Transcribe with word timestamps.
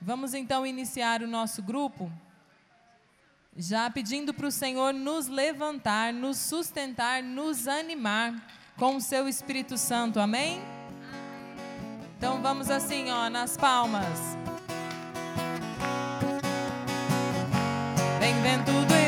Vamos 0.00 0.34
então 0.34 0.66
iniciar 0.66 1.22
o 1.22 1.26
nosso 1.26 1.62
grupo, 1.62 2.12
já 3.56 3.88
pedindo 3.90 4.34
para 4.34 4.46
o 4.46 4.52
Senhor 4.52 4.92
nos 4.92 5.26
levantar, 5.26 6.12
nos 6.12 6.36
sustentar, 6.36 7.22
nos 7.22 7.66
animar 7.66 8.34
com 8.76 8.96
o 8.96 9.00
seu 9.00 9.26
Espírito 9.26 9.78
Santo, 9.78 10.20
amém? 10.20 10.60
Então 12.18 12.42
vamos 12.42 12.70
assim, 12.70 13.10
ó, 13.10 13.30
nas 13.30 13.56
palmas. 13.56 14.36
Vem 18.20 18.40
vento 18.42 18.72
do 18.72 19.05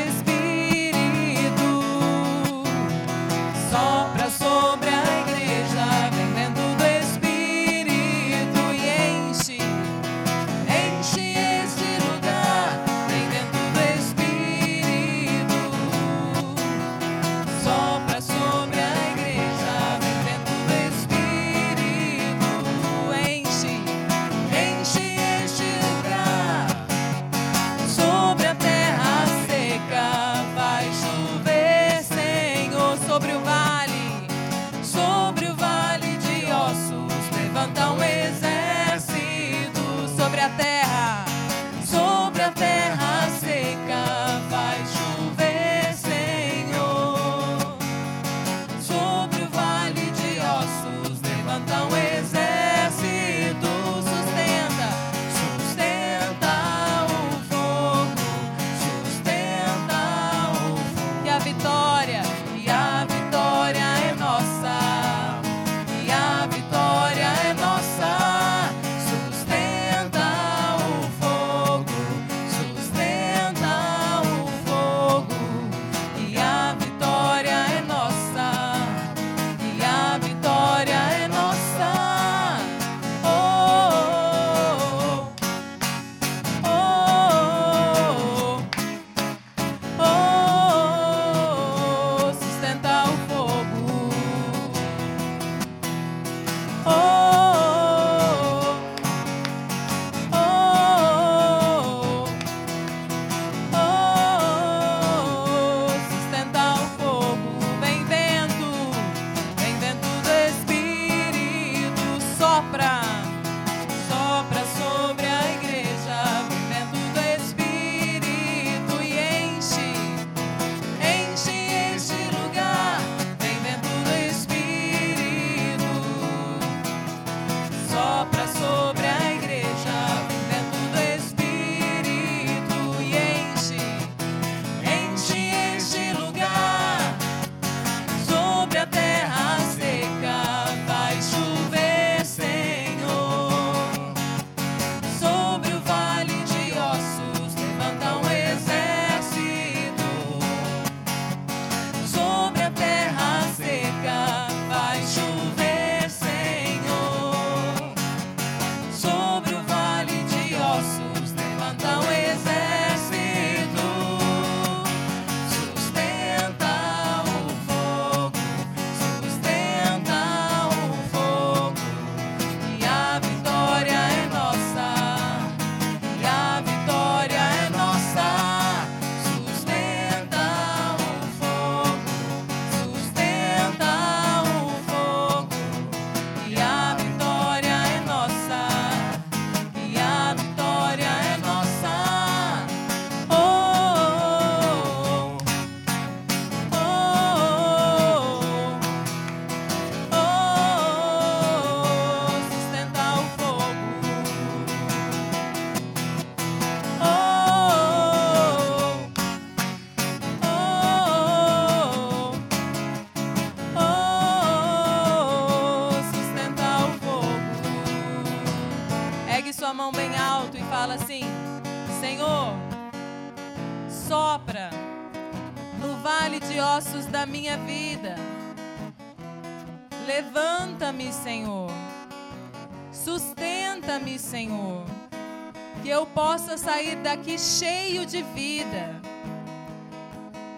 sair 236.57 236.95
daqui 236.97 237.37
cheio 237.37 238.05
de 238.05 238.21
vida. 238.21 239.01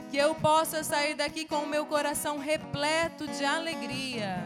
Que 0.09 0.17
eu 0.17 0.35
possa 0.35 0.83
sair 0.83 1.15
daqui 1.15 1.45
com 1.45 1.57
o 1.57 1.67
meu 1.67 1.85
coração 1.85 2.38
repleto 2.38 3.27
de 3.27 3.45
alegria. 3.45 4.43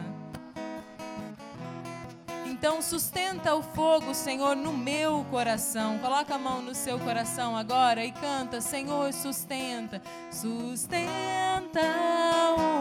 Então 2.58 2.80
sustenta 2.80 3.54
o 3.54 3.62
fogo, 3.62 4.14
Senhor, 4.14 4.56
no 4.56 4.72
meu 4.72 5.26
coração. 5.30 5.98
Coloca 5.98 6.34
a 6.36 6.38
mão 6.38 6.62
no 6.62 6.74
seu 6.74 6.98
coração 6.98 7.56
agora 7.56 8.04
e 8.04 8.12
canta, 8.12 8.60
Senhor, 8.60 9.12
sustenta. 9.12 10.00
Sustenta 10.30 11.80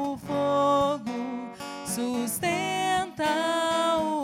o 0.02 0.18
fogo, 0.18 1.12
sustenta 1.86 3.26
o 4.00 4.15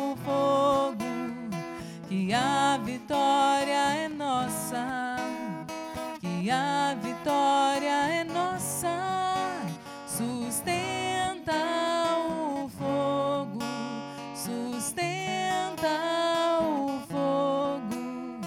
que 2.12 2.34
a 2.34 2.78
vitória 2.84 4.04
é 4.04 4.10
nossa, 4.10 5.16
que 6.20 6.52
a 6.52 6.94
vitória 7.02 8.20
é 8.20 8.26
nossa. 8.26 8.90
Sustenta 10.06 11.54
o 12.28 12.68
fogo, 12.68 13.60
sustenta 14.36 15.88
o 16.60 17.00
fogo, 17.08 18.42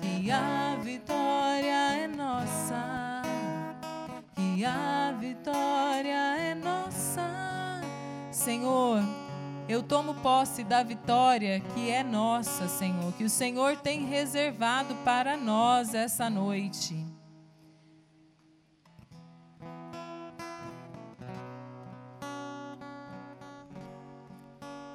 que 0.00 0.30
a 0.30 0.76
vitória 0.80 2.04
é 2.04 2.06
nossa, 2.06 3.22
que 4.36 4.64
a 4.64 5.12
vitória 5.18 6.36
é 6.38 6.54
nossa, 6.54 7.80
Senhor. 8.30 9.19
Eu 9.70 9.84
tomo 9.84 10.16
posse 10.16 10.64
da 10.64 10.82
vitória 10.82 11.60
que 11.60 11.90
é 11.90 12.02
nossa, 12.02 12.66
Senhor, 12.66 13.12
que 13.12 13.22
o 13.22 13.30
Senhor 13.30 13.76
tem 13.76 14.04
reservado 14.04 14.96
para 15.04 15.36
nós 15.36 15.94
essa 15.94 16.28
noite. 16.28 17.06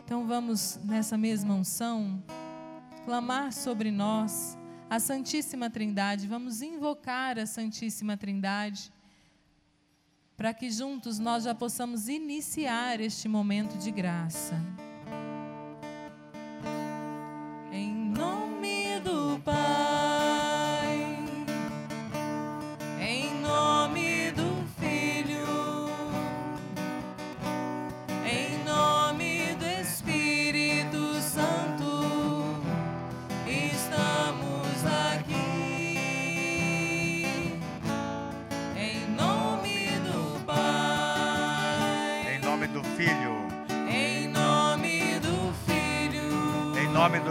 Então 0.04 0.28
vamos 0.28 0.78
nessa 0.84 1.18
mesma 1.18 1.54
unção 1.54 2.22
clamar 3.06 3.54
sobre 3.54 3.90
nós 3.90 4.58
a 4.90 5.00
Santíssima 5.00 5.70
Trindade, 5.70 6.28
vamos 6.28 6.62
invocar 6.62 7.40
a 7.40 7.46
Santíssima 7.46 8.18
Trindade 8.18 8.92
para 10.38 10.54
que 10.54 10.70
juntos 10.70 11.20
nós 11.20 11.44
já 11.44 11.56
possamos 11.56 12.08
iniciar 12.08 13.00
este 13.00 13.28
momento 13.28 13.78
de 13.78 13.92
graça. 13.92 14.56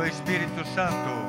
Nome 0.05 0.11
do 0.11 0.15
Espírito 0.15 0.65
Santo. 0.75 1.24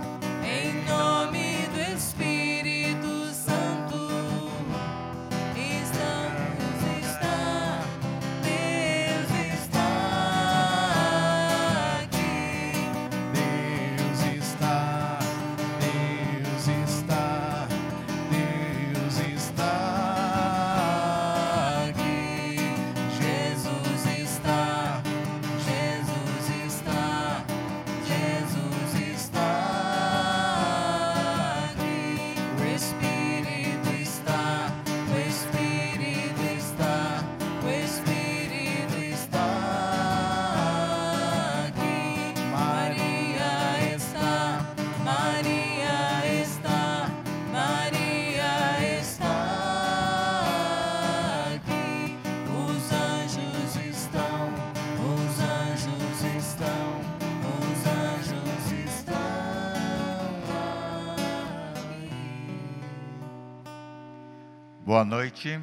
Boa 64.95 65.03
noite. 65.03 65.59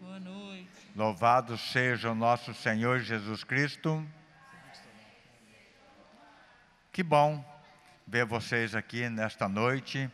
Boa 0.00 0.18
noite. 0.18 0.66
Louvado 0.96 1.58
seja 1.58 2.10
o 2.10 2.14
nosso 2.14 2.54
Senhor 2.54 3.00
Jesus 3.00 3.44
Cristo. 3.44 4.02
Que 6.90 7.02
bom 7.02 7.44
ver 8.06 8.24
vocês 8.24 8.74
aqui 8.74 9.06
nesta 9.10 9.46
noite 9.50 10.10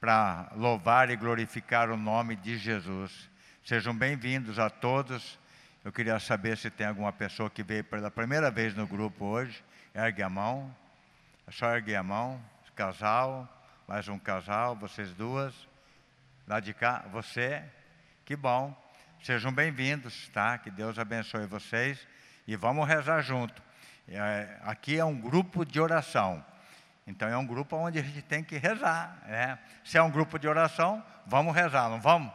para 0.00 0.50
louvar 0.56 1.10
e 1.10 1.16
glorificar 1.16 1.90
o 1.90 1.98
nome 1.98 2.34
de 2.34 2.56
Jesus. 2.56 3.28
Sejam 3.62 3.94
bem-vindos 3.94 4.58
a 4.58 4.70
todos. 4.70 5.38
Eu 5.84 5.92
queria 5.92 6.18
saber 6.18 6.56
se 6.56 6.70
tem 6.70 6.86
alguma 6.86 7.12
pessoa 7.12 7.50
que 7.50 7.62
veio 7.62 7.84
pela 7.84 8.10
primeira 8.10 8.50
vez 8.50 8.74
no 8.74 8.86
grupo 8.86 9.26
hoje. 9.26 9.62
Ergue 9.94 10.22
a 10.22 10.30
mão. 10.30 10.74
É 11.46 11.50
só 11.50 11.76
erguer 11.76 11.96
a 11.96 12.02
mão. 12.02 12.42
Casal, 12.74 13.46
mais 13.86 14.08
um 14.08 14.18
casal, 14.18 14.74
vocês 14.74 15.12
duas. 15.12 15.54
Lá 16.46 16.58
de 16.58 16.72
cá, 16.72 17.04
você. 17.12 17.62
Que 18.28 18.36
bom. 18.36 18.76
Sejam 19.22 19.50
bem-vindos, 19.50 20.28
tá? 20.34 20.58
Que 20.58 20.70
Deus 20.70 20.98
abençoe 20.98 21.46
vocês 21.46 21.98
e 22.46 22.56
vamos 22.56 22.86
rezar 22.86 23.22
junto. 23.22 23.62
É, 24.06 24.58
aqui 24.64 24.98
é 24.98 25.04
um 25.06 25.18
grupo 25.18 25.64
de 25.64 25.80
oração. 25.80 26.44
Então 27.06 27.26
é 27.26 27.38
um 27.38 27.46
grupo 27.46 27.74
onde 27.74 27.98
a 27.98 28.02
gente 28.02 28.20
tem 28.20 28.44
que 28.44 28.58
rezar. 28.58 29.16
Né? 29.26 29.58
Se 29.82 29.96
é 29.96 30.02
um 30.02 30.10
grupo 30.10 30.38
de 30.38 30.46
oração, 30.46 31.02
vamos 31.26 31.54
rezar, 31.54 31.88
não 31.88 32.02
vamos? 32.02 32.30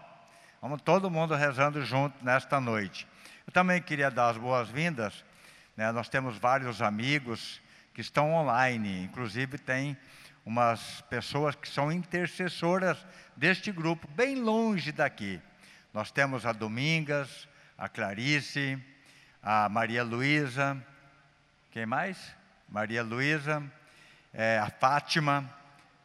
Vamos 0.59 0.81
todo 0.81 1.11
mundo 1.11 1.35
rezando 1.35 1.85
junto 1.85 2.25
nesta 2.25 2.59
noite. 2.59 3.07
Eu 3.45 3.53
também 3.53 3.79
queria 3.79 4.09
dar 4.09 4.29
as 4.29 4.37
boas-vindas. 4.39 5.23
Né? 5.77 5.91
Nós 5.91 6.09
temos 6.09 6.39
vários 6.39 6.81
amigos 6.81 7.61
que 7.93 8.01
estão 8.01 8.33
online, 8.33 9.03
inclusive 9.03 9.59
tem 9.59 9.95
umas 10.43 11.01
pessoas 11.01 11.53
que 11.53 11.69
são 11.69 11.91
intercessoras 11.91 12.97
deste 13.37 13.71
grupo, 13.71 14.07
bem 14.07 14.41
longe 14.41 14.91
daqui. 14.91 15.39
Nós 15.93 16.09
temos 16.09 16.43
a 16.43 16.51
Domingas, 16.51 17.47
a 17.77 17.87
Clarice, 17.87 18.81
a 19.43 19.69
Maria 19.69 20.03
Luísa, 20.03 20.83
quem 21.69 21.85
mais? 21.85 22.17
Maria 22.67 23.03
Luísa, 23.03 23.61
é, 24.33 24.57
a 24.57 24.71
Fátima, 24.71 25.47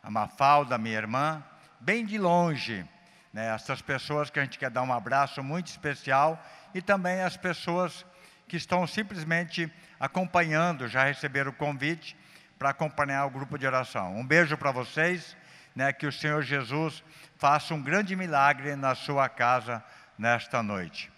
a 0.02 0.10
Mafalda, 0.10 0.76
minha 0.76 0.98
irmã, 0.98 1.42
bem 1.80 2.04
de 2.04 2.18
longe. 2.18 2.84
Né, 3.32 3.46
essas 3.54 3.80
pessoas 3.80 4.28
que 4.28 4.38
a 4.38 4.44
gente 4.44 4.58
quer 4.58 4.68
dar 4.68 4.82
um 4.82 4.92
abraço 4.92 5.42
muito 5.42 5.68
especial 5.68 6.38
e 6.74 6.82
também 6.82 7.22
as 7.22 7.38
pessoas 7.38 8.04
que 8.46 8.58
estão 8.58 8.86
simplesmente 8.86 9.72
acompanhando, 9.98 10.86
já 10.86 11.04
receberam 11.04 11.50
o 11.50 11.54
convite 11.54 12.14
para 12.58 12.68
acompanhar 12.68 13.24
o 13.24 13.30
grupo 13.30 13.56
de 13.56 13.66
oração. 13.66 14.14
Um 14.14 14.26
beijo 14.26 14.54
para 14.58 14.70
vocês, 14.70 15.34
né, 15.78 15.92
que 15.92 16.08
o 16.08 16.12
Senhor 16.12 16.42
Jesus 16.42 17.04
faça 17.36 17.72
um 17.72 17.80
grande 17.80 18.16
milagre 18.16 18.74
na 18.74 18.96
sua 18.96 19.28
casa 19.28 19.80
nesta 20.18 20.60
noite. 20.60 21.08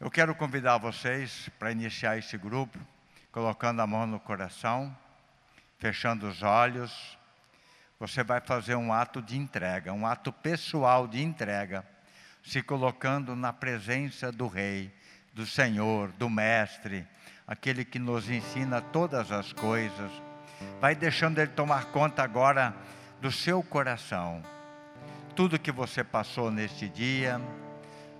Eu 0.00 0.10
quero 0.10 0.34
convidar 0.34 0.78
vocês 0.78 1.50
para 1.58 1.70
iniciar 1.70 2.16
esse 2.16 2.38
grupo, 2.38 2.78
colocando 3.30 3.82
a 3.82 3.86
mão 3.86 4.06
no 4.06 4.18
coração, 4.18 4.96
fechando 5.78 6.26
os 6.26 6.42
olhos. 6.42 7.18
Você 8.00 8.24
vai 8.24 8.40
fazer 8.40 8.76
um 8.76 8.94
ato 8.94 9.20
de 9.20 9.36
entrega, 9.36 9.92
um 9.92 10.06
ato 10.06 10.32
pessoal 10.32 11.06
de 11.06 11.22
entrega, 11.22 11.84
se 12.42 12.62
colocando 12.62 13.36
na 13.36 13.52
presença 13.52 14.32
do 14.32 14.46
Rei, 14.46 14.90
do 15.34 15.44
Senhor, 15.44 16.10
do 16.12 16.30
Mestre, 16.30 17.06
aquele 17.46 17.84
que 17.84 17.98
nos 17.98 18.30
ensina 18.30 18.80
todas 18.80 19.30
as 19.30 19.52
coisas. 19.52 20.10
Vai 20.80 20.94
deixando 20.94 21.38
Ele 21.40 21.52
tomar 21.52 21.84
conta 21.92 22.22
agora 22.22 22.74
do 23.20 23.30
seu 23.32 23.62
coração 23.62 24.42
tudo 25.38 25.56
que 25.56 25.70
você 25.70 26.02
passou 26.02 26.50
neste 26.50 26.88
dia, 26.88 27.40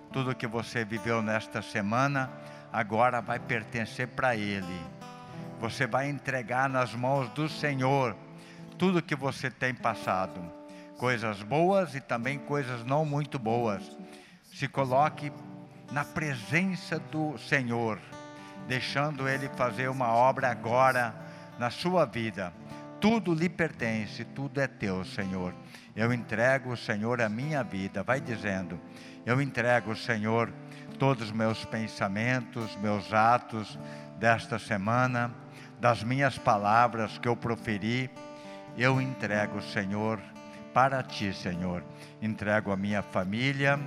tudo 0.09 0.33
que 0.33 0.47
você 0.47 0.85
viveu 0.85 1.21
nesta 1.21 1.61
semana, 1.61 2.31
agora 2.71 3.19
vai 3.19 3.37
pertencer 3.37 4.07
para 4.07 4.37
Ele. 4.37 4.79
Você 5.59 5.85
vai 5.85 6.09
entregar 6.09 6.69
nas 6.69 6.93
mãos 6.95 7.27
do 7.31 7.49
Senhor 7.49 8.15
tudo 8.77 9.01
que 9.01 9.17
você 9.17 9.51
tem 9.51 9.75
passado, 9.75 10.41
coisas 10.97 11.43
boas 11.43 11.93
e 11.93 11.99
também 11.99 12.39
coisas 12.39 12.85
não 12.85 13.03
muito 13.03 13.37
boas. 13.37 13.83
Se 14.53 14.69
coloque 14.69 15.29
na 15.91 16.05
presença 16.05 16.99
do 16.99 17.37
Senhor, 17.37 17.99
deixando 18.65 19.27
Ele 19.27 19.49
fazer 19.57 19.89
uma 19.89 20.13
obra 20.13 20.49
agora 20.49 21.13
na 21.59 21.69
sua 21.69 22.05
vida. 22.05 22.53
Tudo 22.99 23.33
lhe 23.33 23.47
pertence, 23.47 24.25
tudo 24.25 24.59
é 24.59 24.67
teu, 24.67 25.05
Senhor. 25.05 25.53
Eu 25.95 26.11
entrego, 26.11 26.75
Senhor, 26.75 27.21
a 27.21 27.29
minha 27.29 27.63
vida. 27.63 28.03
Vai 28.03 28.19
dizendo, 28.19 28.77
eu 29.25 29.41
entrego, 29.41 29.95
Senhor, 29.95 30.51
todos 30.97 31.27
os 31.27 31.31
meus 31.31 31.63
pensamentos, 31.63 32.75
meus 32.75 33.13
atos 33.13 33.79
desta 34.19 34.59
semana, 34.59 35.33
das 35.79 36.03
minhas 36.03 36.37
palavras 36.37 37.17
que 37.17 37.27
eu 37.27 37.37
proferi. 37.37 38.09
Eu 38.77 38.99
entrego, 38.99 39.61
Senhor, 39.61 40.19
para 40.73 41.01
ti, 41.01 41.33
Senhor. 41.33 41.83
Entrego 42.21 42.69
a 42.69 42.75
minha 42.75 43.01
família. 43.01 43.79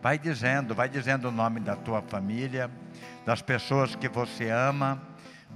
Vai 0.00 0.18
dizendo, 0.18 0.74
vai 0.74 0.88
dizendo 0.88 1.28
o 1.28 1.32
nome 1.32 1.60
da 1.60 1.76
tua 1.76 2.00
família, 2.00 2.70
das 3.26 3.42
pessoas 3.42 3.94
que 3.94 4.08
você 4.08 4.48
ama. 4.48 5.02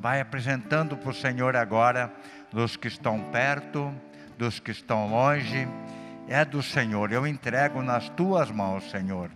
Vai 0.00 0.20
apresentando 0.20 0.96
para 0.96 1.10
o 1.10 1.14
Senhor 1.14 1.56
agora, 1.56 2.12
dos 2.52 2.76
que 2.76 2.88
estão 2.88 3.20
perto, 3.30 3.92
dos 4.36 4.60
que 4.60 4.70
estão 4.70 5.08
longe. 5.08 5.68
É 6.28 6.44
do 6.44 6.62
Senhor, 6.62 7.12
eu 7.12 7.26
entrego 7.26 7.82
nas 7.82 8.08
tuas 8.10 8.50
mãos, 8.50 8.90
Senhor. 8.90 9.30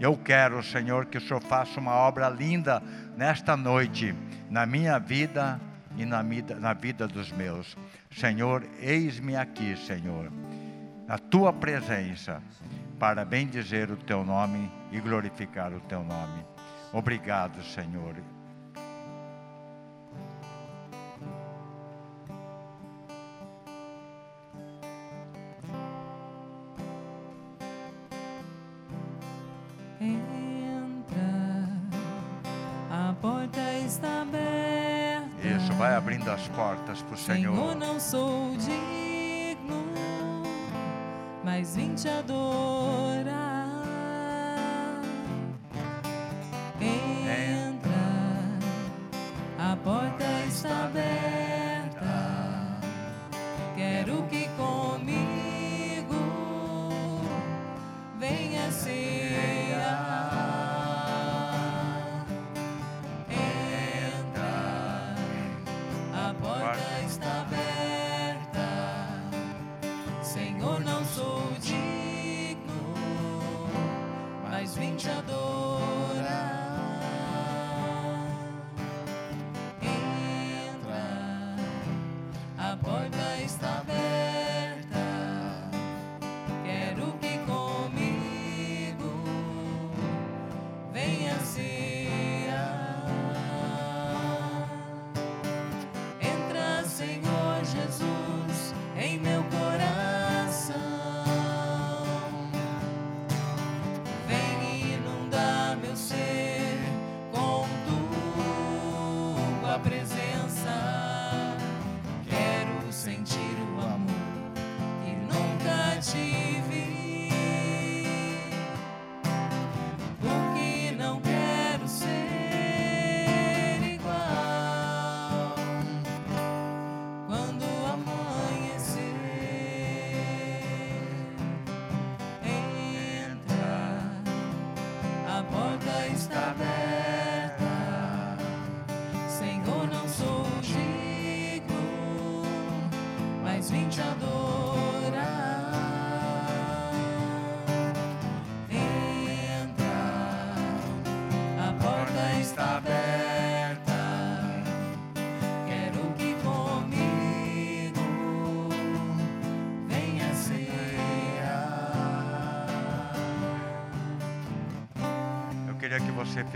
Eu 0.00 0.16
quero, 0.16 0.62
Senhor, 0.62 1.06
que 1.06 1.18
o 1.18 1.20
Senhor 1.20 1.40
faça 1.40 1.78
uma 1.78 1.94
obra 1.94 2.28
linda 2.28 2.82
nesta 3.16 3.56
noite, 3.56 4.14
na 4.50 4.66
minha 4.66 4.98
vida 4.98 5.60
e 5.96 6.04
na 6.04 6.22
vida, 6.22 6.56
na 6.56 6.72
vida 6.72 7.06
dos 7.06 7.30
meus. 7.30 7.76
Senhor, 8.10 8.64
eis-me 8.80 9.36
aqui, 9.36 9.76
Senhor, 9.76 10.30
na 11.06 11.18
tua 11.18 11.52
presença, 11.52 12.42
para 12.98 13.24
bendizer 13.24 13.90
o 13.90 13.96
teu 13.96 14.24
nome 14.24 14.70
e 14.90 15.00
glorificar 15.00 15.72
o 15.72 15.80
teu 15.80 16.02
nome. 16.02 16.44
Obrigado, 16.92 17.62
Senhor. 17.62 18.33
Vai 35.94 35.98
abrindo 35.98 36.28
as 36.30 36.48
portas 36.48 37.02
para 37.02 37.14
o 37.14 37.16
Senhor. 37.16 37.54
Senhor, 37.54 37.74
não 37.76 38.00
sou 38.00 38.56
digno, 38.56 39.84
mas 41.44 41.76
vim 41.76 41.94
te 41.94 42.08
adorar. 42.08 43.54
você 58.84 60.03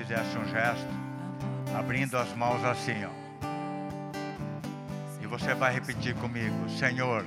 fizesse 0.08 0.38
um 0.38 0.44
gesto, 0.46 0.88
abrindo 1.78 2.16
as 2.16 2.32
mãos 2.34 2.64
assim, 2.64 3.04
ó. 3.04 3.10
E 5.20 5.26
você 5.26 5.54
vai 5.54 5.70
repetir 5.74 6.14
comigo: 6.14 6.66
Senhor, 6.70 7.26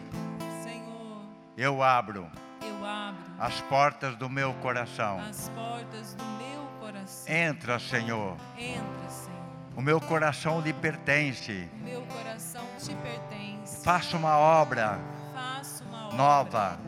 eu 1.55 1.83
abro, 1.83 2.27
eu 2.59 2.83
abro 2.83 3.21
as 3.37 3.61
portas 3.61 4.15
do 4.15 4.27
meu 4.27 4.55
coração. 4.55 5.19
As 5.19 5.49
portas 5.49 6.15
do 6.15 6.25
meu 6.25 6.65
coração. 6.79 7.31
Entra, 7.31 7.77
Senhor. 7.77 8.35
Entra, 8.57 9.09
Senhor. 9.09 9.31
O 9.75 9.81
meu 9.81 10.01
coração 10.01 10.59
lhe 10.59 10.73
pertence. 10.73 11.69
O 11.73 11.83
meu 11.83 12.01
coração 12.01 12.65
te 12.79 12.95
pertence. 12.95 13.83
Faça 13.83 14.17
uma 14.17 14.37
obra, 14.37 14.99
uma 15.85 16.07
obra 16.07 16.17
nova, 16.17 16.79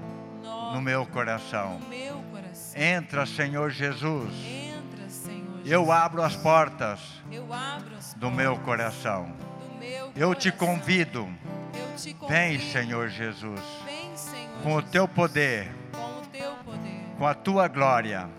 nova 0.41 0.73
no 0.73 0.81
meu 0.81 1.05
coração. 1.05 1.77
No 1.77 1.87
meu 1.87 2.23
coração. 2.31 2.81
Entra, 2.81 3.27
Senhor 3.27 3.69
Jesus. 3.69 4.33
Entra, 4.33 4.52
eu 5.65 5.91
abro 5.91 6.21
as 6.21 6.35
portas 6.35 6.99
do 8.17 8.29
meu 8.29 8.57
coração. 8.57 9.31
Eu 10.15 10.35
te 10.35 10.51
convido. 10.51 11.27
Vem, 12.27 12.59
Senhor 12.59 13.09
Jesus. 13.09 13.61
Com 14.61 14.75
o 14.75 14.81
teu 14.81 15.07
poder. 15.07 15.71
Com 17.17 17.25
a 17.25 17.33
tua 17.33 17.67
glória. 17.67 18.29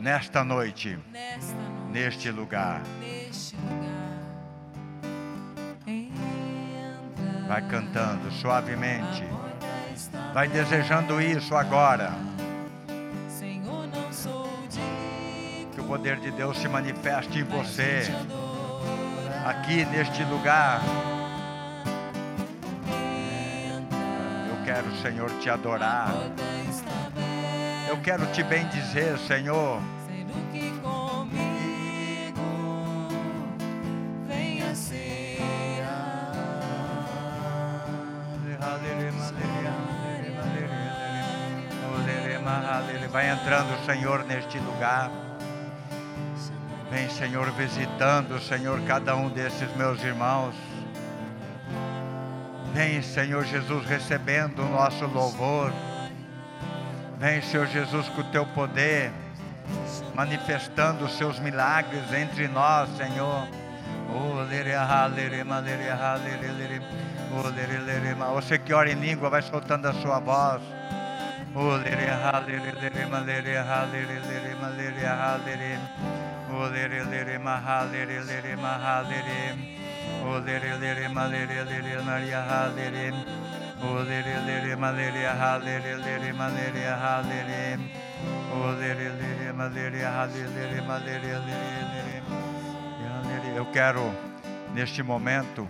Nesta 0.00 0.44
noite. 0.44 0.98
Neste 1.90 2.30
lugar. 2.30 2.82
Vai 7.46 7.62
cantando 7.68 8.30
suavemente. 8.32 9.24
Vai 10.32 10.48
desejando 10.48 11.20
isso 11.20 11.54
agora. 11.54 12.12
Poder 15.94 16.16
de 16.16 16.32
Deus 16.32 16.58
se 16.58 16.66
manifeste 16.66 17.38
em 17.38 17.44
você, 17.44 18.02
aqui 19.46 19.84
neste 19.84 20.24
lugar. 20.24 20.80
Eu 24.48 24.64
quero, 24.64 24.92
Senhor, 24.96 25.30
te 25.38 25.48
adorar. 25.48 26.12
Eu 27.88 27.96
quero 27.98 28.26
te 28.32 28.42
bendizer, 28.42 29.16
Senhor. 29.18 29.80
Vai 43.12 43.30
entrando, 43.30 43.86
Senhor, 43.86 44.24
neste 44.24 44.58
lugar. 44.58 45.23
Vem, 46.94 47.10
Senhor, 47.10 47.50
visitando, 47.50 48.40
Senhor, 48.40 48.80
cada 48.82 49.16
um 49.16 49.28
desses 49.28 49.68
meus 49.74 50.00
irmãos. 50.04 50.54
Vem, 52.72 53.02
Senhor 53.02 53.44
Jesus, 53.44 53.84
recebendo 53.84 54.62
o 54.62 54.68
nosso 54.68 55.04
louvor. 55.06 55.72
Vem, 57.18 57.42
Senhor 57.42 57.66
Jesus, 57.66 58.08
com 58.10 58.20
o 58.20 58.30
teu 58.30 58.46
poder, 58.46 59.10
manifestando 60.14 61.06
os 61.06 61.18
seus 61.18 61.40
milagres 61.40 62.12
entre 62.12 62.46
nós, 62.46 62.88
Senhor. 62.96 63.48
Você 68.34 68.56
que 68.56 68.72
ora 68.72 68.92
em 68.92 69.00
língua, 69.00 69.28
vai 69.28 69.42
soltando 69.42 69.88
a 69.88 69.94
sua 69.94 70.20
voz. 70.20 70.62
O 71.56 71.74
lere 76.68 77.04
lere 77.04 77.38
maha 77.38 77.84
lere 77.84 78.22
lere 78.24 78.56
maha 78.56 79.02
lere. 79.08 79.56
O 80.24 80.38
lere 80.38 80.78
lere 80.78 81.08
ma 81.08 81.26
lere 81.26 82.02
maria 82.02 82.42
ha 82.42 82.68
lere. 82.68 83.12
O 83.80 84.02
lere 84.02 84.40
lere 84.46 84.76
ma 84.76 84.90
lere 84.90 85.26
ha 85.26 85.56
lere 85.56 85.96
lere 85.96 86.32
ma 86.32 86.48
lere 86.48 86.86
ha 86.86 87.20
lere. 87.20 87.78
O 88.52 88.72
lere 88.72 89.10
lere 89.20 89.52
ma 89.52 89.66
lere 89.66 90.04
ha 90.04 90.24
lere 90.26 90.80
ma 90.82 90.98
lere 90.98 91.38
lere 91.38 91.82
lere. 91.92 92.22
Eu 93.56 93.66
quero 93.66 94.12
neste 94.72 95.02
momento 95.02 95.68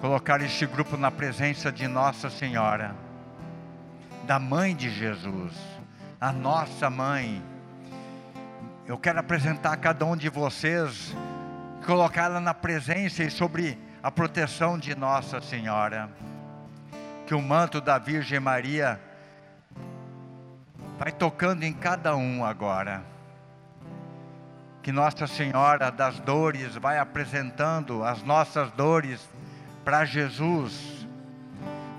colocar 0.00 0.40
este 0.40 0.66
grupo 0.66 0.96
na 0.96 1.10
presença 1.10 1.70
de 1.70 1.86
Nossa 1.86 2.30
Senhora, 2.30 2.94
da 4.24 4.38
Mãe 4.38 4.74
de 4.74 4.88
Jesus, 4.90 5.54
a 6.20 6.32
nossa 6.32 6.88
mãe. 6.88 7.42
Eu 8.88 8.96
quero 8.96 9.20
apresentar 9.20 9.74
a 9.74 9.76
cada 9.76 10.06
um 10.06 10.16
de 10.16 10.30
vocês, 10.30 11.14
colocá-la 11.84 12.40
na 12.40 12.54
presença 12.54 13.22
e 13.22 13.30
sobre 13.30 13.78
a 14.02 14.10
proteção 14.10 14.78
de 14.78 14.94
Nossa 14.94 15.42
Senhora. 15.42 16.08
Que 17.26 17.34
o 17.34 17.42
manto 17.42 17.82
da 17.82 17.98
Virgem 17.98 18.40
Maria 18.40 18.98
vai 20.98 21.12
tocando 21.12 21.64
em 21.64 21.72
cada 21.74 22.16
um 22.16 22.42
agora. 22.42 23.04
Que 24.82 24.90
Nossa 24.90 25.26
Senhora 25.26 25.90
das 25.90 26.18
Dores 26.20 26.74
vai 26.76 26.98
apresentando 26.98 28.02
as 28.02 28.22
nossas 28.22 28.70
dores 28.70 29.28
para 29.84 30.06
Jesus. 30.06 31.06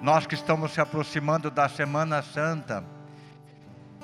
Nós 0.01 0.25
que 0.25 0.33
estamos 0.33 0.71
se 0.71 0.81
aproximando 0.81 1.51
da 1.51 1.69
Semana 1.69 2.23
Santa, 2.23 2.83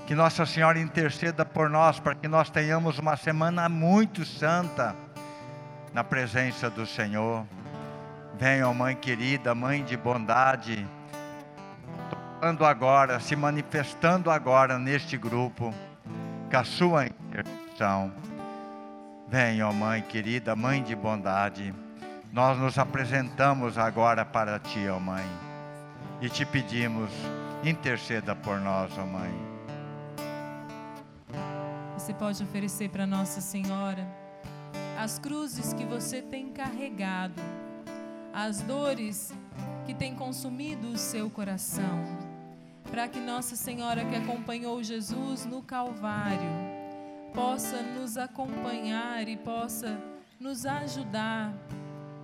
que 0.05 0.13
Nossa 0.13 0.45
Senhora 0.45 0.79
interceda 0.79 1.43
por 1.43 1.69
nós 1.69 1.99
para 1.99 2.13
que 2.13 2.27
nós 2.27 2.49
tenhamos 2.49 2.99
uma 2.99 3.17
semana 3.17 3.67
muito 3.67 4.23
santa 4.23 4.95
na 5.93 6.03
presença 6.03 6.69
do 6.69 6.85
Senhor. 6.85 7.45
Venha, 8.37 8.71
Mãe 8.71 8.95
querida, 8.95 9.55
Mãe 9.55 9.83
de 9.83 9.97
bondade, 9.97 10.85
tocando 12.09 12.65
agora, 12.65 13.19
se 13.19 13.35
manifestando 13.35 14.29
agora 14.29 14.77
neste 14.77 15.17
grupo, 15.17 15.73
com 16.51 16.57
a 16.57 16.63
sua 16.63 17.05
intercessão. 17.07 18.11
Venha, 19.27 19.71
Mãe 19.71 20.03
querida, 20.03 20.55
Mãe 20.55 20.83
de 20.83 20.95
bondade, 20.95 21.73
nós 22.31 22.59
nos 22.59 22.77
apresentamos 22.77 23.77
agora 23.77 24.23
para 24.23 24.59
Ti, 24.59 24.87
ó 24.87 24.99
Mãe, 24.99 25.25
e 26.21 26.29
te 26.29 26.45
pedimos, 26.45 27.09
interceda 27.63 28.35
por 28.35 28.59
nós, 28.59 28.91
ó 28.99 29.05
Mãe. 29.05 29.44
Você 32.05 32.13
pode 32.13 32.43
oferecer 32.43 32.87
para 32.91 33.07
Nossa 33.07 33.41
Senhora? 33.41 34.07
As 34.95 35.17
cruzes 35.17 35.73
que 35.73 35.83
você 35.83 36.21
tem 36.21 36.51
carregado, 36.51 37.41
as 38.31 38.61
dores 38.61 39.33
que 39.87 39.93
têm 39.95 40.13
consumido 40.13 40.89
o 40.89 40.99
seu 40.99 41.31
coração, 41.31 42.05
para 42.91 43.07
que 43.07 43.19
Nossa 43.19 43.55
Senhora 43.55 44.05
que 44.05 44.15
acompanhou 44.15 44.83
Jesus 44.83 45.47
no 45.47 45.63
Calvário 45.63 46.47
possa 47.33 47.81
nos 47.81 48.17
acompanhar 48.17 49.27
e 49.27 49.35
possa 49.35 49.99
nos 50.39 50.63
ajudar 50.63 51.51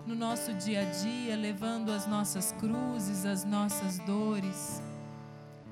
no 0.06 0.14
nosso 0.14 0.54
dia 0.54 0.82
a 0.82 0.92
dia, 0.92 1.36
levando 1.36 1.92
as 1.92 2.06
nossas 2.06 2.52
cruzes, 2.52 3.26
as 3.26 3.44
nossas 3.44 3.98
dores, 3.98 4.80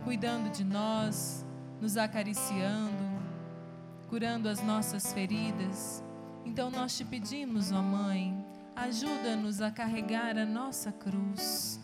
cuidando 0.03 0.49
de 0.49 0.63
nós, 0.63 1.45
nos 1.79 1.95
acariciando 1.95 3.08
curando 4.09 4.49
as 4.49 4.63
nossas 4.63 5.13
feridas. 5.13 6.03
Então 6.43 6.71
nós 6.71 6.97
te 6.97 7.05
pedimos, 7.05 7.71
ó 7.71 7.81
Mãe, 7.81 8.35
ajuda-nos 8.75 9.61
a 9.61 9.69
carregar 9.69 10.35
a 10.35 10.45
nossa 10.45 10.91
cruz. 10.91 11.79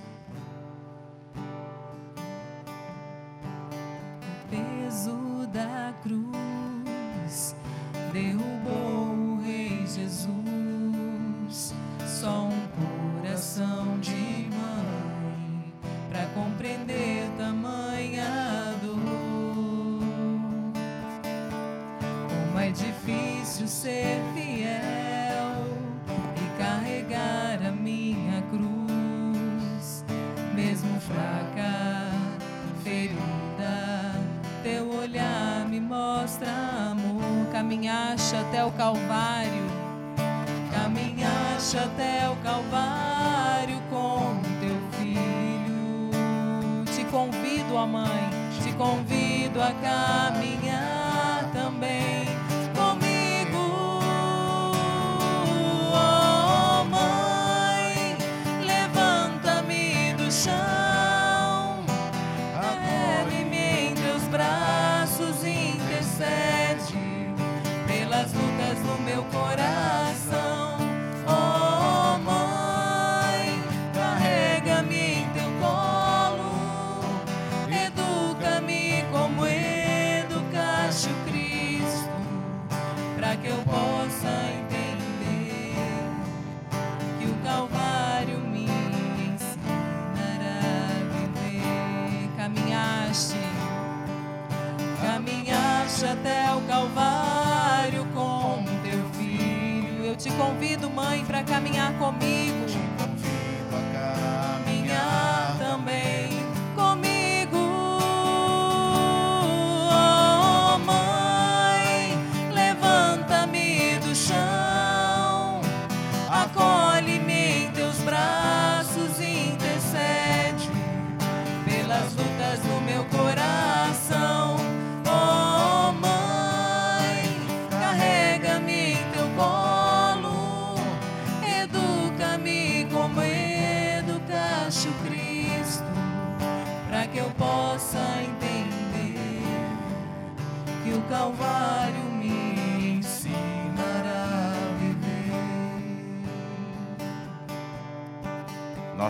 Convido 48.85 49.63
a 49.63 49.71
caminhar 49.81 50.24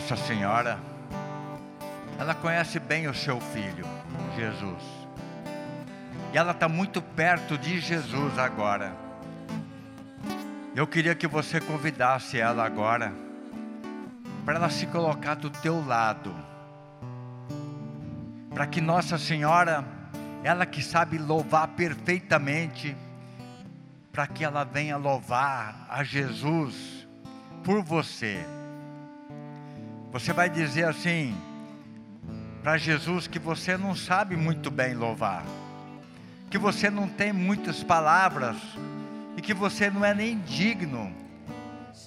Nossa 0.08 0.24
Senhora, 0.28 0.78
ela 2.20 2.36
conhece 2.36 2.80
bem 2.80 3.08
o 3.08 3.14
seu 3.16 3.42
filho, 3.42 3.84
Jesus. 4.36 4.84
E 6.32 6.38
ela 6.38 6.52
está 6.52 6.70
muito 6.70 7.02
perto 7.02 7.58
de 7.58 7.80
Jesus 7.80 8.38
agora. 8.38 8.96
Eu 10.76 10.86
queria 10.86 11.16
que 11.16 11.26
você 11.26 11.60
convidasse 11.60 12.40
ela 12.40 12.64
agora 12.64 13.12
para 14.46 14.58
ela 14.58 14.70
se 14.70 14.86
colocar 14.86 15.34
do 15.34 15.50
teu 15.50 15.84
lado 15.84 16.32
para 18.54 18.68
que 18.68 18.80
Nossa 18.80 19.18
Senhora, 19.18 19.84
ela 20.44 20.68
que 20.68 20.84
sabe 20.84 21.18
louvar 21.18 21.70
perfeitamente, 21.70 22.96
para 24.12 24.28
que 24.28 24.46
ela 24.46 24.64
venha 24.64 24.98
louvar 24.98 25.88
a 25.90 26.04
Jesus 26.04 27.08
por 27.64 27.82
você. 27.82 28.46
Você 30.16 30.32
vai 30.32 30.50
dizer 30.50 30.86
assim 30.86 31.36
para 32.64 32.78
Jesus 32.78 33.28
que 33.28 33.38
você 33.38 33.76
não 33.76 33.94
sabe 33.94 34.38
muito 34.38 34.72
bem 34.72 34.94
louvar, 34.94 35.44
que 36.50 36.58
você 36.58 36.90
não 36.90 37.06
tem 37.06 37.34
muitas 37.34 37.84
palavras 37.84 38.56
e 39.36 39.42
que 39.42 39.54
você 39.54 39.90
não 39.90 40.06
é 40.06 40.14
nem 40.14 40.40
digno, 40.40 41.14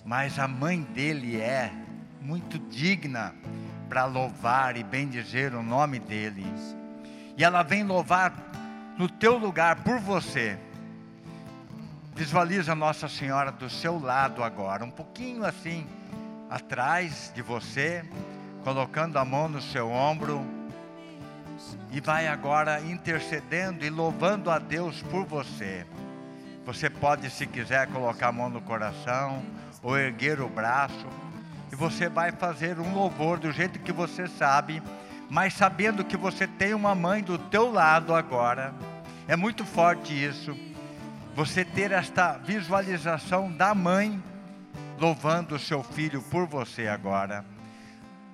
mas 0.06 0.38
a 0.38 0.48
mãe 0.48 0.80
dele 0.80 1.38
é 1.38 1.70
muito 2.22 2.58
digna 2.58 3.34
para 3.90 4.06
louvar 4.06 4.78
e 4.78 4.82
bendizer 4.82 5.54
o 5.54 5.62
nome 5.62 5.98
dele. 5.98 6.46
E 7.36 7.44
ela 7.44 7.62
vem 7.62 7.84
louvar 7.84 8.32
no 8.96 9.06
teu 9.06 9.36
lugar 9.36 9.82
por 9.82 9.98
você. 9.98 10.58
Visualiza 12.16 12.74
Nossa 12.74 13.06
Senhora 13.06 13.52
do 13.52 13.68
seu 13.68 14.00
lado 14.00 14.42
agora, 14.42 14.82
um 14.82 14.90
pouquinho 14.90 15.44
assim, 15.44 15.86
atrás 16.48 17.32
de 17.34 17.42
você, 17.42 18.04
colocando 18.64 19.18
a 19.18 19.24
mão 19.24 19.48
no 19.48 19.60
seu 19.60 19.90
ombro. 19.90 20.44
E 21.90 22.00
vai 22.00 22.28
agora 22.28 22.80
intercedendo 22.80 23.84
e 23.84 23.90
louvando 23.90 24.50
a 24.50 24.58
Deus 24.58 25.02
por 25.02 25.24
você. 25.24 25.86
Você 26.64 26.90
pode, 26.90 27.30
se 27.30 27.46
quiser, 27.46 27.86
colocar 27.88 28.28
a 28.28 28.32
mão 28.32 28.48
no 28.50 28.60
coração 28.60 29.42
ou 29.82 29.96
erguer 29.96 30.40
o 30.40 30.48
braço. 30.48 31.06
E 31.72 31.76
você 31.76 32.08
vai 32.08 32.30
fazer 32.30 32.78
um 32.78 32.94
louvor 32.94 33.38
do 33.38 33.50
jeito 33.52 33.78
que 33.78 33.92
você 33.92 34.26
sabe, 34.26 34.82
mas 35.30 35.54
sabendo 35.54 36.04
que 36.04 36.16
você 36.16 36.46
tem 36.46 36.74
uma 36.74 36.94
mãe 36.94 37.22
do 37.22 37.38
teu 37.38 37.70
lado 37.70 38.14
agora. 38.14 38.72
É 39.26 39.36
muito 39.36 39.64
forte 39.64 40.12
isso 40.12 40.56
você 41.34 41.64
ter 41.64 41.92
esta 41.92 42.32
visualização 42.32 43.52
da 43.52 43.72
mãe 43.72 44.20
louvando 44.98 45.54
o 45.54 45.58
seu 45.58 45.82
filho 45.82 46.20
por 46.22 46.46
você 46.46 46.88
agora. 46.88 47.44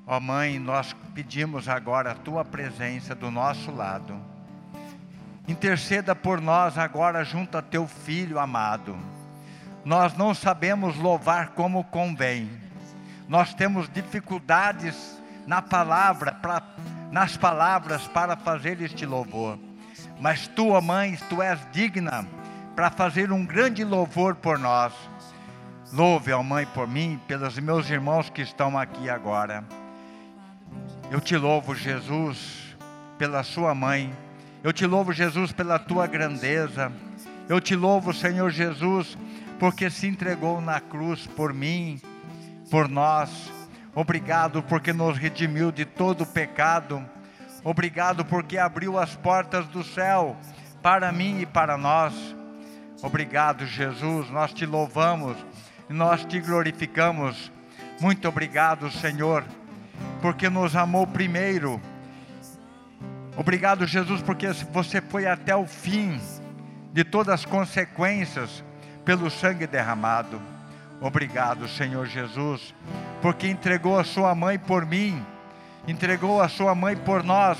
Ó 0.07 0.16
oh, 0.16 0.20
mãe, 0.20 0.59
nós 0.59 0.94
pedimos 1.14 1.68
agora 1.68 2.12
a 2.12 2.14
tua 2.14 2.44
presença 2.44 3.14
do 3.14 3.31
nosso 3.31 3.70
lado. 3.70 4.18
Interceda 5.46 6.14
por 6.14 6.40
nós 6.40 6.79
agora 6.79 7.24
junto 7.24 7.59
a 7.59 7.62
teu 7.62 7.87
filho 7.87 8.38
amado. 8.38 8.96
Nós 9.85 10.16
não 10.16 10.35
sabemos 10.35 10.96
louvar 10.96 11.48
como 11.50 11.85
convém. 11.85 12.50
Nós 13.29 13.53
temos 13.53 13.88
dificuldades 13.88 15.22
na 15.46 15.61
palavra, 15.61 16.33
pra, 16.33 16.62
nas 17.11 17.37
palavras 17.37 18.07
para 18.09 18.37
fazer 18.37 18.81
este 18.81 19.05
louvor. 19.05 19.59
Mas 20.18 20.46
tua 20.48 20.81
mãe, 20.81 21.18
tu 21.29 21.42
és 21.42 21.59
digna 21.72 22.27
para 22.74 22.90
fazer 22.90 23.31
um 23.31 23.44
grande 23.44 23.85
louvor 23.85 24.35
por 24.35 24.59
nós. 24.59 24.92
Louve, 25.94 26.33
ó 26.33 26.42
Mãe, 26.42 26.66
por 26.66 26.88
mim, 26.88 27.20
pelos 27.28 27.57
meus 27.61 27.88
irmãos 27.88 28.28
que 28.28 28.42
estão 28.42 28.76
aqui 28.76 29.09
agora. 29.09 29.62
Eu 31.09 31.20
te 31.20 31.37
louvo, 31.37 31.72
Jesus, 31.72 32.76
pela 33.16 33.44
Sua 33.44 33.76
mãe. 33.76 34.12
Eu 34.64 34.72
te 34.72 34.87
louvo, 34.87 35.12
Jesus, 35.12 35.52
pela 35.52 35.78
Tua 35.78 36.09
grandeza. 36.09 36.90
Eu 37.48 37.61
te 37.61 37.76
louvo, 37.76 38.12
Senhor 38.12 38.50
Jesus, 38.50 39.16
porque 39.61 39.88
se 39.88 40.09
entregou 40.09 40.61
na 40.61 40.80
cruz 40.80 41.28
por 41.28 41.54
mim, 41.54 42.00
por 42.68 42.88
nós. 42.88 43.52
Obrigado 43.94 44.64
porque 44.64 44.92
nos 44.92 45.16
redimiu 45.16 45.70
de 45.70 45.85
todo 45.85 46.22
o 46.22 46.26
pecado. 46.26 47.04
Obrigado 47.62 48.24
porque 48.24 48.59
abriu 48.59 48.98
as 48.98 49.14
portas 49.14 49.64
do 49.68 49.85
céu 49.85 50.37
para 50.83 51.12
mim 51.12 51.42
e 51.42 51.46
para 51.46 51.78
nós. 51.78 52.12
Obrigado, 53.00 53.64
Jesus. 53.64 54.28
Nós 54.30 54.52
te 54.52 54.66
louvamos 54.66 55.37
nós 55.88 56.25
te 56.25 56.40
glorificamos. 56.40 57.51
Muito 58.01 58.29
obrigado, 58.29 58.90
Senhor, 58.90 59.44
porque 60.20 60.49
nos 60.49 60.75
amou 60.75 61.07
primeiro. 61.07 61.81
Obrigado, 63.37 63.87
Jesus, 63.87 64.23
porque 64.23 64.49
você 64.73 65.01
foi 65.01 65.27
até 65.27 65.55
o 65.55 65.66
fim 65.66 66.20
de 66.92 67.05
todas 67.05 67.35
as 67.35 67.44
consequências 67.44 68.64
pelo 69.05 69.31
sangue 69.31 69.66
derramado. 69.66 70.40
Obrigado, 71.01 71.68
Senhor 71.68 72.07
Jesus, 72.07 72.75
porque 73.20 73.49
entregou 73.49 73.99
a 73.99 74.05
sua 74.05 74.35
mãe 74.35 74.59
por 74.59 74.87
mim, 74.87 75.25
entregou 75.87 76.40
a 76.40 76.49
sua 76.49 76.75
mãe 76.75 76.97
por 76.97 77.23
nós. 77.23 77.59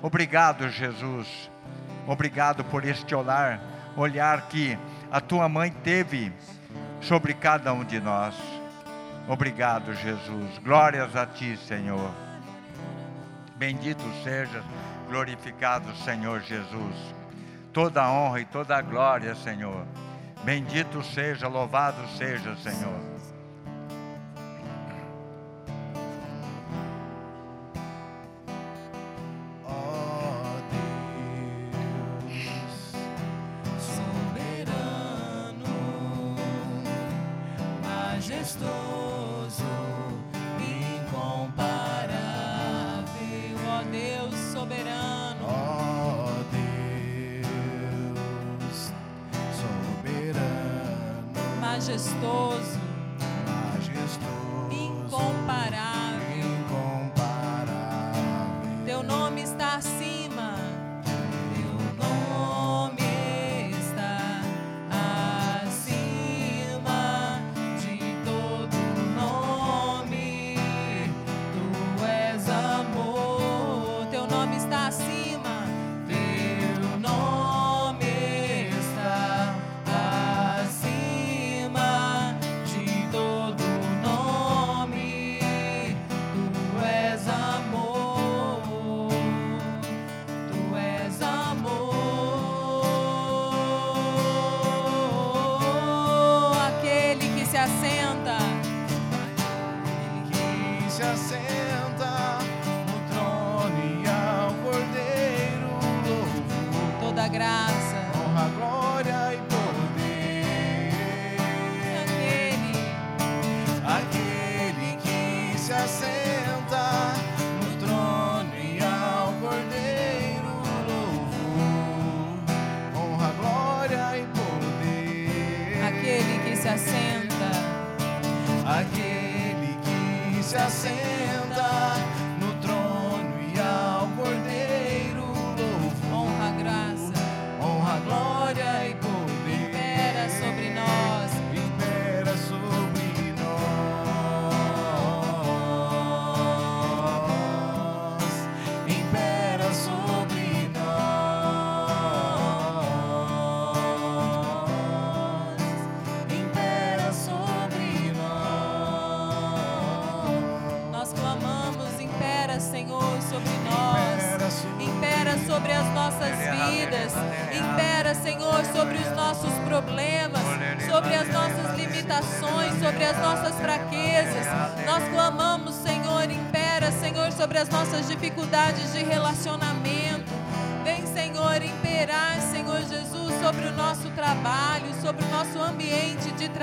Obrigado, 0.00 0.68
Jesus. 0.70 1.50
Obrigado 2.06 2.64
por 2.64 2.84
este 2.84 3.14
olhar 3.14 3.60
olhar 3.96 4.42
que 4.48 4.78
a 5.10 5.20
tua 5.20 5.48
mãe 5.48 5.70
teve 5.70 6.32
sobre 7.00 7.34
cada 7.34 7.72
um 7.72 7.84
de 7.84 8.00
nós. 8.00 8.34
Obrigado, 9.28 9.94
Jesus. 9.94 10.58
Glórias 10.58 11.14
a 11.14 11.26
ti, 11.26 11.56
Senhor. 11.56 12.10
Bendito 13.56 14.02
sejas, 14.24 14.64
glorificado, 15.08 15.94
Senhor 15.96 16.40
Jesus. 16.40 16.96
Toda 17.72 18.02
a 18.02 18.10
honra 18.10 18.40
e 18.40 18.44
toda 18.44 18.76
a 18.76 18.82
glória, 18.82 19.34
Senhor. 19.34 19.86
Bendito 20.44 21.02
seja, 21.02 21.46
louvado 21.46 22.06
seja, 22.16 22.56
Senhor. 22.56 23.09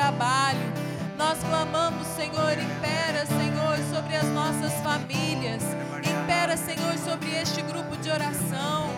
Trabalho. 0.08 0.72
Nós 1.17 1.38
clamamos, 1.39 2.08
Senhor, 2.08 2.54
impera, 2.54 3.26
Senhor, 3.26 3.78
sobre 3.93 4.15
as 4.15 4.26
nossas 4.28 4.74
famílias. 4.76 5.62
Impera, 6.00 6.56
Senhor, 6.56 6.98
sobre 6.98 7.36
este 7.36 7.62
grupo 7.62 7.98
de 7.98 8.10
oração, 8.10 8.89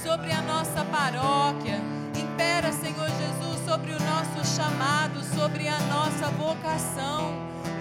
sobre 0.00 0.30
a 0.30 0.40
nossa 0.42 0.84
paróquia. 0.84 1.80
Impera, 2.14 2.70
Senhor 2.70 3.08
Jesus, 3.08 3.64
sobre 3.66 3.90
o 3.90 3.98
nosso 3.98 4.54
chamado, 4.54 5.24
sobre 5.34 5.66
a 5.66 5.78
nossa 5.80 6.30
vocação, 6.38 7.34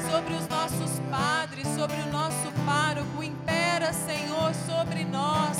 sobre 0.09 0.33
os 0.33 0.47
nossos 0.47 0.99
padres, 1.11 1.67
sobre 1.77 1.97
o 1.97 2.11
nosso 2.11 2.51
pároco. 2.65 3.23
Impera, 3.23 3.93
Senhor, 3.93 4.55
sobre 4.65 5.05
nós. 5.05 5.57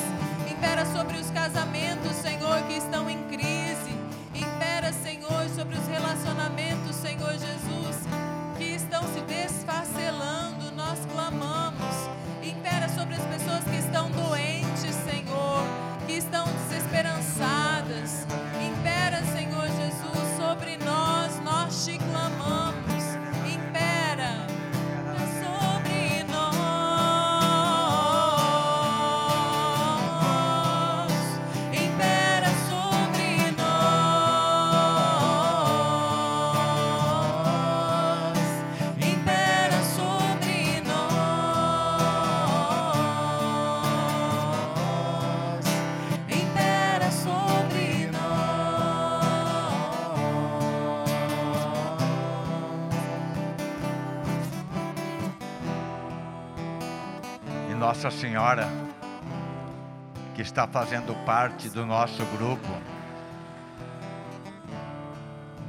Impera 0.50 0.86
sobre 0.88 1.18
os 1.18 1.30
casamentos, 1.30 2.16
Senhor, 2.16 2.64
que 2.64 2.78
estão 2.78 3.08
em 3.08 3.22
crise. 3.28 3.71
Senhor, 4.94 5.50
sobre 5.56 5.78
os 5.78 5.88
relacionamentos, 5.88 6.96
Senhor 6.96 7.32
Jesus, 7.32 7.98
que 8.58 8.64
estão 8.64 9.02
se 9.14 9.22
desfacelando. 9.22 10.72
Nós 10.76 11.00
clamamos. 11.12 12.10
Impera 12.44 12.90
sobre 12.90 13.16
as 13.16 13.24
pessoas 13.26 13.64
que 13.64 13.78
estão 13.78 14.10
doentes, 14.12 14.96
Senhor, 15.06 15.64
que 16.06 16.14
estão 16.14 16.46
desesperançadas. 16.46 18.26
Impera, 18.62 19.24
Senhor 19.34 19.68
Jesus, 19.68 20.38
sobre 20.38 20.78
nós. 20.78 21.40
Nós 21.44 21.86
te 21.86 21.98
clamamos. 21.98 22.61
Nossa 57.92 58.10
Senhora, 58.10 58.70
que 60.34 60.42
está 60.42 60.66
fazendo 60.66 61.14
parte 61.26 61.68
do 61.68 61.86
nosso 61.86 62.24
grupo, 62.38 62.70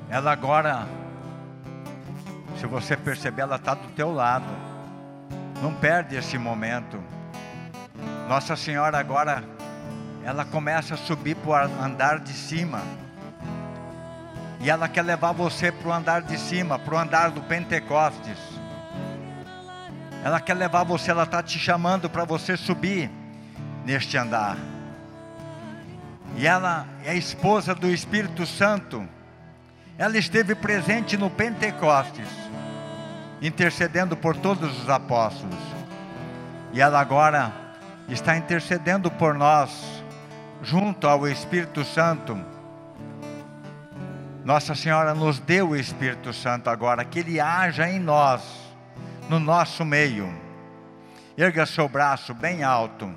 ela 0.08 0.30
agora, 0.30 0.86
se 2.60 2.66
você 2.68 2.96
perceber, 2.96 3.42
ela 3.42 3.56
está 3.56 3.74
do 3.74 3.88
teu 3.88 4.12
lado. 4.12 4.46
Não 5.60 5.74
perde 5.74 6.14
esse 6.14 6.38
momento. 6.38 7.02
Nossa 8.28 8.54
Senhora 8.54 9.00
agora, 9.00 9.42
ela 10.22 10.44
começa 10.44 10.94
a 10.94 10.96
subir 10.96 11.34
para 11.34 11.68
o 11.68 11.82
andar 11.82 12.20
de 12.20 12.32
cima. 12.32 12.82
E 14.60 14.70
ela 14.70 14.88
quer 14.88 15.02
levar 15.02 15.32
você 15.32 15.72
para 15.72 15.88
o 15.88 15.92
andar 15.92 16.22
de 16.22 16.38
cima, 16.38 16.78
para 16.78 16.94
o 16.94 16.98
andar 16.98 17.32
do 17.32 17.42
Pentecostes. 17.42 18.51
Ela 20.22 20.40
quer 20.40 20.54
levar 20.54 20.84
você, 20.84 21.10
ela 21.10 21.24
está 21.24 21.42
te 21.42 21.58
chamando 21.58 22.08
para 22.08 22.24
você 22.24 22.56
subir 22.56 23.10
neste 23.84 24.16
andar. 24.16 24.56
E 26.36 26.46
ela 26.46 26.86
é 27.04 27.14
esposa 27.14 27.74
do 27.74 27.88
Espírito 27.88 28.46
Santo. 28.46 29.06
Ela 29.98 30.16
esteve 30.16 30.54
presente 30.54 31.16
no 31.16 31.28
Pentecostes, 31.28 32.28
intercedendo 33.40 34.16
por 34.16 34.36
todos 34.36 34.82
os 34.82 34.88
apóstolos. 34.88 35.58
E 36.72 36.80
ela 36.80 37.00
agora 37.00 37.52
está 38.08 38.36
intercedendo 38.36 39.10
por 39.10 39.34
nós, 39.34 40.02
junto 40.62 41.06
ao 41.06 41.26
Espírito 41.28 41.84
Santo. 41.84 42.38
Nossa 44.44 44.74
Senhora 44.74 45.14
nos 45.14 45.38
deu 45.38 45.70
o 45.70 45.76
Espírito 45.76 46.32
Santo 46.32 46.70
agora, 46.70 47.04
que 47.04 47.18
Ele 47.18 47.38
haja 47.38 47.88
em 47.88 48.00
nós, 48.00 48.42
no 49.28 49.38
nosso 49.38 49.84
meio. 49.84 50.32
Erga 51.36 51.64
seu 51.64 51.88
braço 51.88 52.34
bem 52.34 52.62
alto. 52.62 53.12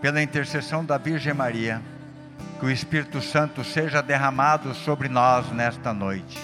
Pela 0.00 0.22
intercessão 0.22 0.84
da 0.84 0.96
Virgem 0.96 1.34
Maria, 1.34 1.82
que 2.60 2.66
o 2.66 2.70
Espírito 2.70 3.20
Santo 3.20 3.64
seja 3.64 4.02
derramado 4.02 4.74
sobre 4.74 5.08
nós 5.08 5.50
nesta 5.50 5.92
noite. 5.92 6.38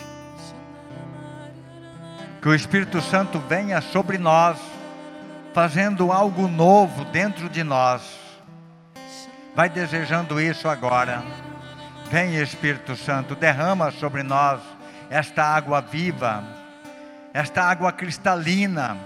Que 2.40 2.48
o 2.48 2.54
Espírito 2.54 3.00
Santo 3.00 3.38
venha 3.38 3.80
sobre 3.80 4.18
nós, 4.18 4.58
fazendo 5.52 6.10
algo 6.10 6.48
novo 6.48 7.04
dentro 7.06 7.48
de 7.48 7.62
nós. 7.62 8.18
Vai 9.54 9.68
desejando 9.68 10.40
isso 10.40 10.68
agora. 10.68 11.22
Vem, 12.10 12.36
Espírito 12.36 12.96
Santo, 12.96 13.34
derrama 13.34 13.90
sobre 13.92 14.22
nós 14.22 14.60
esta 15.10 15.44
água 15.44 15.80
viva, 15.80 16.42
esta 17.32 17.62
água 17.62 17.92
cristalina. 17.92 18.96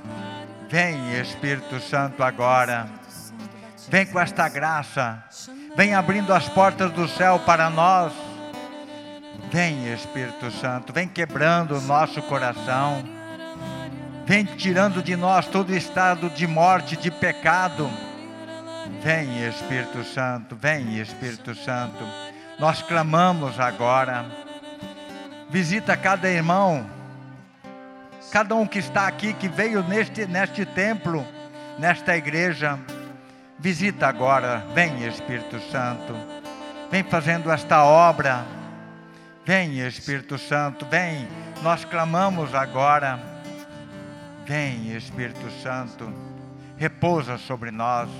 Vem, 0.69 1.19
Espírito 1.21 1.81
Santo, 1.81 2.23
agora. 2.23 2.87
Vem 3.89 4.05
com 4.07 4.21
esta 4.21 4.49
graça. 4.49 5.23
Vem 5.77 5.95
abrindo 5.95 6.33
as 6.35 6.49
portas 6.49 6.91
do 6.93 7.09
céu 7.09 7.39
para 7.39 7.71
nós. 7.71 8.13
Vem, 9.51 9.93
Espírito 9.93 10.51
Santo, 10.51 10.93
vem 10.93 11.09
quebrando 11.09 11.79
o 11.79 11.81
nosso 11.81 12.21
coração. 12.23 13.03
Vem 14.27 14.45
tirando 14.45 15.03
de 15.03 15.17
nós 15.17 15.47
todo 15.47 15.75
estado 15.75 16.29
de 16.29 16.47
morte, 16.47 16.99
de 16.99 17.11
pecado. 17.11 17.89
Vem, 19.03 19.47
Espírito 19.49 20.05
Santo, 20.05 20.55
vem, 20.55 20.99
Espírito 20.99 21.55
Santo. 21.55 22.05
Nós 22.59 22.83
clamamos 22.83 23.59
agora. 23.59 24.27
Visita 25.51 25.97
cada 25.97 26.29
irmão, 26.29 26.87
cada 28.31 28.55
um 28.55 28.67
que 28.67 28.79
está 28.79 29.07
aqui, 29.07 29.33
que 29.33 29.49
veio 29.49 29.83
neste, 29.83 30.27
neste 30.27 30.67
templo, 30.67 31.27
nesta 31.79 32.17
igreja. 32.17 32.79
Visita 33.59 34.07
agora, 34.07 34.65
vem 34.75 35.07
Espírito 35.07 35.59
Santo, 35.71 36.15
vem 36.91 37.03
fazendo 37.03 37.51
esta 37.51 37.83
obra. 37.83 38.59
Vem 39.49 39.79
Espírito 39.79 40.37
Santo, 40.37 40.85
vem. 40.85 41.27
Nós 41.63 41.83
clamamos 41.83 42.55
agora. 42.55 43.19
Vem 44.45 44.95
Espírito 44.95 45.51
Santo, 45.63 46.13
repousa 46.77 47.39
sobre 47.39 47.71
nós. 47.71 48.11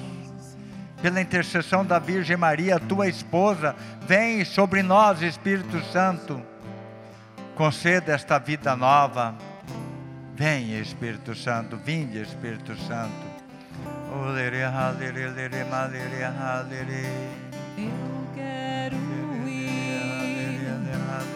Pela 1.03 1.21
intercessão 1.21 1.85
da 1.85 1.99
Virgem 1.99 2.39
Maria, 2.39 2.81
tua 2.81 3.09
esposa, 3.09 3.77
vem 4.07 4.43
sobre 4.43 4.83
nós, 4.83 5.21
Espírito 5.21 5.83
Santo. 5.93 6.43
Conceda 7.59 8.13
esta 8.15 8.39
vida 8.39 8.77
nova. 8.77 9.35
Vem 10.37 10.79
Espírito 10.81 11.35
Santo, 11.35 11.77
vinde 11.77 12.23
Espírito 12.23 12.77
Santo. 12.77 13.27
Halere. 16.39 17.05
Eu 17.77 18.29
quero 18.33 18.97
ir 19.49 20.61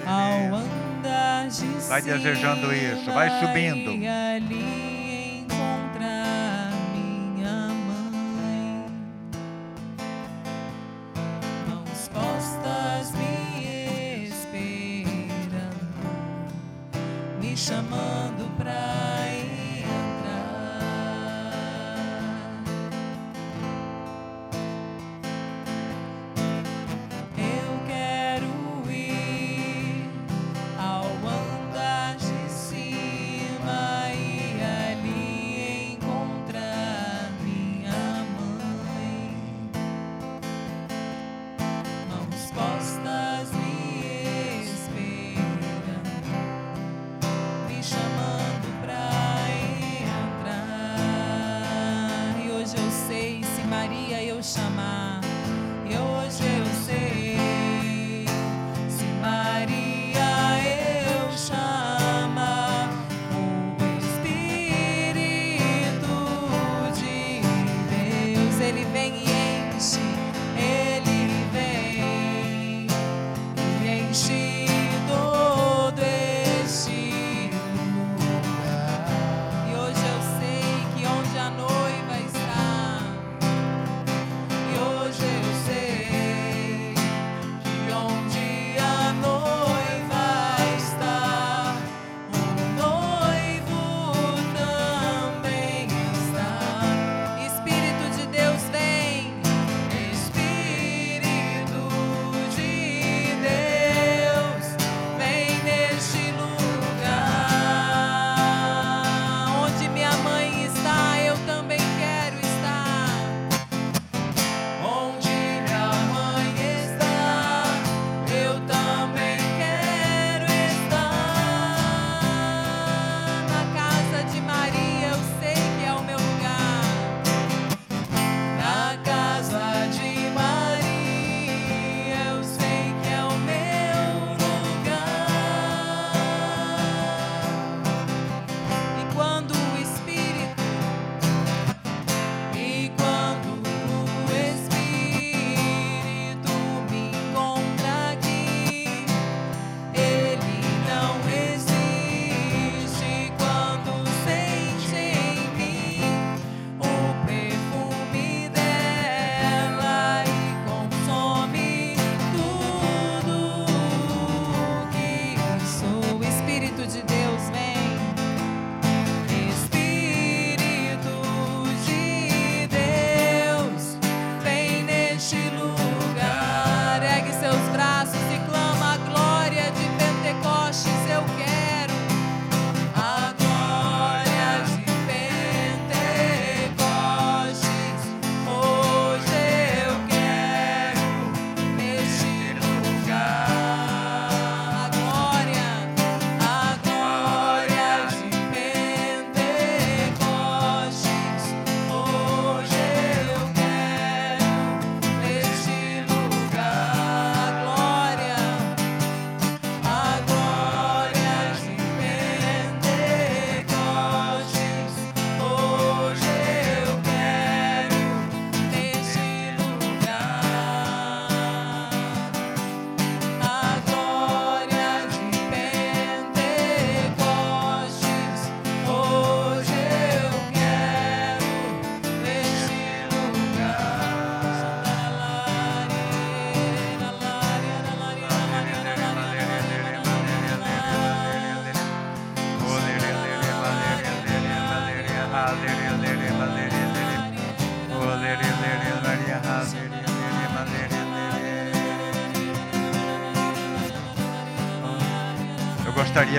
ao 0.07 0.55
andar 0.55 1.49
de 1.49 1.67
Vai 1.89 2.01
desejando 2.01 2.73
isso, 2.73 3.13
vai 3.13 3.29
subindo. 3.41 3.91
Ali 3.91 5.41
encontrar 5.41 6.52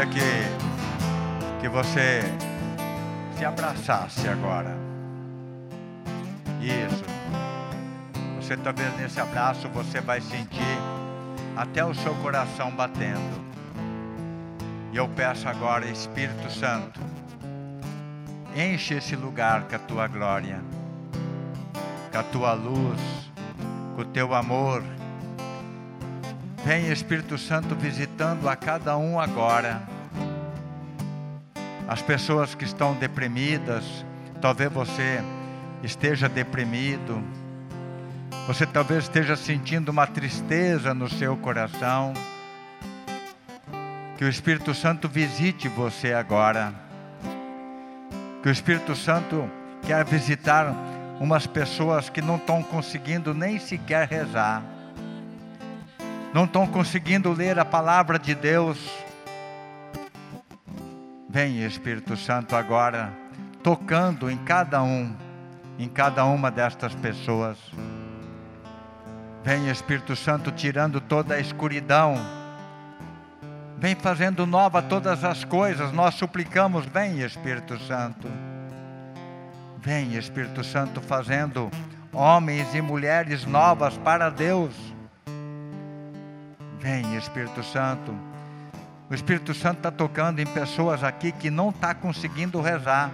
que, 0.01 1.61
que 1.61 1.69
você 1.69 2.21
se 3.37 3.45
abraçasse 3.45 4.27
agora. 4.27 4.75
Isso. 6.59 7.03
Você 8.37 8.57
talvez 8.57 8.97
nesse 8.97 9.19
abraço 9.19 9.69
você 9.69 10.01
vai 10.01 10.19
sentir 10.19 10.77
até 11.55 11.85
o 11.85 11.93
seu 11.93 12.15
coração 12.15 12.71
batendo. 12.71 13.43
E 14.91 14.97
eu 14.97 15.07
peço 15.07 15.47
agora, 15.47 15.85
Espírito 15.85 16.51
Santo, 16.51 16.99
enche 18.55 18.95
esse 18.95 19.15
lugar 19.15 19.67
com 19.67 19.75
a 19.75 19.79
tua 19.79 20.07
glória, 20.07 20.59
com 22.11 22.17
a 22.17 22.23
tua 22.23 22.53
luz, 22.53 23.01
com 23.95 24.01
o 24.01 24.05
teu 24.05 24.33
amor. 24.33 24.83
Vem 26.65 26.89
Espírito 26.89 27.37
Santo 27.37 27.75
visitando 27.75 28.47
a 28.47 28.55
cada 28.55 28.95
um 28.95 29.19
agora. 29.19 29.83
As 31.85 32.01
pessoas 32.01 32.55
que 32.55 32.63
estão 32.63 32.93
deprimidas, 32.93 33.83
talvez 34.39 34.71
você 34.71 35.21
esteja 35.83 36.29
deprimido, 36.29 37.21
você 38.47 38.65
talvez 38.65 39.03
esteja 39.03 39.35
sentindo 39.35 39.89
uma 39.89 40.07
tristeza 40.07 40.93
no 40.93 41.09
seu 41.09 41.35
coração. 41.35 42.13
Que 44.17 44.23
o 44.23 44.29
Espírito 44.29 44.73
Santo 44.73 45.09
visite 45.09 45.67
você 45.67 46.13
agora. 46.13 46.73
Que 48.41 48.47
o 48.47 48.51
Espírito 48.51 48.95
Santo 48.95 49.51
quer 49.81 50.05
visitar 50.05 50.73
umas 51.19 51.45
pessoas 51.45 52.09
que 52.09 52.21
não 52.21 52.37
estão 52.37 52.63
conseguindo 52.63 53.33
nem 53.33 53.59
sequer 53.59 54.07
rezar 54.07 54.63
não 56.33 56.45
estão 56.45 56.65
conseguindo 56.65 57.31
ler 57.31 57.59
a 57.59 57.65
palavra 57.65 58.17
de 58.17 58.33
Deus. 58.33 58.77
Vem 61.29 61.63
Espírito 61.63 62.17
Santo 62.17 62.55
agora, 62.55 63.13
tocando 63.61 64.29
em 64.29 64.37
cada 64.37 64.81
um, 64.81 65.15
em 65.77 65.87
cada 65.87 66.25
uma 66.25 66.49
destas 66.49 66.95
pessoas. 66.95 67.57
Vem 69.43 69.69
Espírito 69.69 70.15
Santo 70.15 70.51
tirando 70.51 70.99
toda 70.99 71.35
a 71.35 71.39
escuridão. 71.39 72.15
Vem 73.77 73.95
fazendo 73.95 74.47
nova 74.47 74.81
todas 74.81 75.23
as 75.23 75.43
coisas. 75.43 75.91
Nós 75.91 76.15
suplicamos, 76.15 76.85
vem 76.85 77.21
Espírito 77.21 77.77
Santo. 77.79 78.27
Vem 79.77 80.15
Espírito 80.15 80.63
Santo 80.63 81.01
fazendo 81.01 81.69
homens 82.11 82.73
e 82.73 82.81
mulheres 82.81 83.45
novas 83.45 83.97
para 83.97 84.29
Deus. 84.29 84.92
Vem, 86.83 87.15
Espírito 87.15 87.63
Santo. 87.63 88.13
O 89.09 89.15
Espírito 89.15 89.53
Santo 89.53 89.77
está 89.77 89.89
tocando 89.89 90.39
em 90.39 90.45
pessoas 90.45 91.01
aqui 91.01 91.31
que 91.31 91.49
não 91.49 91.69
está 91.69 91.95
conseguindo 91.95 92.59
rezar. 92.59 93.09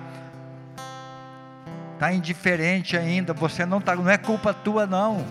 está 1.93 2.11
indiferente 2.11 2.97
ainda, 2.97 3.31
você 3.31 3.67
não 3.67 3.77
está, 3.77 3.95
não 3.95 4.09
é 4.09 4.17
culpa 4.17 4.55
tua 4.55 4.87
não. 4.87 5.23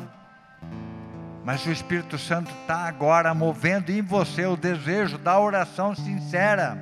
Mas 1.45 1.67
o 1.67 1.73
Espírito 1.73 2.17
Santo 2.17 2.53
está 2.61 2.87
agora 2.87 3.35
movendo 3.35 3.91
em 3.91 4.03
você 4.03 4.47
o 4.47 4.57
desejo 4.57 5.19
da 5.19 5.37
oração 5.41 5.97
sincera. 5.97 6.79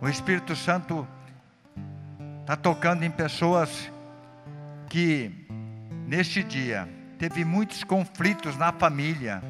O 0.00 0.08
Espírito 0.08 0.56
Santo 0.56 1.06
está 2.40 2.56
tocando 2.56 3.02
em 3.02 3.10
pessoas 3.10 3.92
que 4.88 5.46
neste 6.06 6.42
dia 6.42 6.88
teve 7.18 7.44
muitos 7.44 7.82
conflitos 7.82 8.56
na 8.56 8.72
família. 8.72 9.42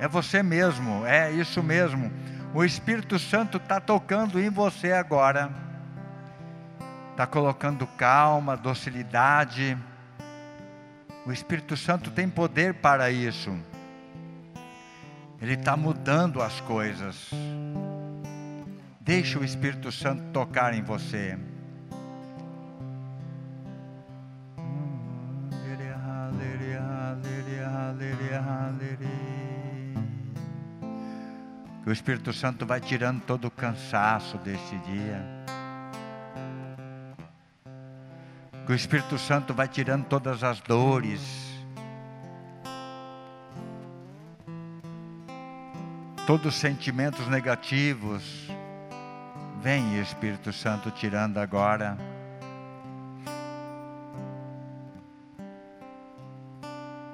É 0.00 0.08
você 0.08 0.42
mesmo, 0.42 1.06
é 1.06 1.30
isso 1.30 1.62
mesmo. 1.62 2.10
O 2.54 2.64
Espírito 2.64 3.18
Santo 3.18 3.58
está 3.58 3.78
tocando 3.78 4.40
em 4.40 4.48
você 4.48 4.92
agora, 4.92 5.50
está 7.10 7.26
colocando 7.26 7.86
calma, 7.86 8.56
docilidade. 8.56 9.76
O 11.26 11.32
Espírito 11.32 11.76
Santo 11.76 12.10
tem 12.10 12.28
poder 12.28 12.74
para 12.74 13.10
isso. 13.10 13.54
Ele 15.40 15.54
está 15.54 15.76
mudando 15.76 16.40
as 16.40 16.60
coisas. 16.62 17.30
Deixa 19.00 19.38
o 19.38 19.44
Espírito 19.44 19.92
Santo 19.92 20.22
tocar 20.32 20.72
em 20.72 20.82
você. 20.82 21.38
Que 31.86 31.90
o 31.90 31.92
Espírito 31.92 32.32
Santo 32.32 32.66
vai 32.66 32.80
tirando 32.80 33.22
todo 33.22 33.44
o 33.44 33.50
cansaço 33.50 34.36
deste 34.38 34.76
dia. 34.78 35.24
Que 38.66 38.72
o 38.72 38.74
Espírito 38.74 39.16
Santo 39.16 39.54
vai 39.54 39.68
tirando 39.68 40.04
todas 40.04 40.42
as 40.42 40.60
dores. 40.60 41.22
Todos 46.26 46.46
os 46.46 46.54
sentimentos 46.56 47.28
negativos. 47.28 48.50
Vem, 49.62 50.00
Espírito 50.00 50.52
Santo, 50.52 50.90
tirando 50.90 51.38
agora. 51.38 51.96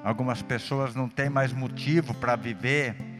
Algumas 0.03 0.41
pessoas 0.41 0.95
não 0.95 1.07
têm 1.07 1.29
mais 1.29 1.53
motivo 1.53 2.15
para 2.15 2.35
viver, 2.35 3.12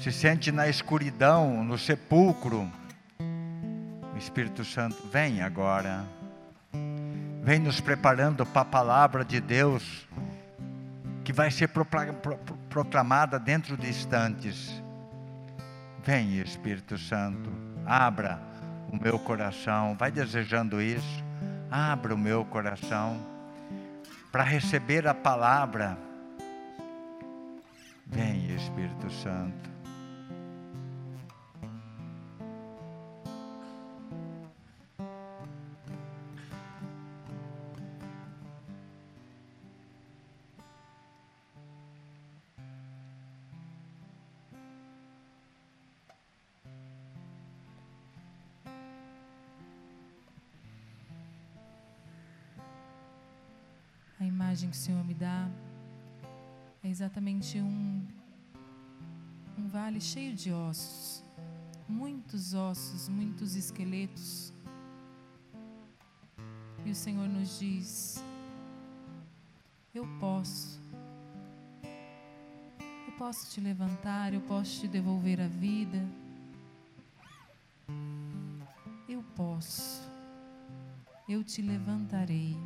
se 0.00 0.12
sente 0.12 0.52
na 0.52 0.68
escuridão, 0.68 1.64
no 1.64 1.76
sepulcro. 1.76 2.70
O 4.14 4.16
Espírito 4.16 4.64
Santo 4.64 4.96
vem 5.12 5.42
agora, 5.42 6.04
vem 7.42 7.58
nos 7.58 7.80
preparando 7.80 8.46
para 8.46 8.62
a 8.62 8.64
palavra 8.64 9.24
de 9.24 9.40
Deus, 9.40 10.06
que 11.24 11.32
vai 11.32 11.50
ser 11.50 11.68
proclamada 12.68 13.38
dentro 13.38 13.76
de 13.76 13.88
instantes. 13.88 14.82
Vem, 16.04 16.38
Espírito 16.40 16.96
Santo, 16.96 17.50
abra 17.84 18.40
o 18.90 18.96
meu 18.96 19.18
coração, 19.18 19.96
vai 19.98 20.10
desejando 20.10 20.80
isso, 20.80 21.24
abra 21.70 22.14
o 22.14 22.18
meu 22.18 22.44
coração 22.44 23.20
para 24.30 24.42
receber 24.42 25.06
a 25.06 25.14
palavra. 25.14 25.98
Vem, 28.06 28.54
Espírito 28.54 29.10
Santo. 29.10 29.67
Exatamente 57.48 57.60
um, 57.60 58.06
um 59.56 59.68
vale 59.68 60.00
cheio 60.00 60.34
de 60.34 60.52
ossos, 60.52 61.24
muitos 61.88 62.52
ossos, 62.52 63.08
muitos 63.08 63.54
esqueletos. 63.54 64.52
E 66.84 66.90
o 66.90 66.94
Senhor 66.94 67.28
nos 67.28 67.58
diz: 67.58 68.22
Eu 69.94 70.06
posso, 70.20 70.78
eu 73.06 73.12
posso 73.16 73.50
te 73.50 73.60
levantar, 73.60 74.34
eu 74.34 74.40
posso 74.42 74.80
te 74.80 74.88
devolver 74.88 75.40
a 75.40 75.48
vida. 75.48 76.06
Eu 79.08 79.22
posso, 79.34 80.02
eu 81.26 81.42
te 81.42 81.62
levantarei. 81.62 82.56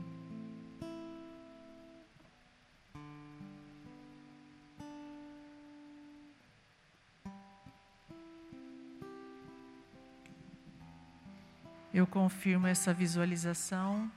Confirmo 12.13 12.67
essa 12.67 12.93
visualização 12.93 14.13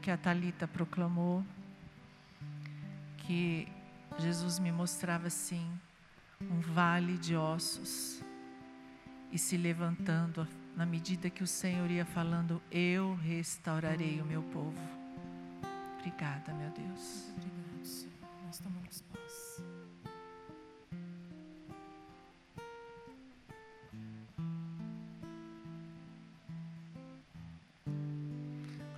que 0.00 0.10
a 0.10 0.16
Talita 0.16 0.66
proclamou, 0.66 1.44
que 3.18 3.68
Jesus 4.18 4.58
me 4.58 4.72
mostrava 4.72 5.26
assim 5.26 5.70
um 6.40 6.58
vale 6.60 7.18
de 7.18 7.36
ossos 7.36 8.22
e 9.30 9.38
se 9.38 9.58
levantando 9.58 10.48
na 10.74 10.86
medida 10.86 11.28
que 11.28 11.42
o 11.42 11.46
Senhor 11.46 11.90
ia 11.90 12.06
falando, 12.06 12.62
eu 12.72 13.14
restaurarei 13.16 14.18
o 14.18 14.24
meu 14.24 14.42
povo. 14.44 14.80
Obrigada, 15.98 16.54
meu 16.54 16.70
Deus. 16.70 17.30
Obrigado, 17.36 17.57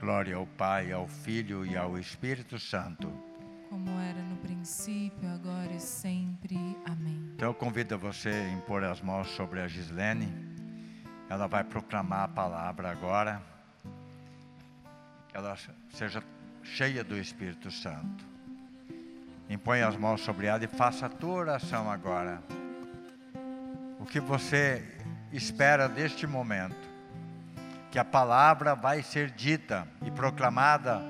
Glória 0.00 0.34
ao 0.34 0.46
Pai, 0.46 0.92
ao 0.92 1.06
Filho 1.06 1.66
e 1.66 1.76
ao 1.76 1.98
Espírito 1.98 2.58
Santo. 2.58 3.12
Como 3.68 3.90
era 4.00 4.22
no 4.22 4.36
princípio, 4.38 5.28
agora 5.28 5.70
e 5.74 5.78
sempre. 5.78 6.56
Amém. 6.86 7.30
Então 7.34 7.48
eu 7.48 7.54
convido 7.54 7.98
você 7.98 8.30
a 8.30 8.48
impor 8.50 8.82
as 8.82 9.02
mãos 9.02 9.28
sobre 9.32 9.60
a 9.60 9.68
Gislene. 9.68 10.32
Ela 11.28 11.46
vai 11.46 11.62
proclamar 11.62 12.24
a 12.24 12.28
palavra 12.28 12.90
agora. 12.90 13.42
Que 15.28 15.36
ela 15.36 15.54
seja 15.90 16.24
cheia 16.62 17.04
do 17.04 17.18
Espírito 17.18 17.70
Santo. 17.70 18.24
Impõe 19.50 19.82
as 19.82 19.98
mãos 19.98 20.22
sobre 20.22 20.46
ela 20.46 20.64
e 20.64 20.66
faça 20.66 21.06
a 21.06 21.10
tua 21.10 21.34
oração 21.34 21.90
agora. 21.90 22.42
O 23.98 24.06
que 24.06 24.18
você 24.18 24.82
espera 25.30 25.90
deste 25.90 26.26
momento 26.26 26.89
que 27.90 27.98
a 27.98 28.04
palavra 28.04 28.74
vai 28.74 29.02
ser 29.02 29.30
dita 29.30 29.86
e 30.02 30.10
proclamada 30.10 31.02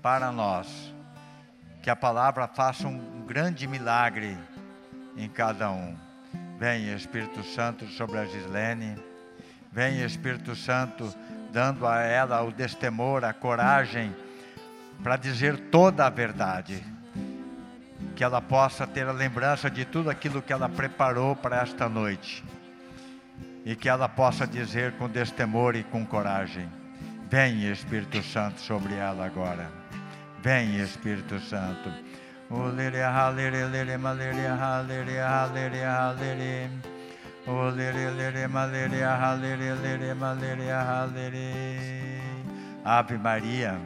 para 0.00 0.32
nós. 0.32 0.92
Que 1.82 1.90
a 1.90 1.96
palavra 1.96 2.48
faça 2.48 2.88
um 2.88 3.22
grande 3.26 3.66
milagre 3.66 4.36
em 5.16 5.28
cada 5.28 5.70
um. 5.70 5.94
Vem 6.58 6.94
Espírito 6.94 7.42
Santo 7.42 7.86
sobre 7.88 8.18
a 8.18 8.24
Gislene. 8.24 8.96
Vem 9.70 10.02
Espírito 10.02 10.56
Santo 10.56 11.12
dando 11.50 11.86
a 11.86 12.00
ela 12.00 12.40
o 12.42 12.52
destemor, 12.52 13.24
a 13.24 13.32
coragem 13.34 14.14
para 15.02 15.16
dizer 15.16 15.58
toda 15.70 16.06
a 16.06 16.10
verdade. 16.10 16.82
Que 18.16 18.24
ela 18.24 18.40
possa 18.40 18.86
ter 18.86 19.06
a 19.06 19.12
lembrança 19.12 19.70
de 19.70 19.84
tudo 19.84 20.08
aquilo 20.08 20.40
que 20.40 20.52
ela 20.52 20.68
preparou 20.68 21.36
para 21.36 21.60
esta 21.60 21.88
noite 21.88 22.42
e 23.64 23.76
que 23.76 23.88
ela 23.88 24.08
possa 24.08 24.46
dizer 24.46 24.92
com 24.92 25.08
destemor 25.08 25.76
e 25.76 25.84
com 25.84 26.04
coragem: 26.04 26.68
Vem 27.30 27.70
Espírito 27.70 28.22
Santo 28.22 28.60
sobre 28.60 28.94
ela 28.94 29.24
agora. 29.24 29.70
Vem 30.42 30.80
Espírito 30.80 31.38
Santo. 31.40 31.90
Ave 42.84 43.16
Maria. 43.16 43.80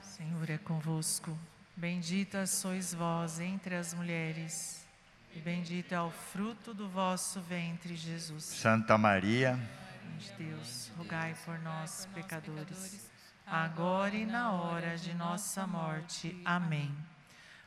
Senhor 0.00 0.48
é 0.48 0.58
convosco. 0.58 1.36
Bendita 1.76 2.46
sois 2.46 2.94
vós 2.94 3.38
entre 3.38 3.76
as 3.76 3.94
mulheres 3.94 4.87
E 5.34 5.40
bendito 5.40 5.92
é 5.92 6.00
o 6.00 6.10
fruto 6.10 6.72
do 6.74 6.88
vosso 6.88 7.40
ventre, 7.40 7.94
Jesus. 7.94 8.44
Santa 8.44 8.96
Maria, 8.96 9.56
Mãe 9.56 10.16
de 10.18 10.32
Deus, 10.32 10.90
rogai 10.96 11.36
por 11.44 11.58
nós, 11.60 12.08
pecadores, 12.14 13.10
agora 13.46 14.14
e 14.14 14.26
na 14.26 14.52
hora 14.52 14.96
de 14.96 15.14
nossa 15.14 15.66
morte. 15.66 16.40
Amém. 16.44 16.94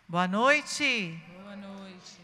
Boa 0.08 0.28
noite. 0.28 1.18
Boa 1.42 1.56
noite. 1.56 2.20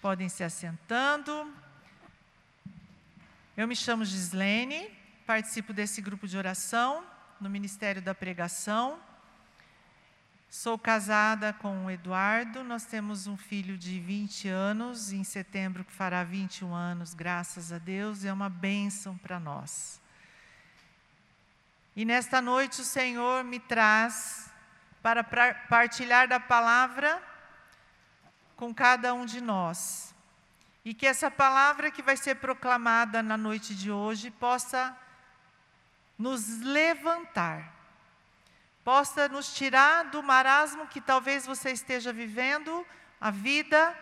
Podem 0.00 0.28
se 0.28 0.44
assentando. 0.44 1.52
Eu 3.56 3.66
me 3.66 3.74
chamo 3.74 4.04
Gislene, 4.04 4.90
participo 5.26 5.72
desse 5.72 6.02
grupo 6.02 6.28
de 6.28 6.36
oração 6.36 7.02
no 7.40 7.48
Ministério 7.48 8.02
da 8.02 8.14
Pregação. 8.14 9.00
Sou 10.58 10.78
casada 10.78 11.52
com 11.52 11.84
o 11.84 11.90
Eduardo, 11.90 12.64
nós 12.64 12.86
temos 12.86 13.26
um 13.26 13.36
filho 13.36 13.76
de 13.76 14.00
20 14.00 14.48
anos, 14.48 15.12
em 15.12 15.22
setembro 15.22 15.84
que 15.84 15.92
fará 15.92 16.24
21 16.24 16.74
anos, 16.74 17.12
graças 17.12 17.72
a 17.72 17.76
Deus, 17.76 18.24
é 18.24 18.32
uma 18.32 18.48
bênção 18.48 19.18
para 19.18 19.38
nós. 19.38 20.00
E 21.94 22.06
nesta 22.06 22.40
noite 22.40 22.80
o 22.80 22.84
Senhor 22.84 23.44
me 23.44 23.60
traz 23.60 24.50
para 25.02 25.22
partilhar 25.68 26.26
da 26.26 26.40
palavra 26.40 27.22
com 28.56 28.74
cada 28.74 29.12
um 29.12 29.26
de 29.26 29.42
nós. 29.42 30.14
E 30.82 30.94
que 30.94 31.06
essa 31.06 31.30
palavra 31.30 31.90
que 31.90 32.00
vai 32.00 32.16
ser 32.16 32.36
proclamada 32.36 33.22
na 33.22 33.36
noite 33.36 33.74
de 33.74 33.90
hoje 33.90 34.30
possa 34.30 34.96
nos 36.18 36.60
levantar, 36.60 37.75
possa 38.86 39.28
nos 39.28 39.52
tirar 39.52 40.04
do 40.04 40.22
marasmo 40.22 40.86
que 40.86 41.00
talvez 41.00 41.44
você 41.44 41.72
esteja 41.72 42.12
vivendo, 42.12 42.86
a 43.20 43.32
vida 43.32 43.98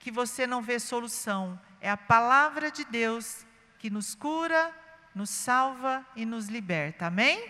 que 0.00 0.10
você 0.10 0.44
não 0.44 0.60
vê 0.60 0.80
solução. 0.80 1.56
É 1.80 1.88
a 1.88 1.96
palavra 1.96 2.68
de 2.68 2.84
Deus 2.84 3.46
que 3.78 3.88
nos 3.88 4.12
cura, 4.12 4.74
nos 5.14 5.30
salva 5.30 6.04
e 6.16 6.26
nos 6.26 6.48
liberta. 6.48 7.06
Amém? 7.06 7.48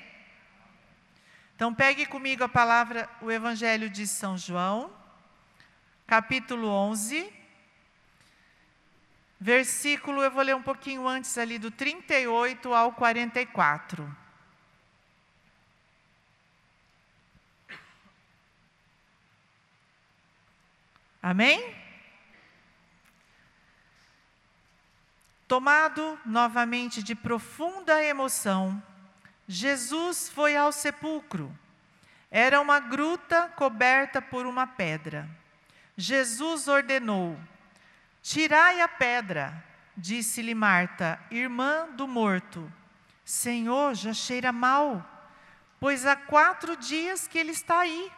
Então 1.54 1.72
pegue 1.72 2.04
comigo 2.04 2.44
a 2.44 2.48
palavra, 2.50 3.08
o 3.22 3.32
Evangelho 3.32 3.88
de 3.88 4.06
São 4.06 4.36
João, 4.36 4.92
capítulo 6.06 6.68
11. 6.68 7.32
Versículo, 9.40 10.22
eu 10.22 10.30
vou 10.30 10.42
ler 10.42 10.54
um 10.54 10.62
pouquinho 10.62 11.08
antes 11.08 11.38
ali, 11.38 11.58
do 11.58 11.70
38 11.70 12.74
ao 12.74 12.92
44. 12.92 14.25
Amém? 21.22 21.74
Tomado 25.48 26.18
novamente 26.24 27.02
de 27.02 27.14
profunda 27.14 28.02
emoção, 28.02 28.82
Jesus 29.46 30.28
foi 30.28 30.56
ao 30.56 30.72
sepulcro. 30.72 31.56
Era 32.30 32.60
uma 32.60 32.80
gruta 32.80 33.48
coberta 33.50 34.20
por 34.20 34.44
uma 34.44 34.66
pedra. 34.66 35.28
Jesus 35.96 36.66
ordenou: 36.66 37.38
Tirai 38.22 38.80
a 38.80 38.88
pedra, 38.88 39.64
disse-lhe 39.96 40.54
Marta, 40.54 41.20
irmã 41.30 41.88
do 41.94 42.08
morto. 42.08 42.70
Senhor, 43.24 43.94
já 43.94 44.12
cheira 44.12 44.52
mal, 44.52 45.04
pois 45.78 46.04
há 46.04 46.16
quatro 46.16 46.76
dias 46.76 47.26
que 47.26 47.38
ele 47.38 47.52
está 47.52 47.80
aí. 47.80 48.10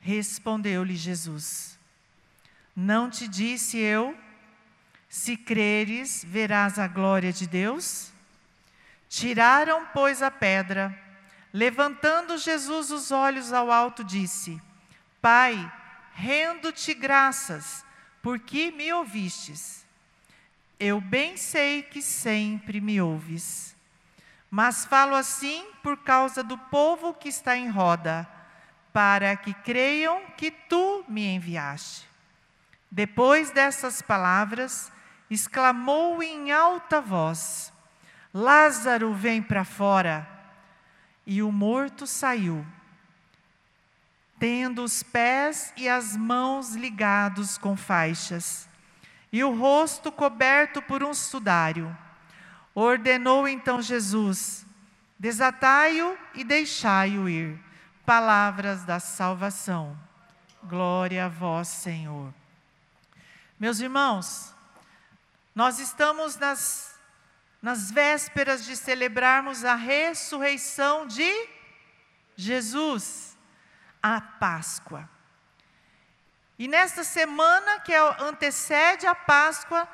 Respondeu-lhe 0.00 0.96
Jesus: 0.96 1.78
Não 2.74 3.10
te 3.10 3.28
disse 3.28 3.78
eu, 3.78 4.16
se 5.08 5.36
creres, 5.36 6.24
verás 6.26 6.78
a 6.78 6.88
glória 6.88 7.32
de 7.32 7.46
Deus? 7.46 8.10
Tiraram, 9.10 9.86
pois, 9.92 10.22
a 10.22 10.30
pedra. 10.30 10.98
Levantando 11.52 12.38
Jesus 12.38 12.90
os 12.90 13.10
olhos 13.10 13.52
ao 13.52 13.70
alto, 13.70 14.02
disse: 14.02 14.58
Pai, 15.20 15.70
rendo-te 16.14 16.94
graças, 16.94 17.84
porque 18.22 18.70
me 18.70 18.90
ouvistes. 18.90 19.84
Eu 20.80 20.98
bem 20.98 21.36
sei 21.36 21.82
que 21.82 22.00
sempre 22.00 22.80
me 22.80 23.00
ouves. 23.02 23.76
Mas 24.50 24.86
falo 24.86 25.14
assim 25.14 25.66
por 25.82 25.98
causa 25.98 26.42
do 26.42 26.56
povo 26.56 27.12
que 27.12 27.28
está 27.28 27.54
em 27.56 27.68
roda, 27.68 28.26
para 28.94 29.36
que 29.36 29.52
creiam 29.52 30.22
que 30.36 30.50
tu 30.50 31.04
me 31.06 31.34
enviaste. 31.34 32.11
Depois 32.94 33.50
dessas 33.50 34.02
palavras, 34.02 34.92
exclamou 35.30 36.22
em 36.22 36.52
alta 36.52 37.00
voz: 37.00 37.72
Lázaro, 38.34 39.14
vem 39.14 39.42
para 39.42 39.64
fora. 39.64 40.28
E 41.26 41.42
o 41.42 41.50
morto 41.50 42.06
saiu, 42.06 42.66
tendo 44.38 44.84
os 44.84 45.02
pés 45.02 45.72
e 45.74 45.88
as 45.88 46.14
mãos 46.14 46.74
ligados 46.74 47.56
com 47.56 47.78
faixas, 47.78 48.68
e 49.32 49.42
o 49.42 49.56
rosto 49.56 50.12
coberto 50.12 50.82
por 50.82 51.02
um 51.02 51.14
sudário. 51.14 51.96
Ordenou 52.74 53.48
então 53.48 53.80
Jesus: 53.80 54.66
Desatai-o 55.18 56.18
e 56.34 56.44
deixai-o 56.44 57.26
ir. 57.26 57.58
Palavras 58.04 58.84
da 58.84 59.00
salvação. 59.00 59.96
Glória 60.64 61.24
a 61.24 61.28
vós, 61.28 61.68
Senhor. 61.68 62.34
Meus 63.62 63.78
irmãos, 63.78 64.52
nós 65.54 65.78
estamos 65.78 66.34
nas, 66.34 66.98
nas 67.62 67.92
vésperas 67.92 68.64
de 68.64 68.76
celebrarmos 68.76 69.64
a 69.64 69.76
ressurreição 69.76 71.06
de 71.06 71.32
Jesus, 72.34 73.38
a 74.02 74.20
Páscoa. 74.20 75.08
E 76.58 76.66
nesta 76.66 77.04
semana 77.04 77.78
que 77.78 77.94
antecede 77.94 79.06
a 79.06 79.14
Páscoa, 79.14 79.86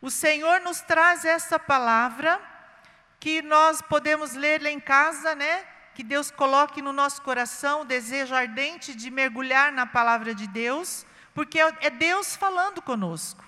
o 0.00 0.10
Senhor 0.10 0.62
nos 0.62 0.80
traz 0.80 1.26
essa 1.26 1.58
palavra 1.58 2.40
que 3.20 3.42
nós 3.42 3.82
podemos 3.82 4.32
ler 4.32 4.62
lá 4.62 4.70
em 4.70 4.80
casa, 4.80 5.34
né? 5.34 5.62
Que 5.94 6.02
Deus 6.02 6.30
coloque 6.30 6.80
no 6.80 6.90
nosso 6.94 7.20
coração 7.20 7.82
o 7.82 7.84
desejo 7.84 8.34
ardente 8.34 8.94
de 8.94 9.10
mergulhar 9.10 9.70
na 9.70 9.84
palavra 9.84 10.34
de 10.34 10.46
Deus, 10.46 11.04
porque 11.34 11.60
é 11.60 11.74
é 11.80 11.90
Deus 11.90 12.36
falando 12.36 12.82
conosco. 12.82 13.44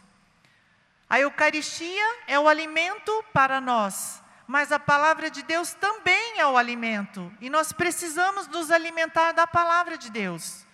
A 1.08 1.20
Eucaristia 1.20 2.04
é 2.26 2.38
o 2.38 2.48
alimento 2.48 3.24
para 3.32 3.60
nós, 3.60 4.22
mas 4.46 4.72
a 4.72 4.78
palavra 4.78 5.30
de 5.30 5.42
Deus 5.42 5.74
também 5.74 6.40
é 6.40 6.46
o 6.46 6.56
alimento, 6.56 7.32
e 7.40 7.48
nós 7.48 7.72
precisamos 7.72 8.48
nos 8.48 8.70
alimentar 8.70 9.32
da 9.32 9.46
palavra 9.46 9.96
de 9.96 10.10
Deus. 10.10 10.64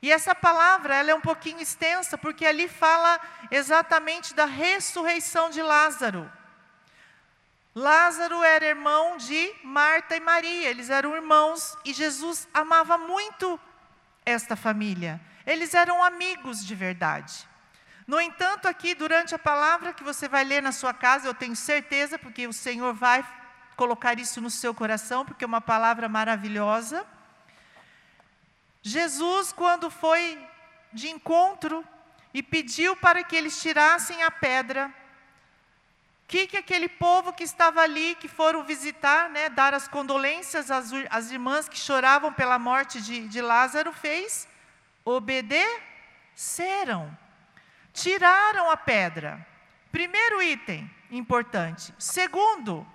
E 0.00 0.12
essa 0.12 0.34
palavra, 0.34 0.94
ela 0.94 1.10
é 1.10 1.14
um 1.14 1.20
pouquinho 1.20 1.60
extensa, 1.60 2.16
porque 2.16 2.46
ali 2.46 2.68
fala 2.68 3.20
exatamente 3.50 4.32
da 4.32 4.44
ressurreição 4.44 5.50
de 5.50 5.60
Lázaro. 5.60 6.30
Lázaro 7.74 8.42
era 8.42 8.66
irmão 8.66 9.16
de 9.16 9.54
Marta 9.62 10.16
e 10.16 10.20
Maria, 10.20 10.68
eles 10.68 10.90
eram 10.90 11.14
irmãos 11.14 11.76
e 11.84 11.92
Jesus 11.92 12.48
amava 12.52 12.98
muito 12.98 13.58
esta 14.24 14.56
família. 14.56 15.20
Eles 15.48 15.72
eram 15.72 16.04
amigos 16.04 16.62
de 16.62 16.74
verdade. 16.74 17.48
No 18.06 18.20
entanto, 18.20 18.68
aqui 18.68 18.94
durante 18.94 19.34
a 19.34 19.38
palavra 19.38 19.94
que 19.94 20.04
você 20.04 20.28
vai 20.28 20.44
ler 20.44 20.62
na 20.62 20.72
sua 20.72 20.92
casa, 20.92 21.26
eu 21.26 21.32
tenho 21.32 21.56
certeza, 21.56 22.18
porque 22.18 22.46
o 22.46 22.52
Senhor 22.52 22.92
vai 22.92 23.26
colocar 23.74 24.18
isso 24.18 24.42
no 24.42 24.50
seu 24.50 24.74
coração, 24.74 25.24
porque 25.24 25.44
é 25.44 25.46
uma 25.46 25.62
palavra 25.62 26.06
maravilhosa. 26.06 27.06
Jesus, 28.82 29.50
quando 29.50 29.90
foi 29.90 30.38
de 30.92 31.08
encontro 31.08 31.82
e 32.34 32.42
pediu 32.42 32.94
para 32.96 33.22
que 33.22 33.34
eles 33.34 33.62
tirassem 33.62 34.22
a 34.22 34.30
pedra, 34.30 34.88
o 36.24 36.28
que, 36.28 36.46
que 36.46 36.56
aquele 36.58 36.90
povo 36.90 37.32
que 37.32 37.44
estava 37.44 37.80
ali, 37.80 38.14
que 38.16 38.28
foram 38.28 38.64
visitar, 38.64 39.30
né, 39.30 39.48
dar 39.48 39.72
as 39.72 39.88
condolências 39.88 40.70
às, 40.70 40.90
às 41.08 41.30
irmãs 41.30 41.70
que 41.70 41.78
choravam 41.78 42.32
pela 42.34 42.58
morte 42.58 43.00
de, 43.00 43.26
de 43.28 43.40
Lázaro, 43.40 43.92
fez? 43.92 44.47
Obedeceram. 45.08 47.16
Tiraram 47.92 48.70
a 48.70 48.76
pedra. 48.76 49.44
Primeiro 49.90 50.42
item 50.42 50.88
importante. 51.10 51.92
Segundo, 51.98 52.86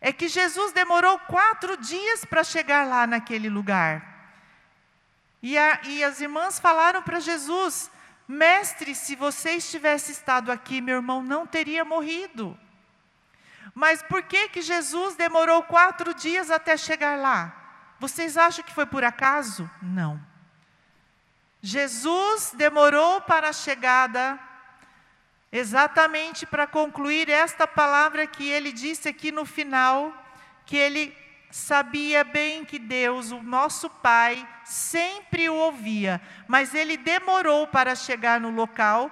é 0.00 0.12
que 0.12 0.28
Jesus 0.28 0.72
demorou 0.72 1.18
quatro 1.20 1.76
dias 1.76 2.24
para 2.24 2.42
chegar 2.42 2.86
lá 2.86 3.06
naquele 3.06 3.48
lugar. 3.48 4.12
E, 5.42 5.56
a- 5.58 5.80
e 5.84 6.02
as 6.02 6.20
irmãs 6.20 6.58
falaram 6.58 7.02
para 7.02 7.20
Jesus: 7.20 7.90
Mestre, 8.26 8.94
se 8.94 9.14
você 9.14 9.52
estivesse 9.52 10.12
estado 10.12 10.50
aqui, 10.50 10.80
meu 10.80 10.96
irmão 10.96 11.22
não 11.22 11.46
teria 11.46 11.84
morrido. 11.84 12.58
Mas 13.74 14.02
por 14.02 14.22
que, 14.22 14.48
que 14.48 14.62
Jesus 14.62 15.16
demorou 15.16 15.62
quatro 15.64 16.14
dias 16.14 16.50
até 16.50 16.76
chegar 16.76 17.18
lá? 17.18 17.54
Vocês 18.00 18.36
acham 18.38 18.64
que 18.64 18.72
foi 18.72 18.86
por 18.86 19.04
acaso? 19.04 19.68
Não. 19.82 20.20
Jesus 21.66 22.52
demorou 22.54 23.22
para 23.22 23.48
a 23.48 23.52
chegada, 23.54 24.38
exatamente 25.50 26.44
para 26.44 26.66
concluir 26.66 27.30
esta 27.30 27.66
palavra 27.66 28.26
que 28.26 28.46
ele 28.46 28.70
disse 28.70 29.08
aqui 29.08 29.32
no 29.32 29.46
final, 29.46 30.12
que 30.66 30.76
ele 30.76 31.16
sabia 31.50 32.22
bem 32.22 32.66
que 32.66 32.78
Deus, 32.78 33.30
o 33.30 33.42
nosso 33.42 33.88
Pai, 33.88 34.46
sempre 34.62 35.48
o 35.48 35.54
ouvia, 35.54 36.20
mas 36.46 36.74
ele 36.74 36.98
demorou 36.98 37.66
para 37.66 37.94
chegar 37.94 38.38
no 38.38 38.50
local, 38.50 39.10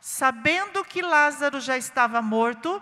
sabendo 0.00 0.84
que 0.84 1.02
Lázaro 1.02 1.60
já 1.60 1.76
estava 1.76 2.22
morto, 2.22 2.80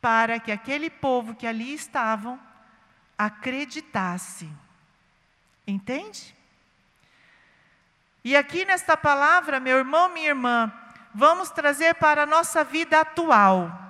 para 0.00 0.40
que 0.40 0.50
aquele 0.50 0.88
povo 0.88 1.34
que 1.34 1.46
ali 1.46 1.74
estavam 1.74 2.40
acreditasse. 3.18 4.48
Entende? 5.66 6.35
E 8.26 8.34
aqui 8.34 8.64
nesta 8.64 8.96
palavra, 8.96 9.60
meu 9.60 9.78
irmão, 9.78 10.08
minha 10.08 10.30
irmã, 10.30 10.72
vamos 11.14 11.50
trazer 11.50 11.94
para 11.94 12.24
a 12.24 12.26
nossa 12.26 12.64
vida 12.64 13.00
atual 13.00 13.86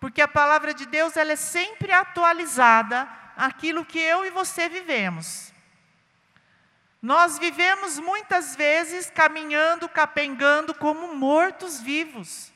porque 0.00 0.22
a 0.22 0.28
palavra 0.28 0.72
de 0.72 0.86
Deus 0.86 1.16
ela 1.16 1.32
é 1.32 1.36
sempre 1.36 1.92
atualizada 1.92 3.08
aquilo 3.36 3.84
que 3.84 3.98
eu 3.98 4.24
e 4.24 4.30
você 4.30 4.68
vivemos. 4.68 5.52
Nós 7.00 7.38
vivemos 7.38 7.98
muitas 7.98 8.56
vezes 8.56 9.10
caminhando, 9.10 9.88
capengando 9.88 10.74
como 10.74 11.14
mortos 11.14 11.80
vivos. 11.80 12.52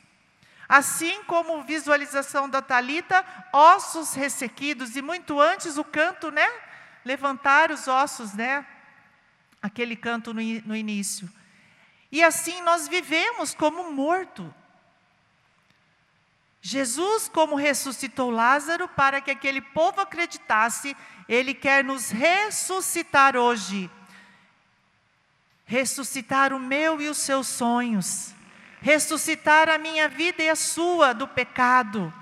Assim 0.67 1.23
como 1.25 1.63
visualização 1.63 2.49
da 2.49 2.61
Talita, 2.61 3.23
ossos 3.51 4.13
ressequidos 4.13 4.95
e 4.95 5.01
muito 5.01 5.39
antes 5.39 5.77
o 5.77 5.83
canto, 5.83 6.31
né? 6.31 6.47
Levantar 7.05 7.71
os 7.71 7.87
ossos, 7.87 8.33
né? 8.33 8.65
Aquele 9.63 9.95
canto 9.95 10.33
no, 10.33 10.41
no 10.65 10.75
início. 10.75 11.27
E 12.11 12.23
assim 12.23 12.61
nós 12.61 12.87
vivemos 12.87 13.55
como 13.55 13.91
morto. 13.91 14.53
Jesus, 16.61 17.27
como 17.27 17.55
ressuscitou 17.55 18.29
Lázaro, 18.29 18.87
para 18.87 19.19
que 19.19 19.31
aquele 19.31 19.59
povo 19.59 19.99
acreditasse, 19.99 20.95
ele 21.27 21.55
quer 21.55 21.83
nos 21.83 22.11
ressuscitar 22.11 23.35
hoje. 23.35 23.89
Ressuscitar 25.65 26.53
o 26.53 26.59
meu 26.59 27.01
e 27.01 27.09
os 27.09 27.17
seus 27.17 27.47
sonhos. 27.47 28.31
Ressuscitar 28.79 29.67
a 29.67 29.79
minha 29.79 30.07
vida 30.07 30.43
e 30.43 30.49
a 30.49 30.55
sua 30.55 31.13
do 31.13 31.27
pecado. 31.27 32.13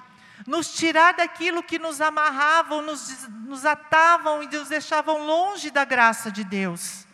Nos 0.47 0.73
tirar 0.73 1.13
daquilo 1.15 1.61
que 1.61 1.77
nos 1.77 1.99
amarravam, 1.99 2.81
nos, 2.81 3.27
nos 3.27 3.65
atavam 3.65 4.41
e 4.41 4.47
nos 4.47 4.69
deixavam 4.69 5.25
longe 5.25 5.69
da 5.69 5.83
graça 5.83 6.31
de 6.31 6.45
Deus. 6.45 7.05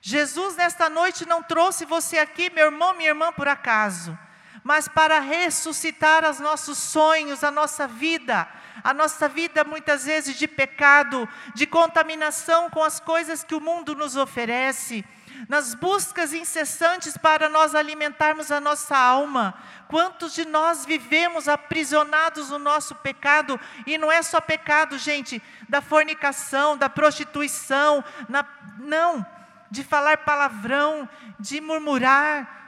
Jesus, 0.00 0.56
nesta 0.56 0.88
noite, 0.88 1.26
não 1.26 1.42
trouxe 1.42 1.84
você 1.84 2.18
aqui, 2.18 2.50
meu 2.50 2.66
irmão, 2.66 2.94
minha 2.94 3.10
irmã, 3.10 3.32
por 3.32 3.48
acaso 3.48 4.18
mas 4.62 4.88
para 4.88 5.20
ressuscitar 5.20 6.28
os 6.28 6.38
nossos 6.38 6.78
sonhos, 6.78 7.42
a 7.42 7.50
nossa 7.50 7.86
vida, 7.86 8.46
a 8.82 8.92
nossa 8.92 9.28
vida 9.28 9.64
muitas 9.64 10.04
vezes 10.04 10.36
de 10.36 10.46
pecado, 10.46 11.28
de 11.54 11.66
contaminação 11.66 12.70
com 12.70 12.82
as 12.82 13.00
coisas 13.00 13.42
que 13.42 13.54
o 13.54 13.60
mundo 13.60 13.94
nos 13.94 14.16
oferece, 14.16 15.04
nas 15.48 15.74
buscas 15.74 16.34
incessantes 16.34 17.16
para 17.16 17.48
nós 17.48 17.74
alimentarmos 17.74 18.52
a 18.52 18.60
nossa 18.60 18.96
alma. 18.96 19.54
Quantos 19.88 20.34
de 20.34 20.44
nós 20.44 20.84
vivemos 20.84 21.48
aprisionados 21.48 22.50
no 22.50 22.58
nosso 22.58 22.94
pecado, 22.96 23.58
e 23.86 23.96
não 23.96 24.12
é 24.12 24.22
só 24.22 24.40
pecado, 24.40 24.98
gente, 24.98 25.42
da 25.68 25.80
fornicação, 25.80 26.76
da 26.76 26.88
prostituição, 26.90 28.04
na, 28.28 28.44
não, 28.78 29.26
de 29.70 29.84
falar 29.84 30.18
palavrão, 30.18 31.08
de 31.38 31.60
murmurar, 31.60 32.60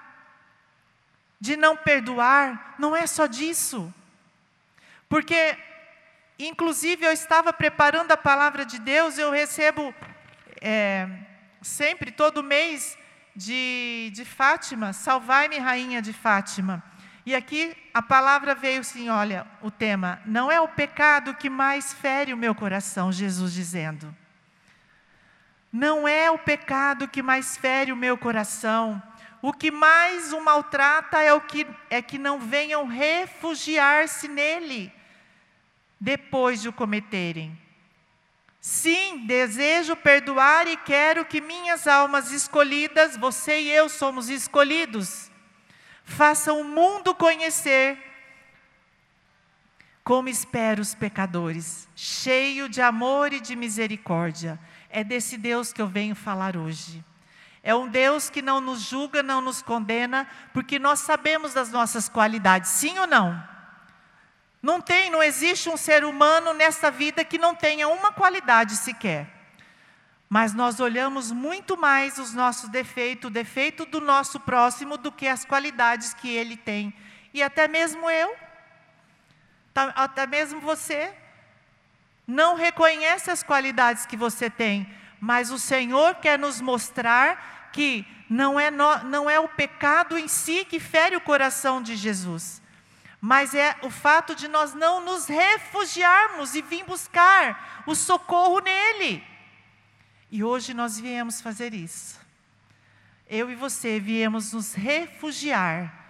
de 1.40 1.56
não 1.56 1.76
perdoar, 1.76 2.76
não 2.78 2.94
é 2.94 3.06
só 3.06 3.26
disso. 3.26 3.92
Porque, 5.08 5.58
inclusive, 6.38 7.04
eu 7.04 7.12
estava 7.12 7.52
preparando 7.52 8.12
a 8.12 8.16
palavra 8.16 8.64
de 8.64 8.78
Deus, 8.78 9.18
eu 9.18 9.30
recebo 9.30 9.94
é, 10.60 11.08
sempre, 11.60 12.12
todo 12.12 12.42
mês, 12.42 12.96
de, 13.34 14.12
de 14.14 14.24
Fátima, 14.24 14.92
salvai-me, 14.92 15.58
rainha 15.58 16.00
de 16.00 16.12
Fátima. 16.12 16.82
E 17.24 17.34
aqui 17.34 17.76
a 17.94 18.02
palavra 18.02 18.54
veio 18.54 18.80
assim: 18.80 19.08
olha, 19.08 19.46
o 19.60 19.70
tema, 19.70 20.20
não 20.26 20.50
é 20.50 20.60
o 20.60 20.68
pecado 20.68 21.34
que 21.34 21.48
mais 21.48 21.92
fere 21.92 22.32
o 22.32 22.36
meu 22.36 22.54
coração, 22.54 23.12
Jesus 23.12 23.52
dizendo. 23.52 24.14
Não 25.72 26.06
é 26.06 26.30
o 26.30 26.38
pecado 26.38 27.08
que 27.08 27.22
mais 27.22 27.56
fere 27.56 27.92
o 27.92 27.96
meu 27.96 28.18
coração, 28.18 29.02
o 29.40 29.52
que 29.52 29.70
mais 29.70 30.32
o 30.32 30.40
maltrata 30.40 31.22
é 31.22 31.32
o 31.32 31.40
que 31.40 31.66
é 31.88 32.02
que 32.02 32.18
não 32.18 32.38
venham 32.38 32.86
refugiar-se 32.86 34.28
nele 34.28 34.92
depois 35.98 36.60
de 36.60 36.68
o 36.68 36.72
cometerem. 36.72 37.58
Sim, 38.60 39.26
desejo 39.26 39.96
perdoar 39.96 40.68
e 40.68 40.76
quero 40.76 41.24
que 41.24 41.40
minhas 41.40 41.88
almas 41.88 42.30
escolhidas, 42.30 43.16
você 43.16 43.60
e 43.60 43.70
eu 43.70 43.88
somos 43.88 44.28
escolhidos, 44.28 45.30
façam 46.04 46.60
o 46.60 46.64
mundo 46.64 47.14
conhecer 47.14 47.98
como 50.04 50.28
espero 50.28 50.82
os 50.82 50.94
pecadores, 50.94 51.88
cheio 51.96 52.68
de 52.68 52.80
amor 52.80 53.32
e 53.32 53.40
de 53.40 53.56
misericórdia. 53.56 54.60
É 54.94 55.02
desse 55.02 55.38
Deus 55.38 55.72
que 55.72 55.80
eu 55.80 55.88
venho 55.88 56.14
falar 56.14 56.54
hoje. 56.54 57.02
É 57.62 57.74
um 57.74 57.88
Deus 57.88 58.28
que 58.28 58.42
não 58.42 58.60
nos 58.60 58.82
julga, 58.82 59.22
não 59.22 59.40
nos 59.40 59.62
condena, 59.62 60.28
porque 60.52 60.78
nós 60.78 61.00
sabemos 61.00 61.54
das 61.54 61.70
nossas 61.70 62.10
qualidades, 62.10 62.70
sim 62.72 62.98
ou 62.98 63.06
não? 63.06 63.42
Não 64.60 64.82
tem, 64.82 65.10
não 65.10 65.22
existe 65.22 65.70
um 65.70 65.78
ser 65.78 66.04
humano 66.04 66.52
nessa 66.52 66.90
vida 66.90 67.24
que 67.24 67.38
não 67.38 67.54
tenha 67.54 67.88
uma 67.88 68.12
qualidade 68.12 68.76
sequer. 68.76 69.26
Mas 70.28 70.52
nós 70.52 70.78
olhamos 70.78 71.32
muito 71.32 71.74
mais 71.74 72.18
os 72.18 72.34
nossos 72.34 72.68
defeitos, 72.68 73.30
o 73.30 73.32
defeito 73.32 73.86
do 73.86 74.00
nosso 74.00 74.38
próximo, 74.40 74.98
do 74.98 75.10
que 75.10 75.26
as 75.26 75.44
qualidades 75.46 76.12
que 76.12 76.28
ele 76.28 76.56
tem. 76.56 76.92
E 77.32 77.42
até 77.42 77.66
mesmo 77.66 78.10
eu, 78.10 78.36
tá, 79.72 79.92
até 79.96 80.26
mesmo 80.26 80.60
você, 80.60 81.14
não 82.26 82.54
reconhece 82.54 83.30
as 83.30 83.42
qualidades 83.42 84.06
que 84.06 84.16
você 84.16 84.48
tem, 84.48 84.88
mas 85.20 85.50
o 85.50 85.58
Senhor 85.58 86.16
quer 86.16 86.38
nos 86.38 86.60
mostrar 86.60 87.70
que 87.72 88.06
não 88.28 88.58
é, 88.58 88.70
no, 88.70 89.04
não 89.04 89.28
é 89.28 89.38
o 89.38 89.48
pecado 89.48 90.18
em 90.18 90.28
si 90.28 90.64
que 90.64 90.80
fere 90.80 91.16
o 91.16 91.20
coração 91.20 91.82
de 91.82 91.96
Jesus, 91.96 92.62
mas 93.20 93.54
é 93.54 93.76
o 93.82 93.90
fato 93.90 94.34
de 94.34 94.48
nós 94.48 94.74
não 94.74 95.04
nos 95.04 95.26
refugiarmos 95.26 96.54
e 96.54 96.62
vir 96.62 96.84
buscar 96.84 97.82
o 97.86 97.94
socorro 97.94 98.60
nele. 98.60 99.22
E 100.30 100.42
hoje 100.42 100.72
nós 100.72 100.98
viemos 100.98 101.40
fazer 101.40 101.74
isso. 101.74 102.20
Eu 103.28 103.50
e 103.50 103.54
você 103.54 104.00
viemos 104.00 104.52
nos 104.52 104.74
refugiar, 104.74 106.01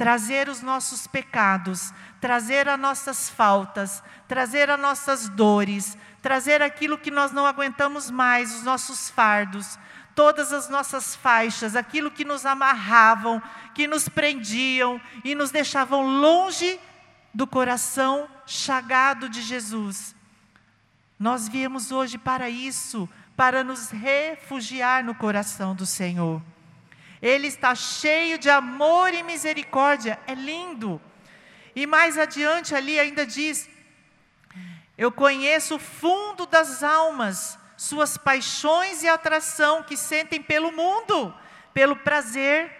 trazer 0.00 0.48
os 0.48 0.62
nossos 0.62 1.06
pecados, 1.06 1.92
trazer 2.22 2.66
as 2.70 2.80
nossas 2.80 3.28
faltas, 3.28 4.02
trazer 4.26 4.70
as 4.70 4.80
nossas 4.80 5.28
dores, 5.28 5.94
trazer 6.22 6.62
aquilo 6.62 6.96
que 6.96 7.10
nós 7.10 7.32
não 7.32 7.44
aguentamos 7.44 8.10
mais, 8.10 8.54
os 8.54 8.62
nossos 8.62 9.10
fardos, 9.10 9.78
todas 10.14 10.54
as 10.54 10.70
nossas 10.70 11.14
faixas, 11.14 11.76
aquilo 11.76 12.10
que 12.10 12.24
nos 12.24 12.46
amarravam, 12.46 13.42
que 13.74 13.86
nos 13.86 14.08
prendiam 14.08 14.98
e 15.22 15.34
nos 15.34 15.50
deixavam 15.50 16.18
longe 16.18 16.80
do 17.34 17.46
coração 17.46 18.26
chagado 18.46 19.28
de 19.28 19.42
Jesus. 19.42 20.16
Nós 21.18 21.46
viemos 21.46 21.92
hoje 21.92 22.16
para 22.16 22.48
isso, 22.48 23.06
para 23.36 23.62
nos 23.62 23.90
refugiar 23.90 25.04
no 25.04 25.14
coração 25.14 25.74
do 25.74 25.84
Senhor. 25.84 26.40
Ele 27.22 27.46
está 27.46 27.74
cheio 27.74 28.38
de 28.38 28.48
amor 28.48 29.12
e 29.12 29.22
misericórdia, 29.22 30.18
é 30.26 30.34
lindo. 30.34 31.00
E 31.76 31.86
mais 31.86 32.16
adiante 32.16 32.74
ali 32.74 32.98
ainda 32.98 33.26
diz: 33.26 33.68
Eu 34.96 35.12
conheço 35.12 35.76
o 35.76 35.78
fundo 35.78 36.46
das 36.46 36.82
almas, 36.82 37.58
suas 37.76 38.16
paixões 38.16 39.02
e 39.02 39.08
atração 39.08 39.82
que 39.82 39.96
sentem 39.96 40.42
pelo 40.42 40.72
mundo, 40.72 41.34
pelo 41.74 41.96
prazer. 41.96 42.78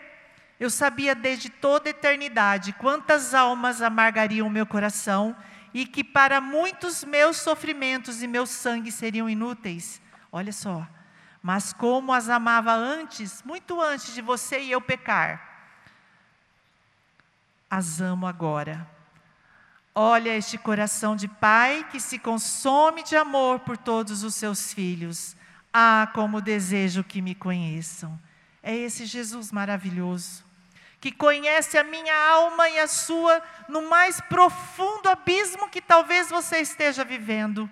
Eu 0.59 0.69
sabia 0.69 1.15
desde 1.15 1.49
toda 1.49 1.89
a 1.89 1.91
eternidade 1.91 2.75
quantas 2.75 3.35
almas 3.35 3.81
amargariam 3.81 4.47
o 4.47 4.51
meu 4.51 4.67
coração 4.67 5.35
e 5.73 5.87
que 5.87 6.03
para 6.03 6.41
muitos 6.41 7.05
meus 7.05 7.39
sofrimentos 7.39 8.23
e 8.23 8.27
meu 8.27 8.45
sangue 8.47 8.93
seriam 8.93 9.29
inúteis. 9.29 10.03
Olha 10.31 10.53
só, 10.53 10.87
mas 11.43 11.73
como 11.73 12.13
as 12.13 12.29
amava 12.29 12.73
antes, 12.73 13.43
muito 13.43 13.81
antes 13.81 14.15
de 14.15 14.21
você 14.21 14.61
e 14.61 14.71
eu 14.71 14.81
pecar, 14.81 15.49
as 17.71 18.01
amo 18.01 18.27
agora 18.27 18.87
Olha 19.95 20.37
este 20.37 20.57
coração 20.57 21.17
de 21.17 21.27
pai 21.27 21.85
que 21.91 21.99
se 21.99 22.19
consome 22.19 23.03
de 23.03 23.17
amor 23.17 23.61
por 23.61 23.77
todos 23.77 24.23
os 24.23 24.35
seus 24.35 24.73
filhos. 24.73 25.37
Ah, 25.73 26.09
como 26.15 26.41
desejo 26.41 27.03
que 27.03 27.21
me 27.21 27.35
conheçam. 27.35 28.19
É 28.63 28.75
esse 28.75 29.05
Jesus 29.05 29.51
maravilhoso, 29.51 30.45
que 31.01 31.11
conhece 31.11 31.77
a 31.77 31.83
minha 31.83 32.15
alma 32.31 32.69
e 32.69 32.79
a 32.79 32.87
sua 32.87 33.43
no 33.69 33.89
mais 33.89 34.21
profundo 34.21 35.09
abismo 35.09 35.69
que 35.69 35.81
talvez 35.81 36.29
você 36.29 36.59
esteja 36.59 37.05
vivendo. 37.05 37.69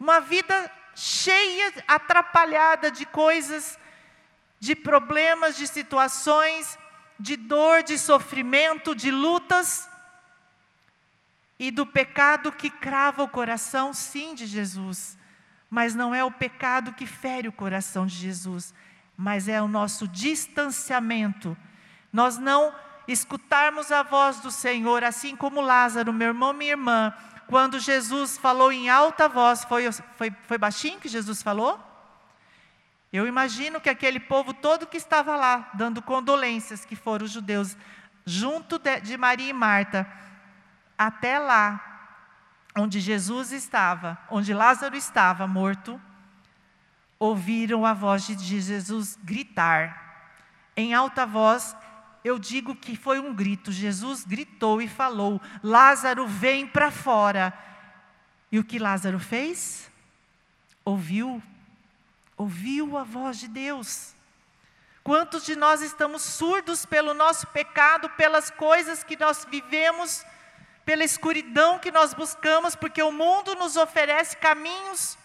Uma 0.00 0.20
vida 0.20 0.70
cheia, 1.00 1.72
atrapalhada 1.86 2.90
de 2.90 3.06
coisas, 3.06 3.78
de 4.58 4.74
problemas, 4.74 5.56
de 5.56 5.68
situações, 5.68 6.76
de 7.20 7.36
dor, 7.36 7.84
de 7.84 7.96
sofrimento, 7.96 8.96
de 8.96 9.08
lutas 9.08 9.88
e 11.56 11.70
do 11.70 11.86
pecado 11.86 12.50
que 12.50 12.68
crava 12.68 13.22
o 13.22 13.28
coração, 13.28 13.94
sim, 13.94 14.34
de 14.34 14.44
Jesus. 14.44 15.16
Mas 15.70 15.94
não 15.94 16.12
é 16.12 16.24
o 16.24 16.32
pecado 16.32 16.92
que 16.92 17.06
fere 17.06 17.46
o 17.46 17.52
coração 17.52 18.04
de 18.04 18.16
Jesus, 18.16 18.74
mas 19.16 19.46
é 19.46 19.62
o 19.62 19.68
nosso 19.68 20.08
distanciamento. 20.08 21.56
Nós 22.12 22.38
não 22.38 22.74
escutarmos 23.06 23.92
a 23.92 24.02
voz 24.02 24.40
do 24.40 24.50
Senhor, 24.50 25.04
assim 25.04 25.36
como 25.36 25.60
Lázaro, 25.60 26.12
meu 26.12 26.28
irmão, 26.28 26.52
minha 26.52 26.72
irmã, 26.72 27.14
quando 27.48 27.80
Jesus 27.80 28.36
falou 28.36 28.70
em 28.70 28.90
alta 28.90 29.28
voz, 29.28 29.64
foi, 29.64 29.90
foi, 29.90 30.30
foi 30.46 30.58
baixinho 30.58 31.00
que 31.00 31.08
Jesus 31.08 31.42
falou? 31.42 31.80
Eu 33.10 33.26
imagino 33.26 33.80
que 33.80 33.88
aquele 33.88 34.20
povo 34.20 34.52
todo 34.52 34.86
que 34.86 34.98
estava 34.98 35.34
lá, 35.34 35.70
dando 35.72 36.02
condolências, 36.02 36.84
que 36.84 36.94
foram 36.94 37.24
os 37.24 37.30
judeus, 37.30 37.74
junto 38.26 38.78
de, 38.78 39.00
de 39.00 39.16
Maria 39.16 39.48
e 39.48 39.52
Marta, 39.54 40.06
até 40.96 41.38
lá, 41.38 41.82
onde 42.76 43.00
Jesus 43.00 43.50
estava, 43.50 44.18
onde 44.30 44.52
Lázaro 44.52 44.94
estava 44.94 45.46
morto, 45.46 45.98
ouviram 47.18 47.86
a 47.86 47.94
voz 47.94 48.26
de 48.26 48.60
Jesus 48.60 49.18
gritar. 49.24 50.06
Em 50.76 50.92
alta 50.92 51.24
voz, 51.24 51.74
eu 52.28 52.38
digo 52.38 52.74
que 52.74 52.96
foi 52.96 53.18
um 53.18 53.34
grito. 53.34 53.72
Jesus 53.72 54.24
gritou 54.24 54.82
e 54.82 54.88
falou: 54.88 55.40
Lázaro, 55.62 56.26
vem 56.26 56.66
para 56.66 56.90
fora. 56.90 57.52
E 58.50 58.58
o 58.58 58.64
que 58.64 58.78
Lázaro 58.78 59.18
fez? 59.18 59.90
Ouviu, 60.84 61.42
ouviu 62.36 62.96
a 62.96 63.04
voz 63.04 63.38
de 63.38 63.48
Deus. 63.48 64.14
Quantos 65.02 65.44
de 65.44 65.56
nós 65.56 65.80
estamos 65.80 66.22
surdos 66.22 66.84
pelo 66.84 67.14
nosso 67.14 67.46
pecado, 67.46 68.10
pelas 68.10 68.50
coisas 68.50 69.02
que 69.02 69.16
nós 69.18 69.46
vivemos? 69.50 70.24
pela 70.84 71.04
escuridão 71.04 71.78
que 71.78 71.90
nós 71.90 72.14
buscamos, 72.14 72.74
porque 72.74 73.02
o 73.02 73.12
mundo 73.12 73.54
nos 73.56 73.76
oferece 73.76 74.34
caminhos 74.38 75.18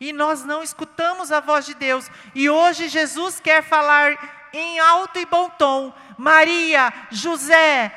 e 0.00 0.10
nós 0.10 0.42
não 0.42 0.62
escutamos 0.62 1.30
a 1.30 1.38
voz 1.38 1.66
de 1.66 1.74
Deus. 1.74 2.10
E 2.34 2.48
hoje 2.48 2.88
Jesus 2.88 3.38
quer 3.38 3.62
falar 3.62 4.39
em 4.52 4.78
alto 4.80 5.18
e 5.18 5.26
bom 5.26 5.48
tom: 5.50 5.94
Maria, 6.16 6.92
José, 7.10 7.92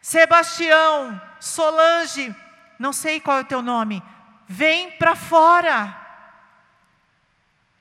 Sebastião, 0.00 1.20
Solange, 1.40 2.34
não 2.78 2.92
sei 2.92 3.20
qual 3.20 3.38
é 3.38 3.40
o 3.42 3.46
teu 3.46 3.62
nome, 3.62 4.02
vem 4.46 4.92
para 4.92 5.14
fora. 5.14 6.02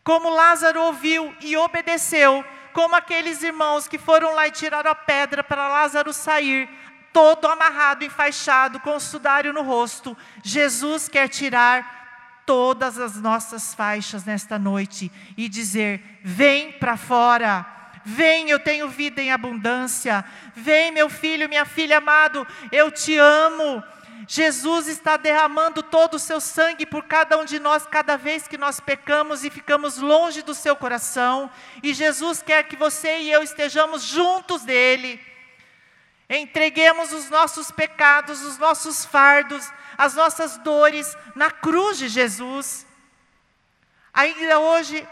Como 0.04 0.30
Lázaro 0.30 0.82
ouviu 0.82 1.34
e 1.40 1.56
obedeceu, 1.56 2.44
como 2.74 2.96
aqueles 2.96 3.42
irmãos 3.42 3.88
que 3.88 3.98
foram 3.98 4.34
lá 4.34 4.48
e 4.48 4.52
tiraram 4.52 4.92
a 4.92 4.96
pedra 4.96 5.44
para 5.44 5.70
Lázaro 5.70 6.12
sair, 6.12 6.70
todo 7.14 7.48
amarrado, 7.48 8.04
enfaixado, 8.04 8.80
com 8.82 8.96
o 8.96 9.00
sudário 9.00 9.54
no 9.54 9.62
rosto. 9.62 10.18
Jesus 10.44 11.08
quer 11.08 11.30
tirar 11.30 12.03
todas 12.46 13.00
as 13.00 13.16
nossas 13.16 13.74
faixas 13.74 14.26
nesta 14.26 14.58
noite 14.60 15.12
e 15.38 15.48
dizer: 15.50 16.20
vem 16.24 16.72
para 16.74 16.98
fora. 16.98 17.66
Vem, 18.06 18.50
eu 18.50 18.60
tenho 18.60 18.90
vida 18.90 19.22
em 19.22 19.32
abundância. 19.32 20.26
Vem, 20.54 20.92
meu 20.92 21.10
filho, 21.10 21.48
minha 21.48 21.64
filha 21.64 22.00
amado, 22.00 22.46
eu 22.70 22.92
te 22.92 23.18
amo. 23.18 23.82
Jesus 24.28 24.88
está 24.88 25.18
derramando 25.18 25.82
todo 25.84 26.16
o 26.16 26.20
seu 26.20 26.40
sangue 26.40 26.86
por 26.86 27.04
cada 27.04 27.38
um 27.38 27.46
de 27.46 27.60
nós, 27.60 27.86
cada 27.86 28.18
vez 28.18 28.48
que 28.48 28.58
nós 28.58 28.80
pecamos 28.80 29.44
e 29.44 29.50
ficamos 29.50 29.98
longe 29.98 30.42
do 30.42 30.54
seu 30.54 30.76
coração. 30.76 31.50
E 31.82 31.94
Jesus 31.94 32.42
quer 32.42 32.64
que 32.64 32.76
você 32.76 33.20
e 33.20 33.32
eu 33.32 33.44
estejamos 33.44 34.04
juntos 34.04 34.64
dele. 34.64 35.20
Entreguemos 36.30 37.12
os 37.12 37.30
nossos 37.30 37.70
pecados, 37.70 38.42
os 38.42 38.58
nossos 38.58 39.06
fardos, 39.06 39.72
as 39.98 40.16
nossas 40.16 40.58
dores 40.60 41.16
na 41.36 41.52
cruz 41.52 41.98
de 41.98 42.08
Jesus. 42.08 42.86
Ainda 44.14 44.60
hoje, 44.60 45.08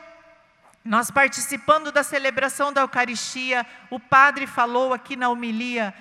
nós 0.84 1.12
participando 1.12 1.92
da 1.92 2.04
celebração 2.04 2.74
da 2.74 2.82
Eucaristia, 2.82 3.66
o 3.90 4.00
padre 4.00 4.48
falou 4.48 4.94
aqui 4.94 5.16
na 5.16 5.30
homilia: 5.30 5.94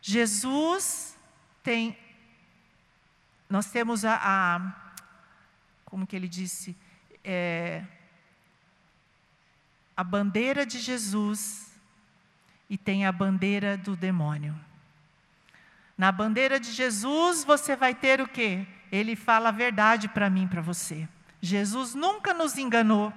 Jesus 0.00 1.18
tem. 1.62 1.98
Nós 3.48 3.66
temos 3.70 4.04
a. 4.04 4.18
a 4.22 4.84
como 5.84 6.06
que 6.06 6.16
ele 6.16 6.28
disse? 6.28 6.76
É, 7.22 7.84
a 9.96 10.02
bandeira 10.02 10.66
de 10.66 10.78
Jesus 10.80 11.72
e 12.68 12.76
tem 12.76 13.06
a 13.06 13.12
bandeira 13.12 13.76
do 13.76 13.94
demônio. 13.94 14.58
Na 15.96 16.10
bandeira 16.10 16.58
de 16.58 16.72
Jesus 16.72 17.44
você 17.44 17.76
vai 17.76 17.94
ter 17.94 18.20
o 18.20 18.28
quê? 18.28 18.66
Ele 18.90 19.14
fala 19.14 19.48
a 19.48 19.52
verdade 19.52 20.08
para 20.08 20.28
mim, 20.28 20.46
para 20.46 20.60
você. 20.60 21.08
Jesus 21.40 21.94
nunca 21.94 22.34
nos 22.34 22.58
enganou 22.58 23.12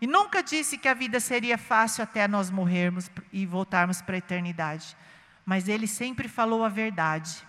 e 0.00 0.06
nunca 0.06 0.42
disse 0.42 0.78
que 0.78 0.88
a 0.88 0.94
vida 0.94 1.20
seria 1.20 1.58
fácil 1.58 2.02
até 2.02 2.26
nós 2.26 2.50
morrermos 2.50 3.10
e 3.32 3.46
voltarmos 3.46 4.00
para 4.02 4.16
a 4.16 4.18
eternidade. 4.18 4.96
Mas 5.44 5.68
ele 5.68 5.86
sempre 5.86 6.28
falou 6.28 6.64
a 6.64 6.68
verdade. 6.68 7.46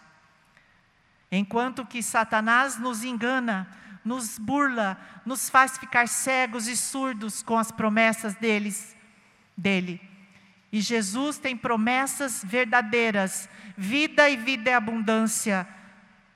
Enquanto 1.32 1.86
que 1.86 2.04
Satanás 2.04 2.78
nos 2.78 3.04
engana, 3.04 3.68
nos 4.04 4.38
burla, 4.38 4.98
nos 5.26 5.50
faz 5.50 5.78
ficar 5.78 6.08
cegos 6.08 6.68
e 6.68 6.76
surdos 6.76 7.42
com 7.42 7.58
as 7.58 7.72
promessas 7.72 8.36
deles, 8.36 8.96
dele. 9.58 10.13
E 10.74 10.82
Jesus 10.82 11.38
tem 11.38 11.56
promessas 11.56 12.44
verdadeiras, 12.44 13.48
vida 13.78 14.28
e 14.28 14.36
vida 14.36 14.72
é 14.72 14.74
abundância. 14.74 15.68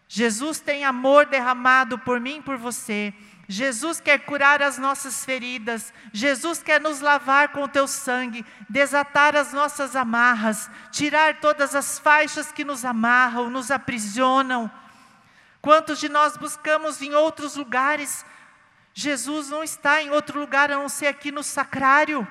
Jesus 0.08 0.60
tem 0.60 0.86
amor 0.86 1.26
derramado 1.26 1.98
por 1.98 2.20
mim 2.20 2.38
e 2.38 2.42
por 2.44 2.56
você. 2.56 3.12
Jesus 3.48 4.00
quer 4.00 4.20
curar 4.20 4.62
as 4.62 4.78
nossas 4.78 5.26
feridas. 5.26 5.92
Jesus 6.14 6.62
quer 6.62 6.80
nos 6.80 7.02
lavar 7.02 7.48
com 7.48 7.64
o 7.64 7.68
teu 7.68 7.88
sangue, 7.88 8.46
desatar 8.70 9.36
as 9.36 9.54
nossas 9.54 9.96
amarras, 9.96 10.70
tirar 10.92 11.40
todas 11.40 11.74
as 11.74 11.98
faixas 11.98 12.52
que 12.52 12.64
nos 12.64 12.86
amarram, 12.86 13.50
nos 13.50 13.72
aprisionam. 13.72 14.70
Quantos 15.64 16.00
de 16.00 16.10
nós 16.10 16.38
buscamos 16.38 17.02
em 17.02 17.16
outros 17.16 17.56
lugares? 17.56 18.24
Jesus 18.94 19.50
não 19.50 19.64
está 19.64 20.00
em 20.00 20.12
outro 20.12 20.40
lugar 20.40 20.72
a 20.72 20.76
não 20.76 20.88
ser 20.88 21.08
aqui 21.08 21.32
no 21.32 21.42
sacrário. 21.42 22.28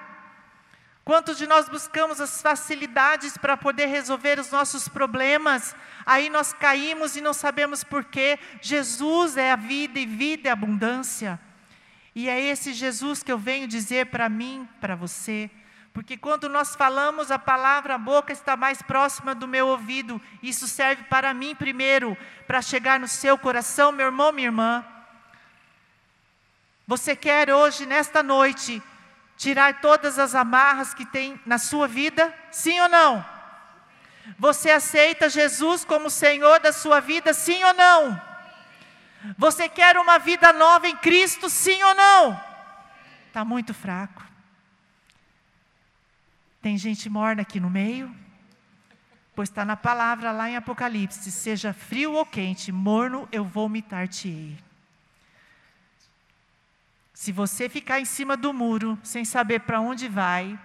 Quantos 1.07 1.39
de 1.39 1.47
nós 1.47 1.69
buscamos 1.69 2.21
as 2.21 2.43
facilidades 2.43 3.39
para 3.39 3.57
poder 3.57 3.87
resolver 3.87 4.41
os 4.41 4.51
nossos 4.51 4.89
problemas? 4.89 5.73
Aí 6.05 6.29
nós 6.29 6.53
caímos 6.53 7.15
e 7.15 7.21
não 7.21 7.33
sabemos 7.33 7.85
porquê. 7.85 8.41
Jesus 8.61 9.37
é 9.37 9.53
a 9.53 9.57
vida 9.57 10.01
e 10.01 10.05
vida 10.05 10.49
é 10.49 10.51
abundância. 10.51 11.39
E 12.13 12.29
é 12.29 12.41
esse 12.41 12.73
Jesus 12.73 13.23
que 13.23 13.31
eu 13.31 13.39
venho 13.39 13.69
dizer 13.69 14.07
para 14.07 14.29
mim, 14.29 14.69
para 14.81 14.97
você. 14.97 15.49
Porque 15.95 16.17
quando 16.17 16.49
nós 16.49 16.75
falamos, 16.75 17.31
a 17.31 17.39
palavra, 17.39 17.95
a 17.95 17.99
boca 17.99 18.33
está 18.33 18.57
mais 18.57 18.83
próxima 18.83 19.33
do 19.33 19.47
meu 19.47 19.69
ouvido. 19.69 20.21
Isso 20.43 20.67
serve 20.67 21.05
para 21.05 21.33
mim 21.33 21.55
primeiro, 21.55 22.19
para 22.49 22.61
chegar 22.61 22.99
no 22.99 23.07
seu 23.07 23.39
coração, 23.39 23.93
meu 23.93 24.07
irmão, 24.07 24.33
minha 24.33 24.49
irmã. 24.49 24.85
Você 26.85 27.15
quer 27.15 27.55
hoje, 27.55 27.87
nesta 27.87 28.25
noite, 28.25 28.83
tirar 29.37 29.81
todas 29.81 30.19
as 30.19 30.35
amarras 30.35 30.95
que 30.95 31.05
tem 31.05 31.41
na 31.45 31.59
sua 31.59 31.87
vida? 31.87 32.35
Sim 32.51 32.81
ou 32.81 32.89
não? 32.89 33.25
Você 34.39 34.71
aceita 34.71 35.29
Jesus 35.29 35.85
como 35.85 36.11
Senhor 36.11 36.59
da 36.61 36.73
sua 36.73 37.01
vida? 37.01 37.33
Sim 37.33 37.63
ou 37.65 37.75
não? 37.75 38.21
Você 39.39 39.69
quer 39.69 39.97
uma 39.97 40.19
vida 40.19 40.53
nova 40.53 40.89
em 40.89 40.97
Cristo? 40.97 41.49
Sim 41.49 41.83
ou 41.83 41.95
não? 41.95 42.41
Está 43.29 43.45
muito 43.45 43.73
fraco. 43.73 44.25
Tem 46.61 46.77
gente 46.77 47.09
morna 47.09 47.43
aqui 47.43 47.61
no 47.61 47.71
meio? 47.71 48.13
Pois 49.35 49.49
está 49.51 49.65
na 49.65 49.77
palavra 49.77 50.33
lá 50.33 50.49
em 50.49 50.57
Apocalipse: 50.57 51.31
seja 51.31 51.73
frio 51.73 52.15
ou 52.15 52.25
quente, 52.25 52.73
morno 52.73 53.29
eu 53.31 53.45
vomitar-te-ei. 53.45 54.57
Se 57.17 57.33
você 57.33 57.67
ficar 57.67 57.99
em 57.99 58.05
cima 58.05 58.37
do 58.37 58.53
muro, 58.53 58.99
sem 59.03 59.25
saber 59.25 59.61
para 59.61 59.81
onde 59.81 60.07
vai, 60.07 60.61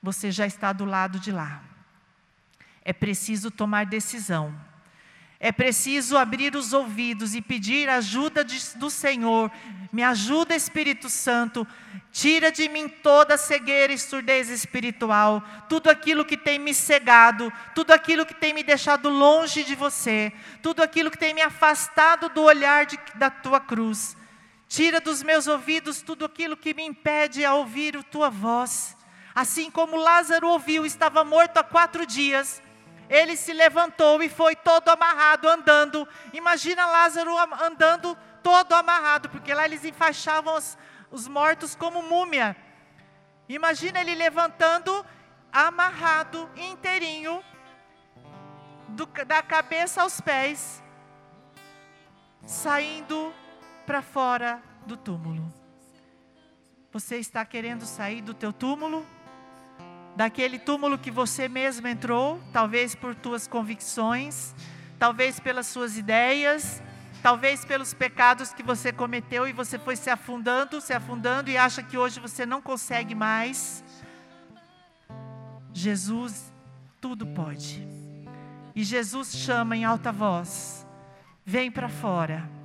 você 0.00 0.30
já 0.30 0.46
está 0.46 0.72
do 0.72 0.84
lado 0.84 1.18
de 1.18 1.32
lá. 1.32 1.64
É 2.80 2.92
preciso 2.92 3.50
tomar 3.50 3.86
decisão. 3.86 4.54
É 5.40 5.50
preciso 5.50 6.16
abrir 6.16 6.54
os 6.54 6.72
ouvidos 6.72 7.34
e 7.34 7.42
pedir 7.42 7.88
ajuda 7.88 8.44
de, 8.44 8.56
do 8.76 8.88
Senhor. 8.88 9.50
Me 9.92 10.00
ajuda, 10.00 10.54
Espírito 10.54 11.10
Santo. 11.10 11.66
Tira 12.12 12.52
de 12.52 12.68
mim 12.68 12.88
toda 12.88 13.36
cegueira 13.36 13.92
e 13.92 13.98
surdez 13.98 14.48
espiritual, 14.48 15.42
tudo 15.68 15.90
aquilo 15.90 16.24
que 16.24 16.36
tem 16.36 16.56
me 16.56 16.72
cegado, 16.72 17.52
tudo 17.74 17.90
aquilo 17.90 18.24
que 18.24 18.32
tem 18.32 18.54
me 18.54 18.62
deixado 18.62 19.08
longe 19.08 19.64
de 19.64 19.74
você, 19.74 20.32
tudo 20.62 20.84
aquilo 20.84 21.10
que 21.10 21.18
tem 21.18 21.34
me 21.34 21.42
afastado 21.42 22.28
do 22.28 22.42
olhar 22.42 22.86
de, 22.86 22.96
da 23.16 23.28
tua 23.28 23.58
cruz. 23.58 24.16
Tira 24.68 25.00
dos 25.00 25.22
meus 25.22 25.46
ouvidos 25.46 26.02
tudo 26.02 26.24
aquilo 26.24 26.56
que 26.56 26.74
me 26.74 26.84
impede 26.84 27.44
a 27.44 27.54
ouvir 27.54 27.96
a 27.96 28.02
tua 28.02 28.28
voz. 28.28 28.96
Assim 29.34 29.70
como 29.70 29.96
Lázaro 29.96 30.48
ouviu, 30.48 30.84
estava 30.84 31.24
morto 31.24 31.58
há 31.58 31.64
quatro 31.64 32.06
dias 32.06 32.62
ele 33.08 33.36
se 33.36 33.52
levantou 33.52 34.22
e 34.22 34.28
foi 34.28 34.56
todo 34.56 34.88
amarrado, 34.88 35.48
andando. 35.48 36.08
Imagina 36.32 36.86
Lázaro 36.86 37.36
andando 37.62 38.16
todo 38.42 38.72
amarrado, 38.74 39.28
porque 39.28 39.54
lá 39.54 39.64
eles 39.64 39.84
enfaixavam 39.84 40.56
os, 40.56 40.76
os 41.10 41.28
mortos 41.28 41.74
como 41.74 42.02
múmia. 42.02 42.56
Imagina 43.48 44.00
ele 44.00 44.14
levantando, 44.14 45.06
amarrado, 45.52 46.50
inteirinho, 46.56 47.42
do, 48.88 49.06
da 49.24 49.42
cabeça 49.42 50.02
aos 50.02 50.20
pés, 50.20 50.82
saindo 52.44 53.32
para 53.86 54.02
fora 54.02 54.60
do 54.86 54.96
túmulo. 54.96 55.50
Você 56.92 57.16
está 57.16 57.44
querendo 57.44 57.86
sair 57.86 58.20
do 58.20 58.34
teu 58.34 58.52
túmulo? 58.52 59.06
daquele 60.16 60.58
túmulo 60.58 60.96
que 60.96 61.10
você 61.10 61.46
mesmo 61.46 61.86
entrou, 61.86 62.40
talvez 62.50 62.94
por 62.94 63.14
tuas 63.14 63.46
convicções, 63.46 64.54
talvez 64.98 65.38
pelas 65.38 65.66
suas 65.66 65.98
ideias, 65.98 66.82
talvez 67.22 67.66
pelos 67.66 67.92
pecados 67.92 68.52
que 68.52 68.62
você 68.62 68.90
cometeu 68.90 69.46
e 69.46 69.52
você 69.52 69.78
foi 69.78 69.94
se 69.94 70.08
afundando, 70.08 70.80
se 70.80 70.94
afundando 70.94 71.50
e 71.50 71.58
acha 71.58 71.82
que 71.82 71.98
hoje 71.98 72.18
você 72.18 72.46
não 72.46 72.62
consegue 72.62 73.14
mais. 73.14 73.84
Jesus 75.74 76.50
tudo 76.98 77.26
pode. 77.26 77.86
E 78.74 78.82
Jesus 78.82 79.36
chama 79.36 79.76
em 79.76 79.84
alta 79.84 80.10
voz: 80.10 80.86
Vem 81.44 81.70
para 81.70 81.90
fora. 81.90 82.55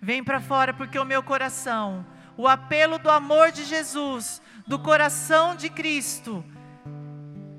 Vem 0.00 0.22
para 0.22 0.40
fora 0.40 0.74
porque 0.74 0.98
o 0.98 1.04
meu 1.04 1.22
coração, 1.22 2.06
o 2.36 2.46
apelo 2.46 2.98
do 2.98 3.10
amor 3.10 3.50
de 3.50 3.64
Jesus 3.64 4.42
do 4.66 4.78
coração 4.78 5.54
de 5.54 5.70
Cristo 5.70 6.44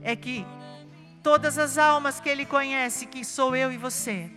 é 0.01 0.15
que 0.15 0.45
todas 1.23 1.57
as 1.57 1.77
almas 1.77 2.19
que 2.19 2.29
Ele 2.29 2.45
conhece, 2.45 3.05
que 3.05 3.23
sou 3.23 3.55
eu 3.55 3.71
e 3.71 3.77
você, 3.77 4.29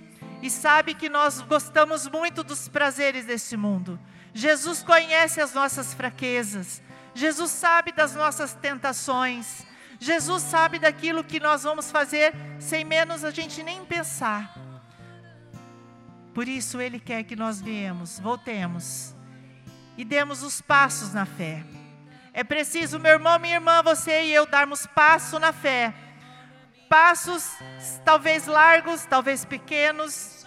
e 0.43 0.49
sabe 0.49 0.95
que 0.95 1.09
nós 1.09 1.41
gostamos 1.41 2.09
muito 2.09 2.43
dos 2.43 2.69
prazeres 2.69 3.27
deste 3.27 3.57
mundo. 3.57 3.99
Jesus 4.33 4.83
conhece 4.83 5.41
as 5.41 5.53
nossas 5.53 5.93
fraquezas, 5.93 6.81
Jesus 7.15 7.51
sabe 7.51 7.93
das 7.93 8.15
nossas 8.15 8.55
tentações, 8.55 9.67
Jesus 9.99 10.43
sabe 10.43 10.79
daquilo 10.79 11.25
que 11.25 11.41
nós 11.41 11.65
vamos 11.65 11.91
fazer 11.91 12.33
sem 12.59 12.85
menos 12.85 13.25
a 13.25 13.31
gente 13.31 13.63
nem 13.63 13.85
pensar. 13.85 14.55
Por 16.35 16.49
isso 16.49 16.81
Ele 16.81 17.01
quer 17.01 17.25
que 17.25 17.35
nós 17.35 17.61
viemos, 17.61 18.19
voltemos 18.19 19.15
e 19.97 20.05
demos 20.05 20.43
os 20.43 20.61
passos 20.61 21.13
na 21.13 21.27
fé. 21.27 21.65
É 22.33 22.45
preciso, 22.45 22.99
meu 22.99 23.13
irmão, 23.13 23.39
minha 23.39 23.57
irmã, 23.57 23.83
você 23.83 24.25
e 24.25 24.33
eu 24.33 24.47
darmos 24.47 24.87
passo 24.87 25.39
na 25.39 25.53
fé. 25.53 25.93
Passos 26.89 27.53
talvez 28.05 28.47
largos, 28.47 29.05
talvez 29.05 29.45
pequenos. 29.45 30.47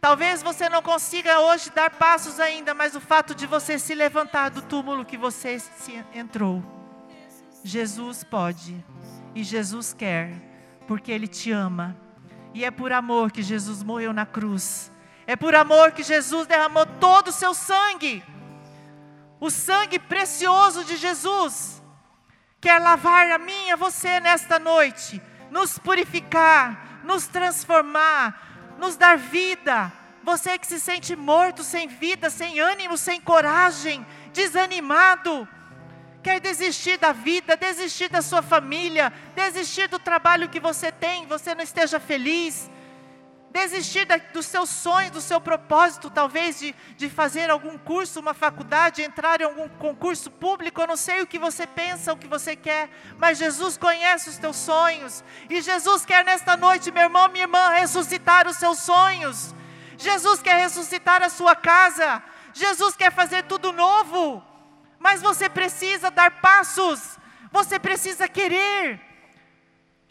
Talvez 0.00 0.42
você 0.42 0.68
não 0.68 0.82
consiga 0.82 1.40
hoje 1.40 1.70
dar 1.70 1.90
passos 1.90 2.40
ainda, 2.40 2.74
mas 2.74 2.96
o 2.96 3.00
fato 3.00 3.34
de 3.34 3.46
você 3.46 3.78
se 3.78 3.94
levantar 3.94 4.50
do 4.50 4.60
túmulo 4.60 5.04
que 5.04 5.16
você 5.16 5.60
se 5.60 6.04
entrou. 6.12 6.62
Jesus 7.62 8.24
pode 8.24 8.84
e 9.34 9.44
Jesus 9.44 9.94
quer, 9.94 10.32
porque 10.88 11.12
Ele 11.12 11.28
te 11.28 11.52
ama. 11.52 11.96
E 12.54 12.64
é 12.64 12.70
por 12.70 12.92
amor 12.92 13.32
que 13.32 13.42
Jesus 13.42 13.82
morreu 13.82 14.12
na 14.12 14.26
cruz. 14.26 14.90
É 15.26 15.36
por 15.36 15.54
amor 15.54 15.92
que 15.92 16.02
Jesus 16.02 16.46
derramou 16.46 16.84
todo 16.84 17.28
o 17.28 17.32
seu 17.32 17.54
sangue 17.54 18.22
o 19.42 19.50
sangue 19.50 19.98
precioso 19.98 20.84
de 20.84 20.96
Jesus 20.96 21.82
quer 22.60 22.80
lavar 22.80 23.28
a 23.32 23.38
mim 23.38 23.66
e 23.66 23.72
a 23.72 23.76
você 23.76 24.20
nesta 24.20 24.56
noite, 24.56 25.20
nos 25.50 25.80
purificar, 25.80 27.00
nos 27.02 27.26
transformar, 27.26 28.76
nos 28.78 28.94
dar 28.94 29.18
vida. 29.18 29.92
Você 30.22 30.56
que 30.56 30.66
se 30.68 30.78
sente 30.78 31.16
morto, 31.16 31.64
sem 31.64 31.88
vida, 31.88 32.30
sem 32.30 32.60
ânimo, 32.60 32.96
sem 32.96 33.20
coragem, 33.20 34.06
desanimado, 34.32 35.48
quer 36.22 36.40
desistir 36.40 36.98
da 36.98 37.12
vida, 37.12 37.56
desistir 37.56 38.08
da 38.08 38.22
sua 38.22 38.42
família, 38.42 39.12
desistir 39.34 39.88
do 39.88 39.98
trabalho 39.98 40.48
que 40.48 40.60
você 40.60 40.92
tem, 40.92 41.26
você 41.26 41.54
não 41.54 41.62
esteja 41.62 41.98
feliz, 41.98 42.70
desistir 43.52 44.06
da, 44.06 44.16
do 44.16 44.42
seu 44.42 44.64
sonho, 44.64 45.10
do 45.10 45.20
seu 45.20 45.40
propósito, 45.40 46.08
talvez 46.08 46.58
de, 46.58 46.74
de 46.96 47.10
fazer 47.10 47.50
algum 47.50 47.76
curso, 47.76 48.18
uma 48.18 48.32
faculdade, 48.32 49.02
entrar 49.02 49.40
em 49.40 49.44
algum 49.44 49.68
concurso 49.68 50.30
público, 50.30 50.80
eu 50.80 50.86
não 50.86 50.96
sei 50.96 51.20
o 51.20 51.26
que 51.26 51.38
você 51.38 51.66
pensa, 51.66 52.12
o 52.12 52.16
que 52.16 52.26
você 52.26 52.56
quer, 52.56 52.88
mas 53.18 53.38
Jesus 53.38 53.76
conhece 53.76 54.30
os 54.30 54.38
teus 54.38 54.56
sonhos, 54.56 55.22
e 55.50 55.60
Jesus 55.60 56.06
quer 56.06 56.24
nesta 56.24 56.56
noite, 56.56 56.90
meu 56.90 57.02
irmão, 57.02 57.28
minha 57.28 57.44
irmã, 57.44 57.68
ressuscitar 57.70 58.48
os 58.48 58.56
seus 58.56 58.78
sonhos, 58.78 59.54
Jesus 59.98 60.40
quer 60.40 60.56
ressuscitar 60.56 61.22
a 61.22 61.28
sua 61.28 61.54
casa, 61.54 62.22
Jesus 62.54 62.96
quer 62.96 63.12
fazer 63.12 63.44
tudo 63.44 63.72
novo, 63.72 64.51
mas 65.02 65.20
você 65.20 65.48
precisa 65.48 66.10
dar 66.10 66.40
passos, 66.40 67.18
você 67.50 67.78
precisa 67.78 68.28
querer, 68.28 69.00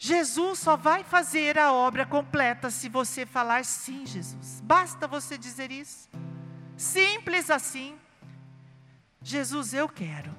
Jesus 0.04 0.58
só 0.58 0.76
vai 0.76 1.04
fazer 1.04 1.56
a 1.56 1.72
obra 1.72 2.04
completa 2.04 2.70
se 2.70 2.88
você 2.88 3.24
falar 3.24 3.64
sim, 3.64 4.04
Jesus. 4.04 4.60
Basta 4.60 5.06
você 5.06 5.38
dizer 5.38 5.70
isso. 5.70 6.10
Simples 6.76 7.48
assim. 7.48 7.96
Jesus, 9.22 9.72
eu 9.72 9.88
quero. 9.88 10.34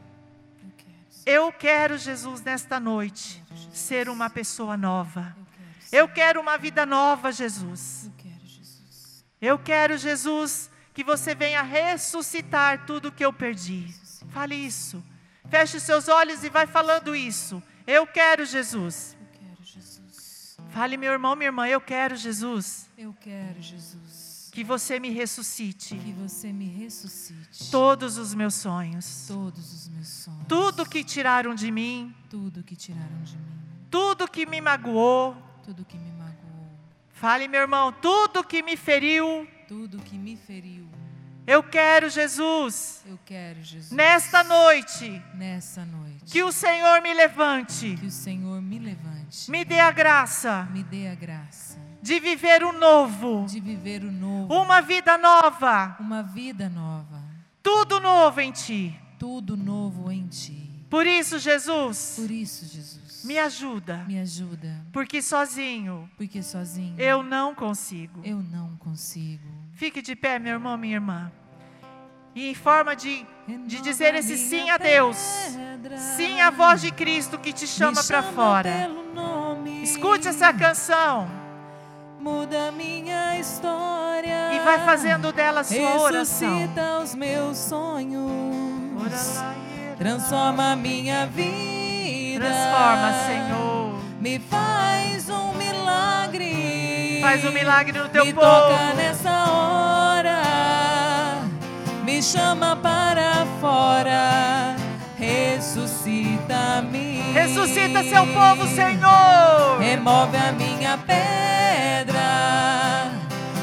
Eu 1.26 1.50
quero, 1.54 1.98
Jesus, 1.98 2.42
nesta 2.42 2.78
noite, 2.78 3.42
ser 3.72 4.10
uma 4.10 4.30
pessoa 4.30 4.76
nova. 4.76 5.34
Eu 5.94 6.10
quero 6.10 6.42
uma 6.42 6.58
vida 6.58 6.86
nova, 6.86 7.32
Jesus. 7.32 8.12
Eu 9.42 9.58
quero, 9.58 9.98
Jesus, 9.98 10.70
que 10.94 11.06
você 11.06 11.34
venha 11.34 11.62
ressuscitar 11.62 12.86
tudo 12.86 13.14
que 13.14 13.24
eu 13.24 13.32
perdi. 13.32 14.03
Fale 14.34 14.56
isso. 14.56 15.04
Feche 15.50 15.80
seus 15.80 16.08
olhos 16.08 16.44
e 16.44 16.50
vai 16.50 16.66
falando 16.68 17.16
isso. 17.16 17.62
Eu 17.86 18.08
quero, 18.08 18.46
Jesus 18.46 19.16
Fale, 20.74 20.98
meu 20.98 21.12
irmão, 21.12 21.36
minha 21.36 21.50
irmã, 21.50 21.68
eu 21.68 21.80
quero 21.80 22.16
Jesus. 22.16 22.90
Eu 22.98 23.16
quero 23.22 23.62
Jesus. 23.62 24.50
Que 24.52 24.64
você 24.64 25.00
me 25.00 25.12
ressuscite. 25.12 25.96
Que 25.96 26.12
você 26.14 26.52
me 26.52 26.66
ressuscite. 26.66 27.70
Todos 27.70 28.18
os 28.18 28.34
meus 28.34 28.56
sonhos. 28.56 29.26
Todos 29.28 29.72
os 29.72 29.88
meus 29.88 30.08
sonhos. 30.08 30.48
Tudo 30.48 30.84
que 30.84 31.04
tiraram 31.04 31.54
de 31.54 31.70
mim. 31.70 32.12
Tudo 32.28 32.64
que 32.64 32.76
tiraram 32.76 33.22
de 33.24 33.38
mim. 33.38 33.62
Tudo 33.92 34.28
que 34.28 34.48
me 34.48 34.60
magoou. 34.62 35.38
Tudo 35.64 35.86
que 35.86 35.96
me 35.96 36.12
magoou. 36.12 36.72
Fale, 37.12 37.48
meu 37.48 37.62
irmão, 37.62 37.94
tudo 37.94 38.44
que 38.44 38.64
me 38.64 38.76
feriu. 38.76 39.48
Tudo 39.68 40.00
que 40.00 40.18
me 40.18 40.36
feriu. 40.36 40.90
Eu 41.46 41.62
quero 41.64 42.10
Jesus. 42.10 43.04
Eu 43.06 43.20
quero 43.26 43.62
Jesus. 43.62 43.92
Nesta 43.92 44.44
noite. 44.44 45.22
Nessa 45.34 45.86
noite. 45.86 46.26
Que 46.26 46.44
o 46.44 46.52
Senhor 46.52 47.02
me 47.02 47.14
levante. 47.14 47.98
Que 47.98 48.06
o 48.06 48.12
Senhor 48.12 48.62
me 48.62 48.80
levante 48.80 49.24
me 49.50 49.66
dê 49.66 49.80
a 49.80 49.92
graça. 49.92 50.68
Me 50.72 50.84
dê 50.84 51.08
a 51.08 51.16
graça. 51.16 51.78
De 52.02 52.20
viver 52.20 52.64
o 52.64 52.72
novo. 52.72 53.46
De 53.48 53.60
viver 53.60 54.04
o 54.04 54.12
novo. 54.12 54.54
Uma 54.54 54.82
vida 54.82 55.18
nova. 55.18 55.96
Uma 56.00 56.22
vida 56.22 56.70
nova. 56.70 57.24
Tudo 57.62 58.00
novo 58.00 58.40
em 58.42 58.52
ti. 58.52 58.98
Tudo 59.18 59.56
novo 59.58 60.12
em 60.12 60.28
ti. 60.28 60.70
Por 60.90 61.08
isso, 61.08 61.40
Jesus. 61.40 62.16
Por 62.18 62.30
isso, 62.30 62.66
Jesus. 62.66 63.24
Me 63.24 63.40
ajuda. 63.40 64.04
Me 64.06 64.20
ajuda. 64.20 64.86
Porque 64.92 65.22
sozinho. 65.22 66.10
Porque 66.18 66.44
sozinho. 66.44 67.00
Eu 67.00 67.24
não 67.24 67.56
consigo. 67.56 68.22
Eu 68.24 68.44
não 68.44 68.76
consigo. 68.78 69.63
Fique 69.76 70.02
de 70.02 70.16
pé, 70.16 70.38
meu 70.38 70.54
irmão, 70.54 70.78
minha 70.78 70.96
irmã. 70.96 71.32
E 72.36 72.50
em 72.50 72.56
forma 72.56 72.96
de, 72.96 73.26
de 73.48 73.82
dizer 73.82 74.16
esse 74.16 74.38
sim 74.38 74.70
a 74.70 74.78
Deus. 74.78 75.18
Sim 76.16 76.42
à 76.42 76.50
voz 76.50 76.82
de 76.82 76.92
Cristo 76.92 77.38
que 77.38 77.52
te 77.52 77.68
chama 77.68 78.04
para 78.04 78.24
fora. 78.24 78.90
Escute 79.82 80.28
essa 80.28 80.54
canção. 80.54 81.28
Muda 82.20 82.72
minha 82.72 83.38
história. 83.40 84.54
E 84.54 84.60
vai 84.60 84.80
fazendo 84.86 85.32
dela 85.32 85.64
sua 85.64 86.02
oração. 86.02 86.58
Ressuscita 86.58 87.00
os 87.00 87.16
meus 87.16 87.58
sonhos. 87.58 89.40
Transforma 89.98 90.76
minha 90.76 91.26
vida. 91.28 92.46
Transforma, 92.46 93.14
Senhor. 93.26 94.00
Me 94.20 94.40
faz 94.40 95.30
um 95.30 95.54
milagre 95.54 95.73
Faz 97.24 97.44
um 97.46 97.54
milagre 97.54 97.98
no 97.98 98.10
teu 98.10 98.26
me 98.26 98.34
povo. 98.34 98.46
toca 98.46 98.94
nessa 98.96 99.46
hora, 99.50 100.42
me 102.04 102.22
chama 102.22 102.76
para 102.76 103.48
fora, 103.62 104.76
ressuscita-me. 105.18 107.22
Ressuscita 107.32 108.04
seu 108.04 108.28
povo, 108.28 108.68
Senhor. 108.68 109.80
Remove 109.80 110.36
a 110.36 110.52
minha 110.52 110.98
pedra, 110.98 112.22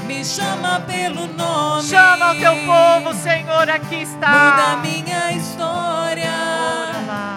me 0.06 0.24
chama 0.24 0.80
pelo 0.86 1.26
nome. 1.26 1.86
Chama 1.86 2.32
o 2.32 2.36
teu 2.36 2.56
povo, 2.64 3.12
Senhor, 3.14 3.68
aqui 3.68 3.96
está. 3.96 4.30
Muda 4.30 4.76
minha 4.78 5.32
história, 5.32 6.32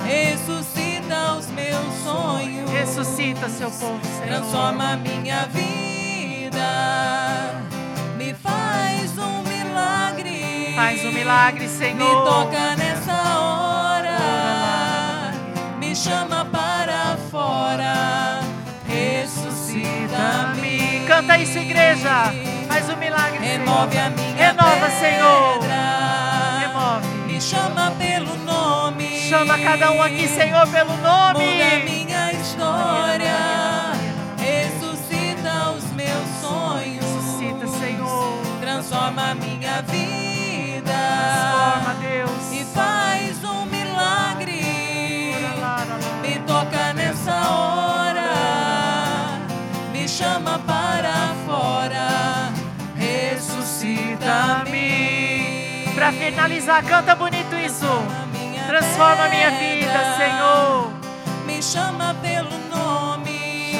ressuscita 0.05 1.33
os 1.33 1.47
meus 1.47 1.93
sonhos. 2.01 2.71
Ressuscita 2.71 3.49
seu 3.49 3.69
povo, 3.69 3.99
Senhor. 4.05 4.39
Transforma 4.39 4.95
minha 4.95 5.47
vida, 5.47 5.92
me 8.17 8.33
faz 8.33 9.17
um 9.17 9.43
milagre. 9.43 10.73
Faz 10.75 11.05
um 11.05 11.11
milagre, 11.11 11.63
Me 11.63 11.69
Senhor. 11.69 12.23
toca 12.25 12.75
nessa 12.75 13.13
hora, 13.39 14.17
me 15.79 15.95
chama 15.95 16.45
para 16.45 17.17
fora, 17.31 18.41
ressuscita-me. 18.87 21.05
Canta 21.07 21.37
isso, 21.37 21.57
igreja. 21.57 22.33
Faz 22.67 22.89
um 22.89 22.97
milagre, 22.97 23.37
Remove 23.39 23.91
Senhor. 23.91 24.05
a 24.05 24.09
minha 24.09 24.35
Renova, 24.35 24.71
pedra, 24.71 24.89
Senhor. 24.91 25.59
Remove. 26.59 27.07
Me 27.27 27.39
chama 27.41 27.91
pelo 27.97 28.35
nome. 28.43 29.07
Chama 29.29 29.57
cada 29.59 29.91
um 29.91 30.01
aqui, 30.01 30.27
Senhor, 30.27 30.67
pelo 30.67 30.95
nome. 30.97 31.45
Muda 31.45 31.79
minha 31.85 32.31
história, 32.33 33.35
Transforma 38.93 39.33
minha 39.33 39.81
vida. 39.81 40.83
Transforma, 40.85 41.95
Deus. 41.95 42.51
E 42.51 42.63
faz 42.63 43.43
um 43.43 43.65
milagre. 43.65 44.61
Me 46.21 46.37
toca 46.45 46.93
nessa 46.93 47.33
hora. 47.49 49.39
Me 49.91 50.07
chama 50.07 50.59
para 50.59 51.33
fora. 51.47 52.53
Ressuscita-me. 52.95 55.91
Pra 55.95 56.11
finalizar, 56.11 56.83
canta 56.83 57.15
bonito 57.15 57.55
isso. 57.55 57.87
Transforma 58.67 59.25
a 59.25 59.29
minha 59.29 59.49
vida, 59.49 60.17
Senhor. 60.17 60.93
Me 61.47 61.63
chama 61.63 62.13
pelo 62.21 62.55
nome. 62.69 63.73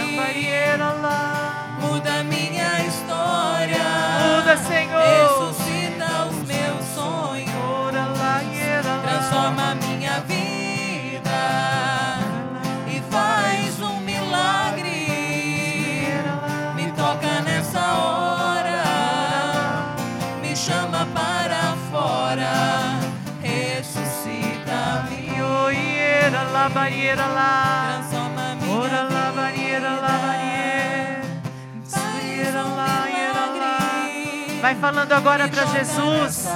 Muda 1.80 2.24
minha 2.24 2.80
história. 2.88 3.93
Muda, 4.44 4.58
Senhor. 4.58 5.02
Ressuscita 5.02 6.26
os 6.26 6.36
meus 6.46 6.86
sonhos. 6.94 7.54
Transforma 9.02 9.74
minha 9.76 10.20
vida 10.22 11.30
e 12.88 13.02
faz 13.10 13.80
um 13.80 14.02
milagre. 14.02 15.08
Me 16.76 16.92
toca 16.92 17.40
nessa 17.42 17.80
hora, 17.80 18.84
me 20.42 20.54
chama 20.58 21.08
para 21.14 21.78
fora, 21.90 23.00
ressuscita-me. 23.42 25.42
Transforma 27.94 28.56
minha 28.56 28.70
Ora 28.70 29.04
Vai 34.64 34.76
falando 34.76 35.12
agora 35.12 35.46
para 35.50 35.66
Jesus. 35.66 36.48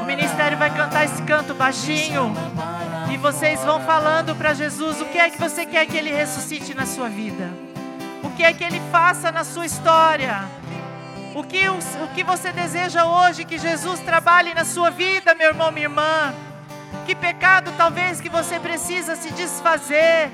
O 0.00 0.04
ministério 0.06 0.56
vai 0.56 0.74
cantar 0.74 1.04
esse 1.04 1.20
canto 1.20 1.52
baixinho. 1.52 2.34
E 3.12 3.18
vocês 3.18 3.62
vão 3.62 3.78
falando 3.82 4.34
para 4.34 4.54
Jesus 4.54 5.02
o 5.02 5.04
que 5.04 5.18
é 5.18 5.28
que 5.28 5.38
você 5.38 5.66
quer 5.66 5.84
que 5.84 5.98
ele 5.98 6.10
ressuscite 6.10 6.72
na 6.72 6.86
sua 6.86 7.10
vida. 7.10 7.50
O 8.22 8.30
que 8.30 8.42
é 8.42 8.54
que 8.54 8.64
ele 8.64 8.80
faça 8.90 9.30
na 9.30 9.44
sua 9.44 9.66
história. 9.66 10.46
O 11.34 11.44
que, 11.44 11.68
o, 11.68 11.74
o 11.74 12.08
que 12.14 12.24
você 12.24 12.52
deseja 12.52 13.04
hoje 13.04 13.44
que 13.44 13.58
Jesus 13.58 14.00
trabalhe 14.00 14.54
na 14.54 14.64
sua 14.64 14.88
vida, 14.88 15.34
meu 15.34 15.48
irmão, 15.48 15.70
minha 15.70 15.84
irmã. 15.84 16.34
Que 17.04 17.14
pecado 17.14 17.70
talvez 17.76 18.18
que 18.18 18.30
você 18.30 18.58
precisa 18.58 19.14
se 19.14 19.30
desfazer. 19.32 20.30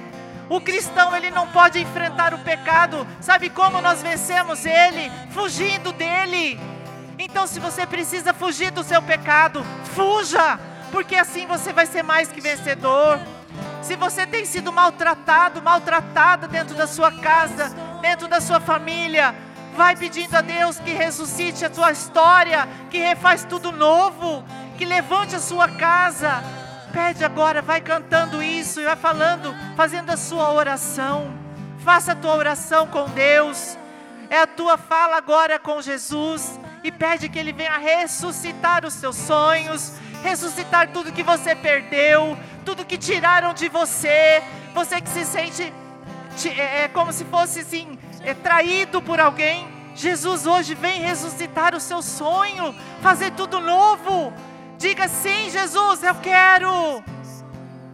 O 0.49 0.61
cristão 0.61 1.17
ele 1.17 1.33
não 1.33 1.49
pode 1.49 1.81
enfrentar 1.81 2.33
o 2.33 2.39
pecado. 2.39 3.05
Sabe 3.21 3.51
como 3.51 3.81
nós 3.81 4.01
vencemos 4.01 4.65
ele? 4.65 5.11
Fugindo 5.33 5.93
dele. 5.93 6.61
Então, 7.25 7.47
se 7.47 7.61
você 7.61 7.87
precisa 7.87 8.35
fugir 8.35 8.73
do 8.73 8.83
seu 8.83 9.01
pecado, 9.01 9.65
fuja, 9.95 10.59
porque 10.91 11.15
assim 11.15 11.47
você 11.47 11.73
vai 11.73 11.87
ser 11.87 12.03
mais 12.03 12.33
que 12.33 12.41
vencedor. 12.41 13.21
Se 13.81 13.95
você 13.95 14.27
tem 14.27 14.45
sido 14.45 14.73
maltratado, 14.73 15.63
maltratada 15.63 16.49
dentro 16.49 16.75
da 16.75 16.85
sua 16.85 17.13
casa, 17.13 17.69
dentro 18.01 18.27
da 18.27 18.41
sua 18.41 18.59
família, 18.59 19.33
vai 19.77 19.95
pedindo 19.95 20.35
a 20.35 20.41
Deus 20.41 20.81
que 20.81 20.91
ressuscite 20.91 21.65
a 21.65 21.73
sua 21.73 21.93
história, 21.93 22.69
que 22.91 22.99
refaz 22.99 23.45
tudo 23.45 23.71
novo, 23.71 24.45
que 24.77 24.85
levante 24.85 25.37
a 25.37 25.41
sua 25.41 25.69
casa. 25.69 26.43
Pede 26.93 27.25
agora, 27.25 27.63
vai 27.63 27.81
cantando 27.81 28.43
isso 28.43 28.81
e 28.81 28.85
vai 28.85 28.97
falando, 28.97 29.55
fazendo 29.77 30.11
a 30.11 30.17
sua 30.17 30.51
oração. 30.51 31.33
Faça 31.85 32.13
a 32.13 32.17
tua 32.17 32.35
oração 32.35 32.89
com 32.89 33.09
Deus. 33.11 33.79
É 34.29 34.41
a 34.41 34.47
tua 34.47 34.77
fala 34.77 35.17
agora 35.17 35.57
com 35.61 35.81
Jesus 35.81 36.61
e 36.83 36.91
pede 36.91 37.29
que 37.29 37.39
Ele 37.39 37.53
venha 37.53 37.79
ressuscitar 37.79 38.85
os 38.85 38.95
seus 38.95 39.17
sonhos, 39.17 39.93
ressuscitar 40.23 40.89
tudo 40.93 41.13
que 41.13 41.23
você 41.23 41.55
perdeu, 41.55 42.37
tudo 42.65 42.85
que 42.85 42.99
tiraram 42.99 43.55
de 43.55 43.69
você. 43.69 44.43
Você 44.75 45.01
que 45.01 45.09
se 45.09 45.25
sente 45.25 45.73
é, 46.57 46.85
é 46.85 46.89
como 46.89 47.13
se 47.13 47.25
fosse 47.27 47.61
assim, 47.61 47.99
é, 48.23 48.35
traído 48.35 49.01
por 49.03 49.21
alguém. 49.21 49.69
Jesus 49.95 50.47
hoje 50.47 50.75
vem 50.75 51.03
ressuscitar 51.03 51.75
o 51.75 51.81
seu 51.81 52.01
sonho, 52.03 52.75
fazer 53.03 53.33
tudo 53.33 53.61
novo. 53.61 54.33
Diga 54.79 55.07
sim, 55.09 55.51
Jesus, 55.51 56.03
eu 56.03 56.15
quero. 56.17 57.05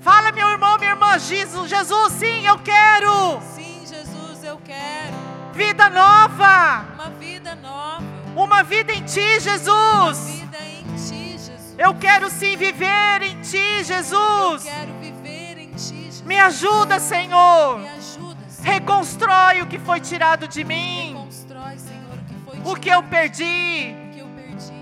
Fala, 0.00 0.30
meu 0.32 0.48
irmão, 0.48 0.78
minha 0.78 0.92
irmã, 0.92 1.18
Jesus, 1.18 1.68
Jesus, 1.68 2.12
sim, 2.14 2.46
eu 2.46 2.58
quero. 2.60 3.42
Sim, 3.54 3.82
Jesus, 3.84 4.44
eu 4.44 4.56
quero 4.64 5.28
Vida 5.58 5.90
nova, 5.90 6.84
uma 6.94 7.10
vida 7.18 7.56
nova, 7.56 8.04
uma 8.42 8.62
vida 8.62 8.92
em 8.92 9.02
Ti, 9.02 9.20
uma 9.20 9.40
Jesus. 9.40 10.28
vida 10.30 10.58
em 10.58 10.84
Ti, 10.94 11.38
Jesus. 11.38 11.74
Eu 11.76 11.94
quero 11.94 12.30
sim 12.30 12.56
viver 12.56 13.22
em 13.22 13.40
Ti, 13.40 13.84
Jesus. 13.84 14.62
Quero 14.62 14.92
viver 15.00 15.58
em 15.58 15.70
Ti, 15.70 16.04
Jesus. 16.04 16.22
Me 16.22 16.38
ajuda, 16.38 17.00
Senhor. 17.00 17.78
Me 17.80 17.88
ajuda, 17.88 18.36
Senhor. 18.48 18.72
Reconstrói 18.72 19.62
o 19.62 19.66
que 19.66 19.78
foi 19.78 20.00
tirado 20.00 20.46
de 20.46 20.62
mim, 20.64 21.14
Reconstrói, 21.14 21.78
Senhor, 21.78 22.14
o 22.14 22.24
que 22.24 22.34
foi 22.44 22.58
o 22.60 22.74
que 22.74 22.80
tirado, 22.82 23.04
eu 23.04 23.10
perdi, 23.10 23.94
o 24.08 24.12
que 24.12 24.20
eu 24.20 24.28
perdi. 24.28 24.72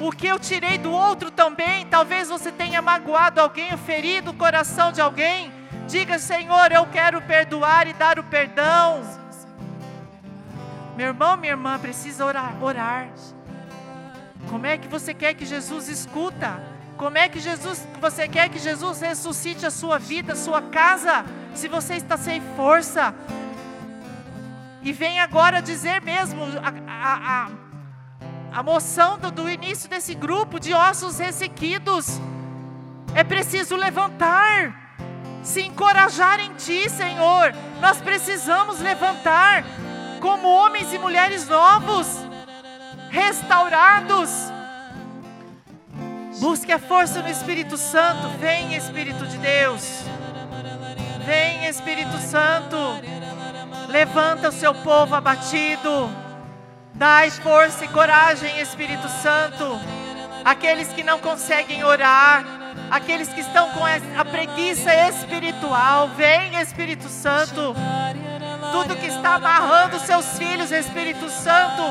o 0.00 0.12
que 0.12 0.26
eu 0.26 0.38
tirei 0.38 0.78
do 0.78 0.92
outro 0.92 1.30
também. 1.30 1.86
Talvez 1.86 2.28
você 2.28 2.52
tenha 2.52 2.82
magoado 2.82 3.40
alguém, 3.40 3.74
ferido 3.78 4.32
o 4.32 4.34
coração 4.34 4.92
de 4.92 5.00
alguém. 5.00 5.52
Diga, 5.88 6.18
Senhor, 6.18 6.70
eu 6.70 6.86
quero 6.86 7.20
perdoar 7.22 7.88
e 7.88 7.92
dar 7.94 8.18
o 8.18 8.24
perdão. 8.24 9.19
Meu 11.00 11.08
irmão, 11.08 11.34
minha 11.34 11.54
irmã, 11.54 11.78
precisa 11.78 12.26
orar, 12.26 12.62
orar. 12.62 13.08
Como 14.50 14.66
é 14.66 14.76
que 14.76 14.86
você 14.86 15.14
quer 15.14 15.32
que 15.32 15.46
Jesus 15.46 15.88
escuta? 15.88 16.62
Como 16.98 17.16
é 17.16 17.26
que 17.26 17.40
Jesus, 17.40 17.88
você 17.98 18.28
quer 18.28 18.50
que 18.50 18.58
Jesus 18.58 19.00
ressuscite 19.00 19.64
a 19.64 19.70
sua 19.70 19.98
vida, 19.98 20.34
a 20.34 20.36
sua 20.36 20.60
casa, 20.60 21.24
se 21.54 21.68
você 21.68 21.94
está 21.94 22.18
sem 22.18 22.42
força? 22.54 23.14
E 24.82 24.92
vem 24.92 25.20
agora 25.20 25.62
dizer 25.62 26.02
mesmo 26.02 26.42
a, 26.62 26.68
a, 26.86 27.46
a, 28.52 28.58
a 28.58 28.62
moção 28.62 29.18
do, 29.18 29.30
do 29.30 29.48
início 29.48 29.88
desse 29.88 30.14
grupo 30.14 30.60
de 30.60 30.74
ossos 30.74 31.18
ressequidos. 31.18 32.20
É 33.14 33.24
preciso 33.24 33.74
levantar, 33.74 34.98
se 35.42 35.62
encorajar 35.62 36.40
em 36.40 36.52
Ti, 36.56 36.90
Senhor. 36.90 37.54
Nós 37.80 38.02
precisamos 38.02 38.80
levantar 38.80 39.64
como 40.20 40.48
homens 40.48 40.92
e 40.92 40.98
mulheres 40.98 41.48
novos, 41.48 42.06
restaurados. 43.10 44.30
Busque 46.38 46.72
a 46.72 46.78
força 46.78 47.22
no 47.22 47.28
Espírito 47.28 47.76
Santo. 47.76 48.28
Vem, 48.38 48.74
Espírito 48.74 49.26
de 49.26 49.36
Deus. 49.38 50.02
Vem, 51.24 51.66
Espírito 51.66 52.16
Santo. 52.18 52.76
Levanta 53.88 54.48
o 54.48 54.52
seu 54.52 54.74
povo 54.74 55.14
abatido. 55.14 56.10
Dai 56.94 57.30
força 57.30 57.84
e 57.84 57.88
coragem, 57.88 58.60
Espírito 58.60 59.08
Santo. 59.08 59.80
Aqueles 60.44 60.88
que 60.88 61.02
não 61.02 61.18
conseguem 61.18 61.84
orar, 61.84 62.44
aqueles 62.90 63.28
que 63.28 63.40
estão 63.40 63.70
com 63.70 63.84
a 63.84 64.24
preguiça 64.24 64.94
espiritual. 65.08 66.08
Vem, 66.08 66.60
Espírito 66.60 67.08
Santo. 67.08 67.74
Tudo 68.70 68.96
que 68.96 69.06
está 69.06 69.34
amarrando 69.34 69.98
seus 69.98 70.38
filhos, 70.38 70.70
Espírito 70.70 71.28
Santo, 71.28 71.82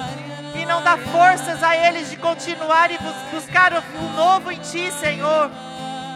e 0.55 0.65
não 0.65 0.81
dá 0.81 0.97
forças 0.97 1.61
a 1.61 1.75
eles 1.75 2.09
de 2.09 2.17
continuar 2.17 2.91
e 2.91 2.97
buscar 3.31 3.73
o 3.73 4.03
novo 4.15 4.51
em 4.51 4.59
Ti, 4.59 4.91
Senhor. 4.91 5.51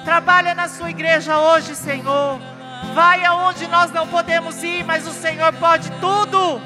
Trabalha 0.03 0.53
na 0.53 0.67
Sua 0.67 0.89
igreja 0.89 1.37
hoje, 1.37 1.75
Senhor. 1.75 2.39
Vai 2.93 3.23
aonde 3.25 3.67
nós 3.67 3.91
não 3.91 4.07
podemos 4.07 4.63
ir, 4.63 4.83
mas 4.83 5.07
o 5.07 5.11
Senhor 5.11 5.53
pode 5.53 5.89
tudo. 5.99 6.61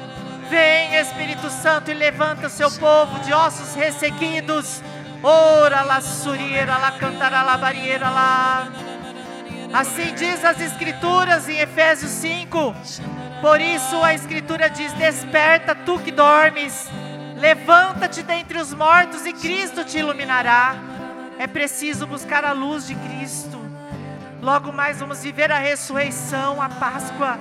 Vem, 0.48 0.94
Espírito 0.96 1.50
Santo, 1.50 1.90
e 1.90 1.94
levanta 1.94 2.46
o 2.46 2.50
seu 2.50 2.70
povo 2.70 3.18
de 3.20 3.32
ossos 3.32 3.74
ressequidos. 3.74 4.82
Ora 5.22 5.82
la 5.82 6.00
surieira, 6.00 6.78
la 6.78 6.92
cantará 6.92 7.42
la 7.42 7.56
barieira 7.56 8.08
lá. 8.08 8.68
Assim 9.72 10.14
diz 10.14 10.42
as 10.44 10.60
Escrituras 10.60 11.46
em 11.48 11.58
Efésios 11.58 12.10
5. 12.12 12.74
Por 13.42 13.60
isso 13.60 14.02
a 14.02 14.14
Escritura 14.14 14.70
diz: 14.70 14.92
Desperta, 14.94 15.74
tu 15.74 15.98
que 15.98 16.10
dormes, 16.10 16.88
levanta-te 17.36 18.22
dentre 18.22 18.58
os 18.58 18.72
mortos 18.72 19.26
e 19.26 19.32
Cristo 19.32 19.84
te 19.84 19.98
iluminará. 19.98 20.74
É 21.38 21.46
preciso 21.46 22.06
buscar 22.06 22.44
a 22.44 22.52
luz 22.52 22.86
de 22.86 22.94
Cristo. 22.94 23.60
Logo 24.40 24.72
mais 24.72 25.00
vamos 25.00 25.22
viver 25.22 25.52
a 25.52 25.58
ressurreição, 25.58 26.62
a 26.62 26.68
Páscoa. 26.70 27.38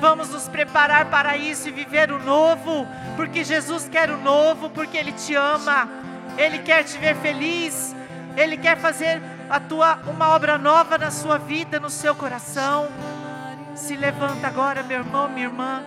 Vamos 0.00 0.28
nos 0.28 0.48
preparar 0.48 1.06
para 1.06 1.36
isso 1.36 1.68
e 1.68 1.72
viver 1.72 2.12
o 2.12 2.18
novo, 2.18 2.86
porque 3.16 3.42
Jesus 3.42 3.88
quer 3.88 4.10
o 4.10 4.18
novo, 4.18 4.70
porque 4.70 4.96
Ele 4.96 5.12
te 5.12 5.34
ama, 5.34 5.88
Ele 6.36 6.58
quer 6.58 6.84
te 6.84 6.98
ver 6.98 7.16
feliz, 7.16 7.94
Ele 8.36 8.56
quer 8.56 8.76
fazer 8.76 9.20
a 9.48 9.60
tua, 9.60 9.98
uma 10.06 10.28
obra 10.28 10.58
nova 10.58 10.98
na 10.98 11.10
sua 11.10 11.38
vida, 11.38 11.78
no 11.78 11.90
seu 11.90 12.14
coração. 12.14 12.88
Se 13.74 13.96
levanta 13.96 14.46
agora, 14.46 14.82
meu 14.82 15.00
irmão, 15.00 15.28
minha 15.28 15.46
irmã, 15.46 15.82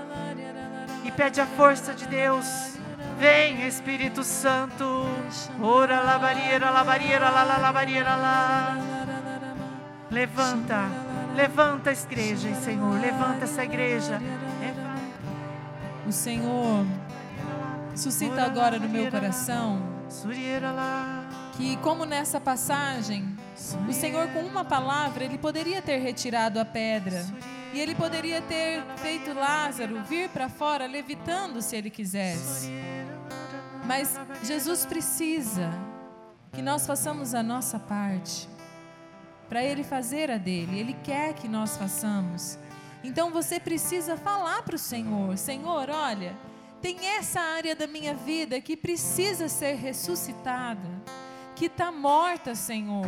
e 1.03 1.11
pede 1.11 1.39
a 1.39 1.45
força 1.45 1.93
de 1.93 2.05
Deus. 2.05 2.77
Vem, 3.17 3.65
Espírito 3.65 4.23
Santo. 4.23 5.05
Ora, 5.61 6.01
labarieira, 6.01 6.69
labarieira, 6.69 7.29
lá, 7.29 7.43
lá, 7.43 7.57
labarieira, 7.57 8.15
lá. 8.15 8.77
Levanta, 10.11 10.85
levanta 11.35 11.89
a 11.89 11.93
igreja, 11.93 12.53
Senhor, 12.55 12.99
levanta 12.99 13.43
essa 13.45 13.63
igreja. 13.63 14.21
O 16.05 16.11
Senhor 16.11 16.85
suscita 17.95 18.43
agora 18.43 18.79
no 18.79 18.87
meu 18.87 19.11
coração 19.11 19.81
que, 21.57 21.75
como 21.77 22.05
nessa 22.05 22.39
passagem, 22.39 23.35
o 23.89 23.91
Senhor, 23.91 24.27
com 24.29 24.41
uma 24.41 24.63
palavra, 24.63 25.23
ele 25.23 25.37
poderia 25.37 25.81
ter 25.81 25.97
retirado 25.97 26.59
a 26.59 26.65
pedra 26.65 27.25
e 27.73 27.79
ele 27.79 27.95
poderia 27.95 28.41
ter 28.41 28.83
feito 28.97 29.33
Lázaro 29.33 30.03
vir 30.03 30.29
para 30.29 30.47
fora 30.47 30.85
levitando 30.85 31.61
se 31.61 31.75
ele 31.75 31.89
quisesse. 31.89 32.71
Mas 33.85 34.19
Jesus 34.43 34.85
precisa 34.85 35.71
que 36.53 36.61
nós 36.61 36.85
façamos 36.85 37.33
a 37.33 37.41
nossa 37.41 37.79
parte 37.79 38.47
para 39.47 39.63
Ele 39.63 39.83
fazer 39.83 40.29
a 40.29 40.37
dele. 40.37 40.79
Ele 40.79 40.93
quer 41.03 41.33
que 41.33 41.47
nós 41.47 41.77
façamos. 41.77 42.57
Então 43.03 43.31
você 43.31 43.59
precisa 43.59 44.17
falar 44.17 44.63
para 44.63 44.75
o 44.75 44.79
Senhor: 44.79 45.37
Senhor, 45.37 45.89
olha, 45.89 46.37
tem 46.81 47.05
essa 47.05 47.39
área 47.39 47.75
da 47.75 47.87
minha 47.87 48.13
vida 48.13 48.59
que 48.59 48.75
precisa 48.75 49.47
ser 49.47 49.75
ressuscitada, 49.75 50.89
que 51.57 51.65
está 51.65 51.91
morta, 51.91 52.53
Senhor. 52.53 53.07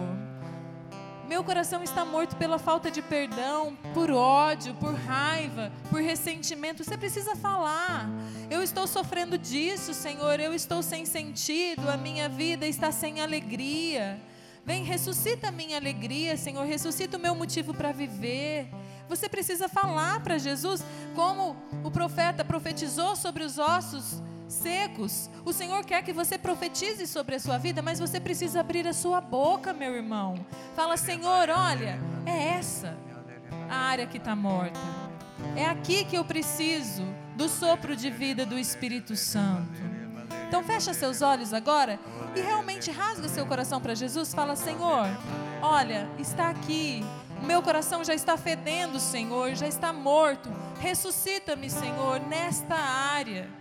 Meu 1.27 1.43
coração 1.43 1.83
está 1.83 2.03
morto 2.03 2.35
pela 2.35 2.57
falta 2.57 2.89
de 2.89 2.99
perdão, 2.99 3.77
por 3.93 4.09
ódio, 4.09 4.73
por 4.73 4.95
raiva, 4.95 5.71
por 5.91 6.01
ressentimento. 6.01 6.83
Você 6.83 6.97
precisa 6.97 7.35
falar. 7.35 8.09
Eu 8.49 8.63
estou 8.63 8.87
sofrendo 8.87 9.37
disso, 9.37 9.93
Senhor. 9.93 10.39
Eu 10.39 10.51
estou 10.55 10.81
sem 10.81 11.05
sentido. 11.05 11.87
A 11.87 11.95
minha 11.95 12.27
vida 12.27 12.65
está 12.65 12.91
sem 12.91 13.21
alegria. 13.21 14.19
Vem, 14.65 14.83
ressuscita 14.83 15.49
a 15.49 15.51
minha 15.51 15.77
alegria, 15.77 16.35
Senhor. 16.35 16.65
Ressuscita 16.65 17.17
o 17.17 17.21
meu 17.21 17.35
motivo 17.35 17.71
para 17.75 17.91
viver. 17.91 18.67
Você 19.07 19.29
precisa 19.29 19.69
falar 19.69 20.23
para 20.23 20.39
Jesus, 20.39 20.83
como 21.13 21.55
o 21.83 21.91
profeta 21.91 22.43
profetizou 22.43 23.15
sobre 23.15 23.43
os 23.43 23.59
ossos 23.59 24.23
secos. 24.49 25.29
O 25.45 25.53
Senhor 25.53 25.85
quer 25.85 26.03
que 26.03 26.11
você 26.11 26.37
profetize 26.37 27.07
sobre 27.07 27.35
a 27.35 27.39
sua 27.39 27.57
vida, 27.57 27.81
mas 27.81 27.99
você 27.99 28.19
precisa 28.19 28.59
abrir 28.59 28.87
a 28.87 28.93
sua 28.93 29.21
boca, 29.21 29.71
meu 29.71 29.95
irmão. 29.95 30.35
Fala, 30.75 30.97
Senhor, 30.97 31.49
olha, 31.49 31.99
é 32.25 32.49
essa 32.57 32.97
a 33.69 33.75
área 33.75 34.07
que 34.07 34.17
está 34.17 34.35
morta. 34.35 34.79
É 35.55 35.65
aqui 35.65 36.03
que 36.03 36.17
eu 36.17 36.25
preciso 36.25 37.03
do 37.35 37.47
sopro 37.47 37.95
de 37.95 38.09
vida 38.09 38.45
do 38.45 38.57
Espírito 38.57 39.15
Santo. 39.15 39.81
Então 40.47 40.63
fecha 40.63 40.93
seus 40.93 41.21
olhos 41.21 41.53
agora 41.53 41.99
e 42.35 42.41
realmente 42.41 42.89
rasga 42.89 43.29
seu 43.29 43.45
coração 43.45 43.79
para 43.79 43.93
Jesus. 43.93 44.33
Fala, 44.33 44.55
Senhor, 44.55 45.07
olha, 45.61 46.09
está 46.17 46.49
aqui. 46.49 47.05
O 47.41 47.45
meu 47.45 47.61
coração 47.61 48.03
já 48.03 48.13
está 48.13 48.35
fedendo, 48.35 48.99
Senhor, 48.99 49.55
já 49.55 49.67
está 49.67 49.93
morto. 49.93 50.49
Ressuscita-me, 50.79 51.69
Senhor, 51.69 52.19
nesta 52.21 52.75
área. 52.75 53.58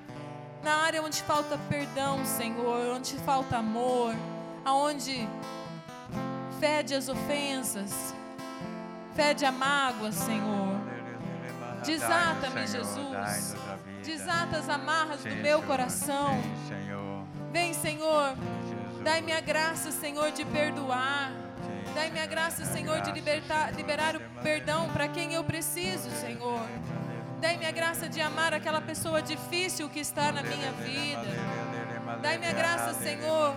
Na 0.63 0.75
área 0.85 1.03
onde 1.03 1.23
falta 1.23 1.59
perdão, 1.69 2.25
Senhor, 2.25 2.95
onde 2.95 3.17
falta 3.19 3.59
amor, 3.59 4.15
aonde 4.65 5.29
fede 6.59 6.95
as 6.95 7.09
ofensas, 7.09 8.15
fede 9.15 9.45
a 9.45 9.53
mágoa, 9.53 10.13
Senhor. 10.13 10.77
Desata-me, 11.85 12.67
Jesus. 12.67 13.57
Desata 14.05 14.59
as 14.59 14.69
amarras 14.69 15.23
do 15.23 15.37
meu 15.37 15.63
coração. 15.63 16.41
Vem, 17.53 17.73
Senhor. 17.73 18.35
Dai-me 19.03 19.33
a 19.33 19.41
graça, 19.41 19.91
Senhor, 19.93 20.31
de 20.33 20.45
perdoar. 20.45 21.33
Dai-me 21.95 22.21
a 22.21 22.27
graça, 22.27 22.65
Senhor, 22.65 23.01
de 23.01 23.13
libertar, 23.13 23.73
liberar 23.75 24.17
o 24.17 24.21
perdão 24.43 24.89
para 24.91 25.09
quem 25.09 25.35
eu 25.35 25.45
preciso, 25.45 26.11
Senhor. 26.11 26.61
Dai-me 27.41 27.67
a 27.67 27.71
graça 27.71 28.09
de 28.09 28.21
amar 28.21 28.53
aquela 28.53 28.81
pessoa 28.81 29.23
difícil 29.23 29.89
que 29.89 30.01
está 30.01 30.33
na 30.33 30.43
minha 30.43 30.73
vida. 30.73 31.27
Dai-me 32.21 32.47
a 32.47 32.53
graça, 32.53 32.95
Senhor, 32.95 33.55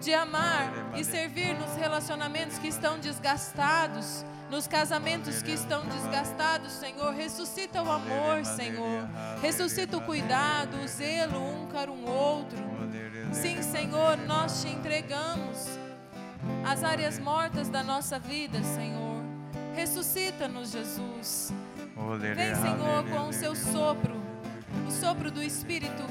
de 0.00 0.14
amar 0.14 0.72
e 0.96 1.04
servir 1.04 1.54
nos 1.54 1.74
relacionamentos 1.76 2.58
que 2.58 2.68
estão 2.68 2.98
desgastados 2.98 4.24
nos 4.50 4.66
casamentos 4.66 5.42
que 5.42 5.52
estão 5.52 5.84
desgastados, 5.86 6.72
Senhor. 6.72 7.12
Ressuscita 7.12 7.82
o 7.82 7.90
amor, 7.90 8.44
Senhor. 8.44 9.08
Ressuscita 9.42 9.96
o 9.96 10.00
cuidado, 10.00 10.78
o 10.82 10.88
zelo 10.88 11.38
um 11.38 11.66
para 11.66 11.90
um 11.90 12.08
outro. 12.08 12.58
Sim, 13.32 13.62
Senhor, 13.62 14.16
nós 14.26 14.62
te 14.62 14.68
entregamos 14.68 15.78
as 16.64 16.82
áreas 16.82 17.18
mortas 17.18 17.68
da 17.68 17.82
nossa 17.82 18.18
vida, 18.18 18.62
Senhor. 18.62 19.22
Ressuscita-nos, 19.74 20.70
Jesus. 20.70 21.52
Vem, 22.34 22.54
Senhor, 22.54 23.04
com 23.10 23.28
o 23.28 23.32
seu 23.32 23.56
sopro, 23.56 24.16
o 24.86 24.90
sopro 24.90 25.30
do 25.30 25.42
Espírito 25.42 26.04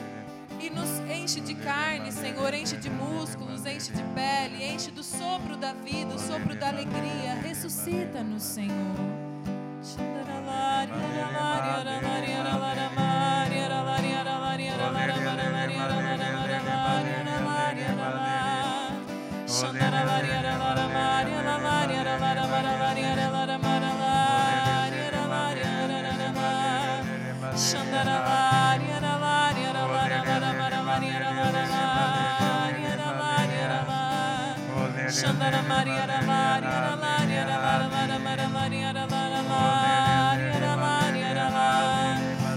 e 0.60 0.70
nos 0.70 1.00
enche 1.10 1.40
de 1.40 1.56
carne, 1.56 2.12
Senhor, 2.12 2.54
enche 2.54 2.76
de 2.76 2.90
músculos, 2.90 3.66
enche 3.66 3.94
de 3.94 4.04
pele, 4.14 4.66
enche 4.66 4.92
do 4.92 5.04
sopro 5.04 5.56
da 5.56 5.72
vida, 5.74 6.14
o 6.14 6.20
sopro 6.20 6.56
da 6.56 6.68
alegria. 6.68 7.36
Ressuscita-nos, 7.42 8.44
Senhor. 8.44 9.18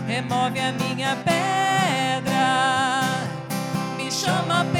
Remove 0.06 0.58
a 0.58 0.72
minha 0.72 1.16
pedra, 1.24 2.48
me 3.96 4.10
chama 4.10 4.64
pelo 4.72 4.79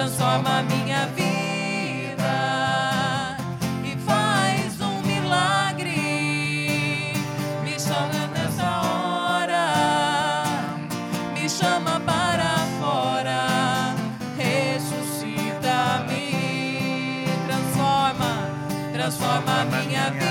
transforma 0.00 0.62
minha 0.62 1.04
vida 1.08 1.36
e 3.84 3.94
faz 3.98 4.80
um 4.80 5.02
milagre. 5.02 5.92
Me 7.62 7.78
chama 7.78 8.26
nessa 8.34 8.80
hora, 8.80 9.74
me 11.34 11.46
chama 11.50 12.00
para 12.00 12.66
fora, 12.80 13.94
ressuscita-me, 14.38 16.24
transforma, 17.46 18.48
transforma 18.94 19.66
minha 19.66 20.10
vida. 20.12 20.29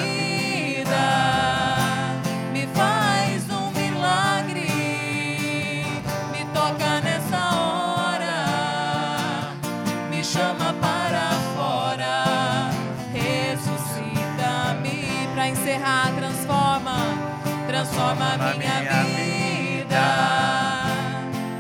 A 17.98 18.54
minha 18.56 19.04
vida. 19.04 20.06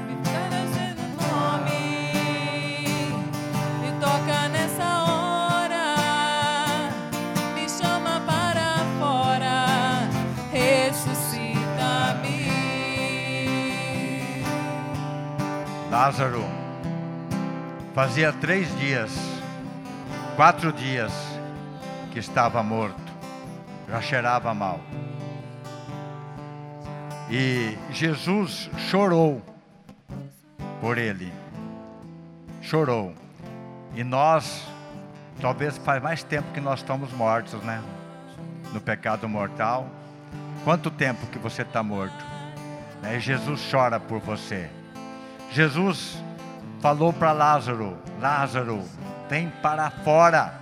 Me 0.08 0.16
traz 0.24 0.72
o 0.98 1.08
nome, 1.22 1.84
me 3.82 3.92
toca 4.00 4.38
nessa 4.50 4.90
hora, 5.04 5.88
me 7.56 7.66
chama 7.70 8.22
para 8.26 8.78
fora, 9.00 9.58
ressuscita-me. 10.52 11.60
Lázaro, 15.92 16.46
fazia 17.94 18.32
três 18.34 18.76
dias, 18.78 19.12
quatro 20.36 20.72
dias 20.72 21.12
que 22.12 22.20
estava 22.20 22.62
morto, 22.64 23.12
já 23.88 24.02
cheirava 24.02 24.54
mal. 24.54 24.80
E 27.30 27.78
Jesus 27.92 28.72
chorou 28.90 29.40
por 30.82 30.98
ele, 30.98 31.32
chorou. 32.60 33.14
E 33.94 34.04
nós, 34.04 34.66
talvez 35.40 35.78
faz 35.78 36.02
mais 36.02 36.24
tempo 36.24 36.52
que 36.54 36.60
nós 36.60 36.80
estamos 36.80 37.12
mortos, 37.14 37.62
né? 37.62 37.84
No 38.74 38.82
pecado 38.82 39.30
mortal. 39.30 39.88
Quanto 40.64 40.90
tempo 40.90 41.28
que 41.28 41.38
você 41.38 41.62
está 41.62 41.84
morto? 41.84 42.26
Né? 43.02 43.18
E 43.18 43.20
Jesus 43.20 43.62
chora 43.70 44.00
por 44.00 44.20
você. 44.20 44.68
Jesus 45.52 46.18
falou 46.80 47.14
para 47.14 47.32
Lázaro: 47.32 47.96
Lázaro, 48.20 48.84
vem 49.30 49.50
para 49.62 49.92
fora. 49.92 50.54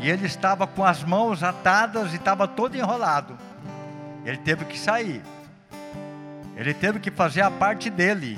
E 0.00 0.10
ele 0.10 0.26
estava 0.26 0.66
com 0.66 0.84
as 0.84 1.04
mãos 1.04 1.44
atadas 1.44 2.12
e 2.12 2.16
estava 2.16 2.48
todo 2.48 2.76
enrolado. 2.76 3.38
Ele 4.24 4.38
teve 4.38 4.64
que 4.64 4.78
sair. 4.78 5.22
Ele 6.58 6.74
teve 6.74 6.98
que 6.98 7.08
fazer 7.08 7.40
a 7.40 7.52
parte 7.52 7.88
dele. 7.88 8.36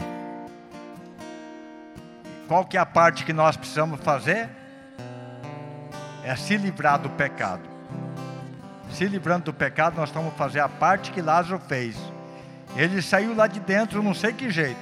Qual 2.46 2.66
que 2.66 2.76
é 2.76 2.80
a 2.80 2.84
parte 2.84 3.24
que 3.24 3.32
nós 3.32 3.56
precisamos 3.56 3.98
fazer? 4.00 4.46
É 6.22 6.36
se 6.36 6.58
livrar 6.58 6.98
do 6.98 7.08
pecado. 7.08 7.62
Se 8.92 9.06
livrando 9.06 9.46
do 9.46 9.54
pecado, 9.54 9.96
nós 9.96 10.10
estamos 10.10 10.34
fazer 10.34 10.60
a 10.60 10.68
parte 10.68 11.12
que 11.12 11.22
Lázaro 11.22 11.58
fez. 11.60 11.96
Ele 12.76 13.00
saiu 13.00 13.34
lá 13.34 13.46
de 13.46 13.58
dentro, 13.58 14.02
não 14.02 14.12
sei 14.12 14.34
que 14.34 14.50
jeito. 14.50 14.78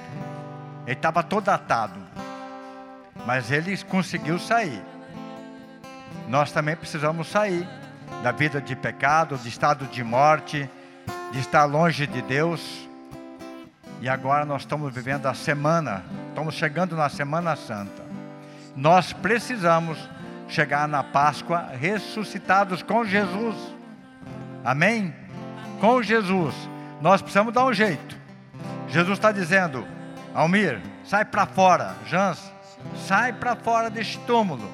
Ele 0.85 0.97
estava 0.97 1.23
todo 1.23 1.47
atado. 1.47 1.97
Mas 3.25 3.51
ele 3.51 3.77
conseguiu 3.85 4.37
sair. 4.37 4.83
Nós 6.27 6.51
também 6.51 6.75
precisamos 6.75 7.29
sair 7.29 7.65
da 8.21 8.33
vida 8.33 8.59
de 8.59 8.75
pecado, 8.75 9.37
de 9.37 9.47
estado 9.47 9.85
de 9.85 10.03
morte, 10.03 10.69
de 11.31 11.39
estar 11.39 11.63
longe 11.63 12.05
de 12.05 12.21
Deus. 12.21 12.88
E 14.01 14.07
agora 14.07 14.45
nós 14.45 14.61
estamos 14.61 14.93
vivendo 14.93 15.25
a 15.25 15.33
semana, 15.33 16.03
estamos 16.29 16.55
chegando 16.55 16.95
na 16.95 17.09
Semana 17.09 17.55
Santa. 17.55 18.01
Nós 18.75 19.11
precisamos 19.11 19.97
chegar 20.47 20.87
na 20.87 21.03
Páscoa 21.03 21.69
ressuscitados 21.77 22.81
com 22.81 23.03
Jesus. 23.03 23.55
Amém? 24.63 25.13
Com 25.81 26.01
Jesus. 26.01 26.55
Nós 27.01 27.21
precisamos 27.21 27.53
dar 27.53 27.65
um 27.65 27.73
jeito. 27.73 28.17
Jesus 28.87 29.17
está 29.17 29.33
dizendo: 29.33 29.85
Almir, 30.33 30.81
sai 31.03 31.25
para 31.25 31.45
fora. 31.45 31.95
Jans, 32.05 32.53
sai 32.95 33.33
para 33.33 33.55
fora 33.55 33.89
deste 33.89 34.17
túmulo. 34.19 34.69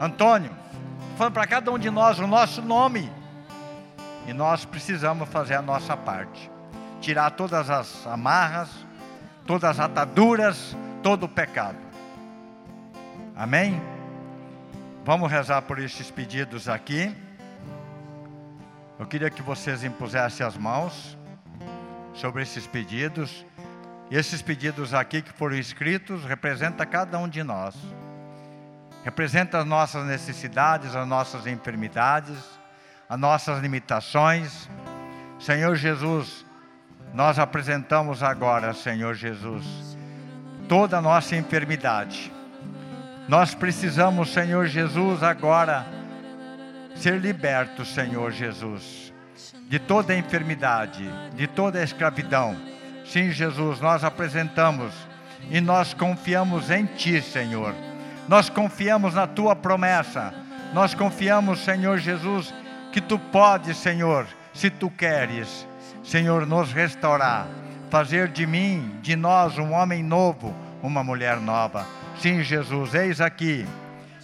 Antônio, 0.00 0.50
falando 1.18 1.34
para 1.34 1.46
cada 1.46 1.70
um 1.70 1.78
de 1.78 1.90
nós 1.90 2.18
o 2.18 2.26
nosso 2.26 2.62
nome. 2.62 3.12
E 4.26 4.32
nós 4.32 4.64
precisamos 4.64 5.28
fazer 5.28 5.54
a 5.54 5.62
nossa 5.62 5.94
parte. 5.94 6.50
Tirar 7.02 7.32
todas 7.32 7.68
as 7.68 8.06
amarras, 8.06 8.70
todas 9.44 9.70
as 9.70 9.80
ataduras, 9.80 10.76
todo 11.02 11.24
o 11.24 11.28
pecado. 11.28 11.76
Amém? 13.34 13.82
Vamos 15.04 15.28
rezar 15.28 15.62
por 15.62 15.80
estes 15.80 16.12
pedidos 16.12 16.68
aqui. 16.68 17.12
Eu 19.00 19.06
queria 19.06 19.28
que 19.30 19.42
vocês 19.42 19.82
impusessem 19.82 20.46
as 20.46 20.56
mãos 20.56 21.18
sobre 22.14 22.42
esses 22.42 22.68
pedidos. 22.68 23.44
Esses 24.08 24.40
pedidos 24.40 24.94
aqui 24.94 25.22
que 25.22 25.32
foram 25.32 25.56
escritos 25.56 26.24
representa 26.24 26.86
cada 26.86 27.18
um 27.18 27.28
de 27.28 27.42
nós. 27.42 27.74
Representa 29.02 29.58
as 29.58 29.66
nossas 29.66 30.06
necessidades, 30.06 30.94
as 30.94 31.08
nossas 31.08 31.48
enfermidades, 31.48 32.38
as 33.08 33.18
nossas 33.18 33.60
limitações. 33.60 34.70
Senhor 35.40 35.74
Jesus, 35.74 36.46
nós 37.14 37.38
apresentamos 37.38 38.22
agora, 38.22 38.72
Senhor 38.72 39.14
Jesus, 39.14 39.64
toda 40.68 40.98
a 40.98 41.02
nossa 41.02 41.36
enfermidade. 41.36 42.32
Nós 43.28 43.54
precisamos, 43.54 44.32
Senhor 44.32 44.66
Jesus, 44.66 45.22
agora 45.22 45.86
ser 46.94 47.20
libertos, 47.20 47.92
Senhor 47.92 48.32
Jesus, 48.32 49.12
de 49.68 49.78
toda 49.78 50.12
a 50.12 50.16
enfermidade, 50.16 51.08
de 51.34 51.46
toda 51.46 51.78
a 51.78 51.84
escravidão. 51.84 52.56
Sim, 53.04 53.30
Jesus, 53.30 53.80
nós 53.80 54.04
apresentamos 54.04 54.92
e 55.50 55.60
nós 55.60 55.92
confiamos 55.92 56.70
em 56.70 56.86
Ti, 56.86 57.20
Senhor. 57.20 57.74
Nós 58.28 58.48
confiamos 58.48 59.14
na 59.14 59.26
Tua 59.26 59.54
promessa. 59.54 60.32
Nós 60.72 60.94
confiamos, 60.94 61.60
Senhor 61.60 61.98
Jesus, 61.98 62.54
que 62.90 63.00
Tu 63.00 63.18
podes, 63.18 63.76
Senhor, 63.76 64.26
se 64.54 64.70
Tu 64.70 64.88
queres, 64.90 65.66
Senhor, 66.02 66.46
nos 66.46 66.72
restaurar, 66.72 67.46
fazer 67.90 68.28
de 68.28 68.46
mim, 68.46 68.98
de 69.02 69.14
nós, 69.14 69.58
um 69.58 69.72
homem 69.72 70.02
novo, 70.02 70.54
uma 70.82 71.04
mulher 71.04 71.40
nova. 71.40 71.86
Sim, 72.18 72.42
Jesus, 72.42 72.94
eis 72.94 73.20
aqui, 73.20 73.66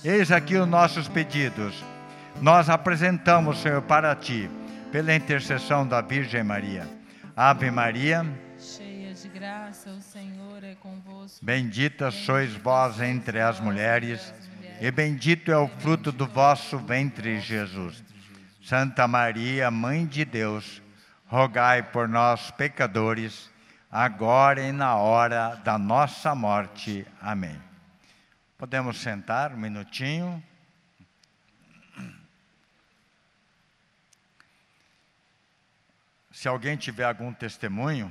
eis 0.04 0.32
aqui 0.32 0.56
os 0.56 0.68
nossos 0.68 1.08
pedidos. 1.08 1.84
Nós 2.40 2.68
apresentamos, 2.68 3.60
Senhor, 3.60 3.82
para 3.82 4.14
Ti, 4.14 4.50
pela 4.92 5.14
intercessão 5.14 5.86
da 5.86 6.00
Virgem 6.00 6.42
Maria. 6.42 6.86
Ave 7.36 7.70
Maria. 7.70 8.26
Cheia 8.58 9.14
de 9.14 9.28
graça, 9.28 9.90
o 9.90 10.00
Senhor 10.00 10.64
é 10.64 10.74
convosco. 10.74 11.44
Bendita 11.44 12.10
sois 12.10 12.54
vós 12.54 13.00
entre 13.00 13.40
as 13.40 13.60
mulheres, 13.60 14.32
e 14.80 14.90
bendito 14.90 15.50
é 15.50 15.56
o 15.56 15.68
fruto 15.68 16.10
do 16.10 16.26
vosso 16.26 16.78
ventre, 16.78 17.40
Jesus. 17.40 18.02
Santa 18.62 19.08
Maria, 19.08 19.70
Mãe 19.70 20.04
de 20.04 20.24
Deus, 20.24 20.82
rogai 21.28 21.82
por 21.82 22.08
nós, 22.08 22.50
pecadores, 22.50 23.50
agora 23.90 24.62
e 24.62 24.72
na 24.72 24.96
hora 24.96 25.56
da 25.56 25.78
nossa 25.78 26.34
morte. 26.34 27.06
Amém. 27.20 27.60
Podemos 28.56 28.98
sentar 28.98 29.52
um 29.52 29.58
minutinho. 29.58 30.42
Se 36.32 36.48
alguém 36.48 36.76
tiver 36.76 37.04
algum 37.04 37.32
testemunho, 37.32 38.10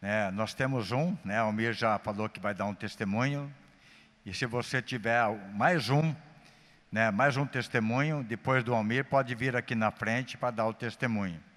né, 0.00 0.30
nós 0.30 0.54
temos 0.54 0.92
um, 0.92 1.16
né, 1.22 1.38
Almir 1.38 1.74
já 1.74 1.98
falou 1.98 2.28
que 2.30 2.40
vai 2.40 2.54
dar 2.54 2.64
um 2.64 2.74
testemunho. 2.74 3.52
E 4.24 4.32
se 4.32 4.46
você 4.46 4.80
tiver 4.80 5.28
mais 5.52 5.90
um, 5.90 6.14
né, 6.90 7.10
mais 7.10 7.36
um 7.36 7.44
testemunho, 7.44 8.24
depois 8.24 8.64
do 8.64 8.74
Almir, 8.74 9.04
pode 9.04 9.34
vir 9.34 9.54
aqui 9.54 9.74
na 9.74 9.90
frente 9.90 10.38
para 10.38 10.50
dar 10.50 10.66
o 10.66 10.72
testemunho. 10.72 11.49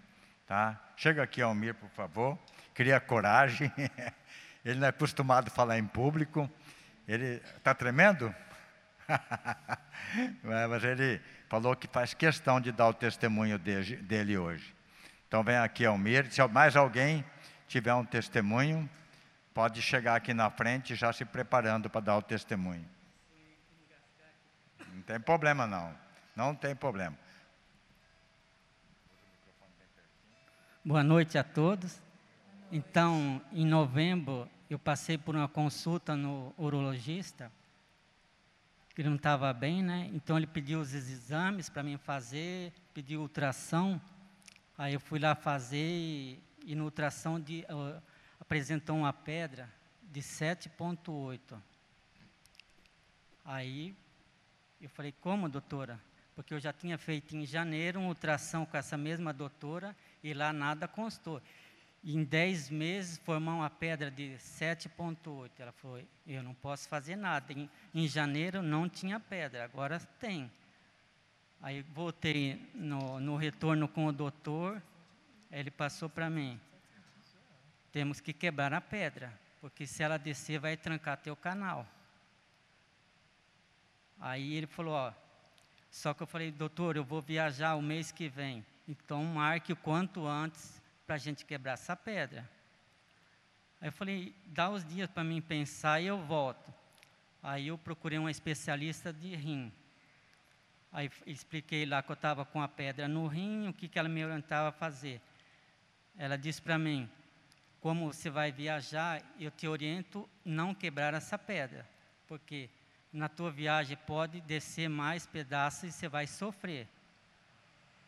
Tá? 0.46 0.80
Chega 0.98 1.24
aqui, 1.24 1.42
Almir, 1.42 1.74
por 1.74 1.90
favor. 1.90 2.38
Cria 2.74 3.00
coragem. 3.00 3.72
Ele 4.64 4.80
não 4.80 4.88
é 4.88 4.90
acostumado 4.90 5.48
a 5.48 5.52
falar 5.52 5.78
em 5.78 5.86
público. 5.86 6.50
Ele 7.08 7.42
está 7.58 7.74
tremendo? 7.74 8.34
Mas 10.44 10.84
ele 10.84 11.22
falou 11.50 11.76
que 11.76 11.88
faz 11.88 12.14
questão 12.14 12.62
de 12.62 12.72
dar 12.72 12.88
o 12.88 12.94
testemunho 12.94 13.60
dele, 13.60 14.38
hoje. 14.38 14.74
Então 15.28 15.44
vem 15.44 15.58
aqui, 15.58 15.86
Almir. 15.86 16.32
Se 16.32 16.46
mais 16.48 16.76
alguém 16.76 17.26
tiver 17.68 17.94
um 17.94 18.06
testemunho, 18.06 18.90
pode 19.54 19.82
chegar 19.82 20.16
aqui 20.16 20.34
na 20.34 20.50
frente 20.50 20.96
já 20.96 21.12
se 21.12 21.26
preparando 21.26 21.90
para 21.90 22.02
dar 22.02 22.18
o 22.18 22.22
testemunho. 22.22 22.88
Não 24.94 25.02
tem 25.02 25.20
problema 25.20 25.68
não. 25.68 25.94
Não 26.36 26.56
tem 26.56 26.76
problema. 26.76 27.18
Boa 30.86 31.02
noite 31.02 31.38
a 31.38 31.46
todos. 31.46 32.02
Então, 32.70 33.42
em 33.54 33.66
novembro, 33.66 34.50
eu 34.70 34.78
passei 34.78 35.18
por 35.18 35.34
uma 35.34 35.48
consulta 35.48 36.14
no 36.14 36.54
urologista, 36.58 37.50
que 38.94 39.02
não 39.02 39.16
estava 39.16 39.54
bem, 39.54 39.82
né? 39.82 40.12
Então, 40.14 40.36
ele 40.36 40.46
pediu 40.46 40.82
os 40.82 40.94
exames 40.94 41.70
para 41.70 41.84
mim 41.84 41.96
fazer, 41.96 42.74
pediu 42.94 43.22
ultrassom. 43.22 43.98
Aí 44.78 44.94
eu 44.94 45.00
fui 45.00 45.20
lá 45.20 45.34
fazer 45.36 45.78
e, 45.78 46.44
e 46.66 46.76
no 46.76 46.84
ultrassom 46.84 47.40
de, 47.40 47.66
uh, 47.70 48.04
apresentou 48.38 48.98
uma 48.98 49.14
pedra 49.14 49.70
de 50.12 50.20
7,8. 50.20 51.58
Aí 53.46 53.96
eu 54.82 54.90
falei, 54.90 55.14
como, 55.22 55.48
doutora? 55.48 55.98
Porque 56.36 56.54
eu 56.54 56.60
já 56.60 56.74
tinha 56.74 56.98
feito 56.98 57.38
em 57.38 57.46
janeiro 57.46 58.02
um 58.02 58.10
ultrassom 58.10 58.66
com 58.66 58.76
essa 58.76 58.98
mesma 58.98 59.32
doutora 59.32 59.96
E 60.24 60.34
lá 60.34 60.54
nada 60.54 60.88
constou. 60.88 61.42
Em 62.04 62.24
10 62.24 62.70
meses 62.70 63.18
formou 63.18 63.56
uma 63.56 63.70
pedra 63.70 64.10
de 64.10 64.36
7,8. 64.38 65.52
Ela 65.60 65.72
falou: 65.72 66.02
Eu 66.26 66.42
não 66.42 66.54
posso 66.54 66.88
fazer 66.88 67.16
nada. 67.16 67.52
Em, 67.54 67.70
em 67.94 68.08
janeiro 68.08 68.62
não 68.62 68.88
tinha 68.88 69.20
pedra, 69.20 69.64
agora 69.64 70.00
tem. 70.20 70.50
Aí 71.62 71.82
voltei 71.82 72.60
no, 72.74 73.22
no 73.22 73.38
retorno 73.38 73.88
com 73.88 74.06
o 74.06 74.12
doutor, 74.12 74.82
ele 75.50 75.72
passou 75.72 76.10
para 76.10 76.30
mim: 76.30 76.60
temos 77.92 78.20
que 78.20 78.34
quebrar 78.34 78.74
a 78.74 78.82
pedra, 78.82 79.32
porque 79.62 79.88
se 79.88 80.04
ela 80.04 80.18
descer 80.18 80.60
vai 80.60 80.76
trancar 80.76 81.18
teu 81.18 81.38
canal. 81.38 81.88
Aí 84.20 84.56
ele 84.56 84.68
falou: 84.68 84.94
ó, 84.94 85.14
só 85.90 86.14
que 86.14 86.24
eu 86.24 86.28
falei, 86.28 86.52
doutor, 86.52 86.98
eu 86.98 87.04
vou 87.04 87.22
viajar 87.22 87.76
o 87.76 87.82
mês 87.82 88.12
que 88.12 88.28
vem, 88.28 88.66
então 88.88 89.24
marque 89.24 89.74
o 89.74 89.76
quanto 89.76 90.26
antes 90.26 90.82
para 91.06 91.16
a 91.16 91.20
gente 91.20 91.46
quebrar 91.46 91.74
essa 91.74 91.96
pedra. 91.96 92.50
Aí 93.80 93.88
eu 93.88 93.92
falei, 93.92 94.36
dá 94.46 94.70
os 94.70 94.86
dias 94.86 95.10
para 95.10 95.24
mim 95.24 95.42
pensar 95.42 96.02
e 96.02 96.08
eu 96.08 96.18
volto. 96.26 96.74
Aí 97.42 97.68
eu 97.68 97.78
procurei 97.78 98.18
um 98.18 98.30
especialista 98.30 99.12
de 99.12 99.36
rim. 99.36 99.72
Aí 100.92 101.12
expliquei 101.26 101.86
lá 101.86 102.02
que 102.02 102.12
eu 102.12 102.14
estava 102.14 102.46
com 102.46 102.62
a 102.62 102.68
pedra 102.68 103.08
no 103.08 103.28
rim, 103.28 103.68
o 103.68 103.74
que, 103.74 103.88
que 103.88 104.00
ela 104.00 104.08
me 104.08 104.24
orientava 104.24 104.70
a 104.70 104.72
fazer. 104.72 105.22
Ela 106.18 106.38
disse 106.38 106.62
para 106.62 106.78
mim, 106.78 107.10
como 107.82 108.14
você 108.14 108.30
vai 108.30 108.52
viajar, 108.52 109.22
eu 109.38 109.52
te 109.52 109.68
oriento 109.68 110.30
não 110.46 110.74
quebrar 110.74 111.14
essa 111.14 111.38
pedra, 111.38 111.86
porque 112.28 112.70
na 113.12 113.28
tua 113.28 113.52
viagem 113.52 113.98
pode 114.08 114.40
descer 114.40 114.88
mais 114.88 115.26
pedaços 115.26 115.84
e 115.84 115.92
você 115.92 116.08
vai 116.08 116.26
sofrer. 116.26 116.88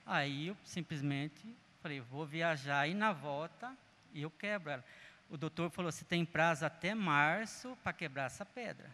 Aí 0.06 0.48
eu 0.48 0.58
simplesmente 0.64 1.56
falei, 1.82 2.00
vou 2.00 2.26
viajar 2.26 2.88
e 2.88 2.94
na 2.94 3.12
volta 3.12 3.76
eu 4.14 4.30
quebro 4.30 4.72
ela. 4.72 4.86
O 5.30 5.38
doutor 5.38 5.70
falou, 5.72 5.92
você 5.92 6.06
tem 6.06 6.24
prazo 6.24 6.66
até 6.66 6.94
março 6.94 7.78
para 7.84 7.92
quebrar 7.92 8.26
essa 8.26 8.46
pedra. 8.46 8.90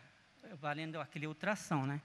Valendo 0.59 0.99
aquele 0.99 1.27
ultrassom, 1.27 1.85
né? 1.85 2.01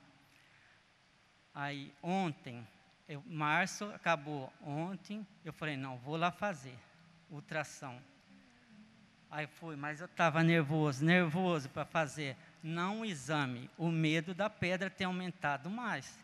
Aí 1.54 1.94
ontem, 2.02 2.66
eu, 3.08 3.22
março 3.26 3.84
acabou 3.94 4.52
ontem, 4.60 5.26
eu 5.44 5.52
falei, 5.52 5.76
não, 5.76 5.96
vou 5.98 6.16
lá 6.16 6.30
fazer 6.30 6.76
ultrassom. 7.30 7.98
Aí 9.30 9.46
fui, 9.46 9.76
mas 9.76 10.00
eu 10.00 10.06
estava 10.06 10.42
nervoso, 10.42 11.04
nervoso 11.04 11.68
para 11.68 11.84
fazer. 11.84 12.36
Não 12.62 13.00
o 13.00 13.04
exame, 13.04 13.70
o 13.78 13.90
medo 13.90 14.34
da 14.34 14.50
pedra 14.50 14.90
ter 14.90 15.04
aumentado 15.04 15.70
mais. 15.70 16.18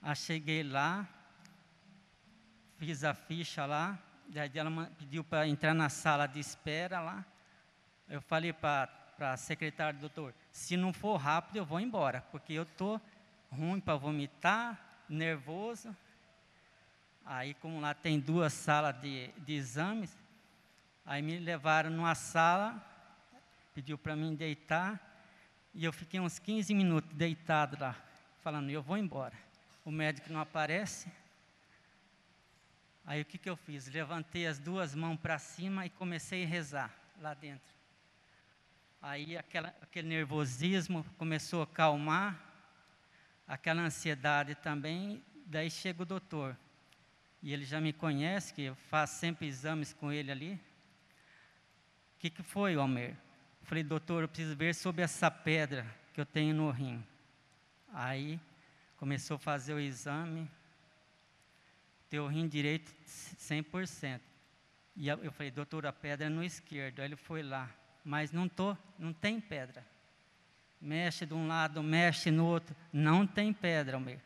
Aí 0.00 0.14
cheguei 0.14 0.62
lá, 0.62 1.08
fiz 2.78 3.02
a 3.02 3.12
ficha 3.12 3.66
lá, 3.66 3.98
daí 4.28 4.50
ela 4.54 4.86
pediu 4.96 5.24
para 5.24 5.48
entrar 5.48 5.74
na 5.74 5.88
sala 5.88 6.26
de 6.26 6.38
espera 6.38 7.00
lá. 7.00 7.24
Eu 8.08 8.22
falei 8.22 8.52
para 8.52 8.88
a 9.18 9.36
secretária, 9.36 9.98
doutor, 9.98 10.32
se 10.52 10.76
não 10.76 10.92
for 10.92 11.16
rápido 11.16 11.56
eu 11.56 11.64
vou 11.64 11.80
embora, 11.80 12.22
porque 12.30 12.52
eu 12.52 12.62
estou 12.62 13.00
ruim 13.50 13.80
para 13.80 13.96
vomitar, 13.96 14.78
nervoso. 15.08 15.94
Aí, 17.26 17.52
como 17.54 17.80
lá 17.80 17.92
tem 17.92 18.18
duas 18.20 18.52
salas 18.52 18.98
de, 19.00 19.28
de 19.38 19.54
exames, 19.54 20.16
aí 21.04 21.20
me 21.20 21.38
levaram 21.38 21.90
numa 21.90 22.14
sala, 22.14 22.82
pediu 23.74 23.98
para 23.98 24.14
mim 24.14 24.34
deitar, 24.34 25.00
e 25.74 25.84
eu 25.84 25.92
fiquei 25.92 26.20
uns 26.20 26.38
15 26.38 26.72
minutos 26.74 27.10
deitado 27.12 27.76
lá, 27.78 27.94
falando, 28.40 28.70
eu 28.70 28.82
vou 28.82 28.96
embora. 28.96 29.34
O 29.84 29.90
médico 29.90 30.32
não 30.32 30.40
aparece. 30.40 31.10
Aí 33.08 33.22
o 33.22 33.24
que, 33.24 33.38
que 33.38 33.48
eu 33.48 33.56
fiz? 33.56 33.88
Levantei 33.88 34.46
as 34.46 34.58
duas 34.58 34.94
mãos 34.94 35.18
para 35.18 35.38
cima 35.38 35.86
e 35.86 35.88
comecei 35.88 36.44
a 36.44 36.46
rezar 36.46 36.94
lá 37.22 37.32
dentro. 37.32 37.72
Aí 39.00 39.34
aquela, 39.34 39.74
aquele 39.80 40.06
nervosismo 40.08 41.02
começou 41.16 41.62
a 41.62 41.66
calmar, 41.66 42.38
aquela 43.46 43.80
ansiedade 43.80 44.54
também, 44.56 45.24
daí 45.46 45.70
chega 45.70 46.02
o 46.02 46.04
doutor. 46.04 46.54
E 47.42 47.50
ele 47.50 47.64
já 47.64 47.80
me 47.80 47.94
conhece, 47.94 48.52
que 48.52 48.64
eu 48.64 48.74
faço 48.74 49.18
sempre 49.18 49.46
exames 49.46 49.94
com 49.94 50.12
ele 50.12 50.30
ali. 50.30 50.60
O 52.14 52.18
que, 52.18 52.28
que 52.28 52.42
foi, 52.42 52.74
Almer? 52.74 53.16
Falei, 53.62 53.82
doutor, 53.82 54.24
eu 54.24 54.28
preciso 54.28 54.54
ver 54.54 54.74
sobre 54.74 55.00
essa 55.00 55.30
pedra 55.30 55.86
que 56.12 56.20
eu 56.20 56.26
tenho 56.26 56.54
no 56.54 56.70
rim. 56.70 57.02
Aí 57.90 58.38
começou 58.98 59.36
a 59.36 59.38
fazer 59.38 59.72
o 59.72 59.80
exame, 59.80 60.46
teu 62.10 62.26
rim 62.26 62.48
direito 62.48 62.92
100%. 63.06 64.20
E 64.96 65.08
eu 65.08 65.30
falei, 65.32 65.50
doutor, 65.50 65.86
a 65.86 65.92
pedra 65.92 66.26
é 66.26 66.28
no 66.28 66.42
esquerdo. 66.42 67.00
Aí 67.00 67.06
ele 67.06 67.16
foi 67.16 67.42
lá, 67.42 67.70
mas 68.04 68.32
não 68.32 68.48
tô, 68.48 68.76
não 68.98 69.12
tem 69.12 69.40
pedra 69.40 69.84
mexe 70.80 71.26
de 71.26 71.34
um 71.34 71.46
lado, 71.46 71.82
mexe 71.82 72.30
no 72.30 72.46
outro, 72.46 72.74
não 72.92 73.26
tem 73.26 73.52
pedra, 73.52 73.96
Almir. 73.96 74.18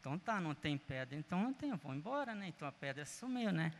Então 0.00 0.18
tá, 0.18 0.40
não 0.40 0.54
tem 0.54 0.76
pedra, 0.76 1.16
então 1.16 1.42
não 1.42 1.54
tem, 1.54 1.70
eu 1.70 1.76
vou 1.76 1.94
embora, 1.94 2.34
né? 2.34 2.48
Então 2.48 2.68
a 2.68 2.72
pedra 2.72 3.06
sumiu, 3.06 3.52
né? 3.52 3.72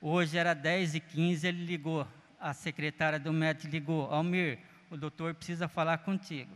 Hoje 0.00 0.36
era 0.36 0.54
10 0.54 0.96
e 0.96 1.00
15 1.00 1.46
ele 1.46 1.64
ligou, 1.64 2.06
a 2.38 2.52
secretária 2.52 3.18
do 3.18 3.32
médico 3.32 3.68
ligou, 3.68 4.12
Almir, 4.12 4.58
o 4.90 4.96
doutor 4.96 5.34
precisa 5.34 5.68
falar 5.68 5.98
contigo. 5.98 6.54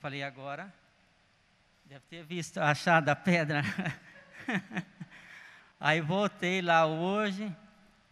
Falei, 0.00 0.22
agora, 0.22 0.72
deve 1.84 2.04
ter 2.08 2.24
visto, 2.24 2.58
achado 2.58 3.08
a 3.08 3.16
pedra. 3.16 3.62
Aí 5.78 6.00
voltei 6.00 6.62
lá 6.62 6.86
hoje, 6.86 7.54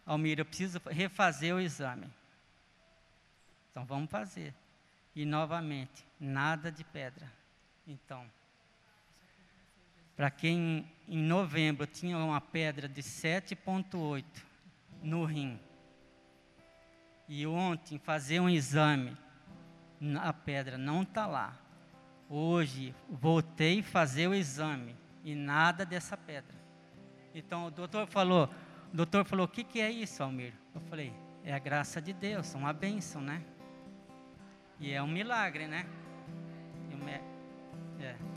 Almir, 0.05 0.39
eu 0.39 0.45
preciso 0.45 0.81
refazer 0.89 1.55
o 1.55 1.59
exame. 1.59 2.07
Então 3.71 3.85
vamos 3.85 4.09
fazer. 4.09 4.53
E 5.15 5.25
novamente, 5.25 6.05
nada 6.19 6.71
de 6.71 6.83
pedra. 6.83 7.31
Então, 7.87 8.25
para 10.15 10.29
quem 10.29 10.89
em 11.07 11.17
novembro 11.17 11.85
tinha 11.85 12.17
uma 12.17 12.41
pedra 12.41 12.87
de 12.87 13.01
7,8 13.01 14.23
no 15.01 15.25
rim, 15.25 15.59
e 17.27 17.45
ontem 17.45 17.97
fazer 17.97 18.39
um 18.39 18.49
exame, 18.49 19.17
a 20.21 20.31
pedra 20.31 20.77
não 20.77 21.01
está 21.01 21.25
lá. 21.25 21.57
Hoje 22.29 22.93
voltei 23.09 23.81
fazer 23.81 24.27
o 24.27 24.33
exame 24.33 24.95
e 25.25 25.35
nada 25.35 25.85
dessa 25.85 26.15
pedra. 26.15 26.55
Então 27.33 27.65
o 27.65 27.71
doutor 27.71 28.07
falou, 28.07 28.49
o 28.93 28.95
doutor 28.95 29.25
falou, 29.25 29.45
o 29.45 29.49
que, 29.49 29.65
que 29.65 29.81
é 29.81 29.91
isso, 29.91 30.23
Almir? 30.23 30.53
Eu 30.73 30.79
falei, 30.79 31.11
é 31.43 31.53
a 31.53 31.59
graça 31.59 32.01
de 32.01 32.13
Deus, 32.13 32.53
uma 32.53 32.71
bênção, 32.71 33.19
né? 33.19 33.43
E 34.79 34.93
é 34.93 35.03
um 35.03 35.07
milagre, 35.07 35.67
né? 35.67 35.85
É. 37.99 38.34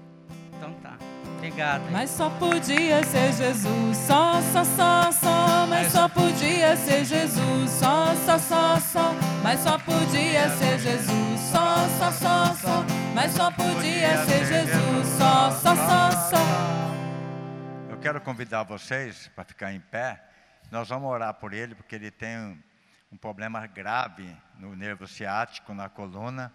Então 0.59 0.75
tá. 0.81 0.99
Obrigado. 1.37 1.83
Hein? 1.83 1.91
Mas 1.93 2.11
só 2.11 2.29
podia 2.31 3.05
ser 3.05 3.33
Jesus, 3.33 3.97
só, 3.97 4.43
só, 4.53 4.65
só, 4.65 5.13
só. 5.13 5.67
Mas 5.69 5.93
só 5.93 6.09
podia 6.09 6.77
ser 6.77 7.05
Jesus, 7.05 7.71
só, 7.71 8.13
só, 8.27 8.39
só, 8.39 8.81
só. 8.81 9.15
Mas 9.41 9.61
só 9.61 9.79
podia 9.79 10.49
ser 10.57 10.81
Jesus, 10.81 11.41
só, 11.53 11.89
só, 11.97 12.11
só, 12.11 12.55
só. 12.55 12.85
Mas 13.15 13.31
só 13.33 13.53
podia 13.53 14.25
ser 14.27 14.47
Jesus, 14.47 15.07
só, 15.17 15.51
só, 15.53 15.77
só, 15.77 16.11
só. 16.11 16.37
Eu 17.89 17.99
quero 17.99 18.21
convidar 18.21 18.65
vocês 18.65 19.31
para 19.37 19.45
ficar 19.45 19.73
em 19.73 19.81
pé. 19.81 20.21
Nós 20.73 20.89
vamos 20.89 21.09
orar 21.09 21.35
por 21.35 21.53
ele, 21.53 21.77
porque 21.77 21.95
ele 21.95 22.11
tem 22.11 22.61
um 23.13 23.17
problema 23.17 23.65
grave 23.69 24.37
no 24.59 24.75
nervo 24.75 25.07
ciático, 25.07 25.73
na 25.73 25.89
coluna, 25.89 26.53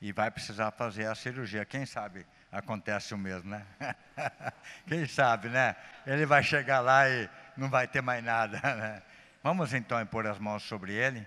e 0.00 0.10
vai 0.10 0.28
precisar 0.28 0.72
fazer 0.72 1.06
a 1.06 1.14
cirurgia. 1.14 1.64
Quem 1.64 1.86
sabe 1.86 2.26
acontece 2.50 3.14
o 3.14 3.18
mesmo, 3.18 3.50
né? 3.50 3.64
Quem 4.86 5.06
sabe, 5.06 5.48
né? 5.48 5.76
Ele 6.06 6.24
vai 6.26 6.42
chegar 6.42 6.80
lá 6.80 7.08
e 7.08 7.28
não 7.56 7.68
vai 7.68 7.86
ter 7.86 8.00
mais 8.02 8.22
nada. 8.24 8.60
Né? 8.76 9.02
Vamos 9.42 9.72
então 9.72 10.04
pôr 10.06 10.26
as 10.26 10.38
mãos 10.38 10.62
sobre 10.62 10.92
ele, 10.92 11.26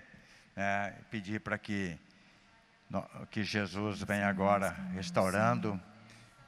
né? 0.54 0.94
pedir 1.10 1.40
para 1.40 1.56
que, 1.56 1.98
que 3.30 3.42
Jesus 3.42 4.02
venha 4.02 4.28
agora 4.28 4.76
restaurando, 4.94 5.80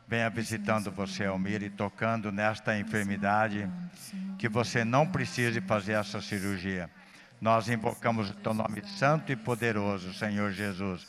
venha 0.06 0.28
visitando 0.28 0.90
você, 0.90 1.24
Almir, 1.24 1.62
e 1.62 1.70
tocando 1.70 2.30
nesta 2.30 2.78
enfermidade, 2.78 3.68
que 4.38 4.48
você 4.48 4.84
não 4.84 5.06
precise 5.06 5.60
fazer 5.62 5.92
essa 5.92 6.20
cirurgia 6.20 6.90
nós 7.44 7.68
invocamos 7.68 8.30
o 8.30 8.34
teu 8.36 8.54
nome 8.54 8.82
santo 8.86 9.30
e 9.30 9.36
poderoso, 9.36 10.14
Senhor 10.14 10.50
Jesus, 10.50 11.06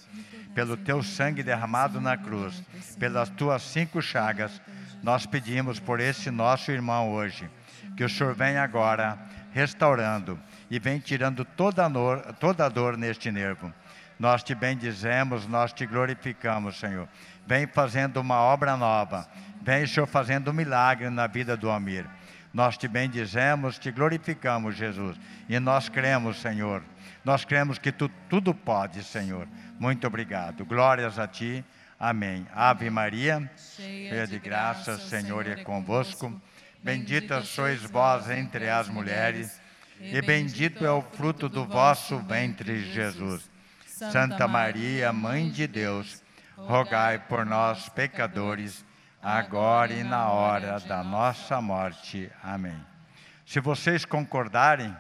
pelo 0.54 0.76
teu 0.76 1.02
sangue 1.02 1.42
derramado 1.42 2.02
na 2.02 2.18
cruz, 2.18 2.62
pelas 3.00 3.30
tuas 3.30 3.62
cinco 3.62 4.02
chagas. 4.02 4.62
Nós 5.02 5.26
pedimos 5.26 5.80
por 5.80 6.02
esse 6.02 6.30
nosso 6.30 6.74
irmão 6.74 7.14
hoje, 7.14 7.50
que 7.96 8.04
o 8.04 8.10
Senhor 8.10 8.36
venha 8.36 8.62
agora 8.62 9.18
restaurando 9.54 10.38
e 10.70 10.78
vem 10.78 11.00
tirando 11.00 11.46
toda 11.46 11.86
a, 11.86 11.88
dor, 11.88 12.22
toda 12.34 12.66
a 12.66 12.70
dor 12.70 12.98
neste 12.98 13.32
nervo. 13.32 13.74
Nós 14.20 14.44
te 14.44 14.54
bendizemos, 14.54 15.48
nós 15.48 15.72
te 15.72 15.86
glorificamos, 15.86 16.78
Senhor. 16.78 17.08
Vem 17.48 17.66
fazendo 17.66 18.18
uma 18.18 18.42
obra 18.42 18.76
nova. 18.76 19.26
Vem, 19.62 19.88
Senhor, 19.88 20.06
fazendo 20.06 20.52
um 20.52 20.54
milagre 20.54 21.10
na 21.10 21.28
vida 21.28 21.56
do 21.56 21.72
Amir. 21.72 22.06
Nós 22.56 22.78
te 22.78 22.88
bendizemos, 22.88 23.78
te 23.78 23.92
glorificamos, 23.92 24.78
Jesus. 24.78 25.18
E 25.50 25.60
nós 25.60 25.90
cremos, 25.90 26.40
Senhor. 26.40 26.82
Nós 27.26 27.44
cremos 27.44 27.78
que 27.78 27.92
tu 27.92 28.08
tudo 28.30 28.56
pode, 28.56 29.04
Senhor. 29.04 29.46
Muito 29.78 30.08
obrigado. 30.08 30.64
Glórias 30.64 31.20
a 31.20 31.28
ti. 31.28 31.66
Amém. 32.00 32.48
Ave 32.56 32.90
Maria, 32.90 33.52
cheia 33.58 34.26
de 34.26 34.40
graça, 34.40 34.98
Senhor 34.98 35.46
é 35.46 35.64
convosco. 35.64 36.42
Bendita 36.82 37.42
sois 37.42 37.82
vós 37.82 38.30
entre 38.30 38.70
as 38.70 38.88
mulheres, 38.88 39.60
e 40.00 40.22
bendito 40.22 40.86
é 40.86 40.92
o 40.92 41.02
fruto 41.02 41.50
do 41.50 41.66
vosso 41.66 42.20
ventre, 42.20 42.86
Jesus. 42.94 43.50
Santa 43.86 44.48
Maria, 44.48 45.12
Mãe 45.12 45.50
de 45.50 45.68
Deus, 45.68 46.24
rogai 46.56 47.20
por 47.20 47.46
nós, 47.46 47.90
pecadores, 47.90 48.86
agora 49.26 49.92
e 49.92 50.04
na 50.04 50.30
hora 50.30 50.80
da 50.82 51.04
nossa 51.04 51.60
morte. 51.60 52.32
Amém. 52.44 52.80
Se 53.44 53.60
vocês 53.60 54.06
concordarem, 54.06 54.96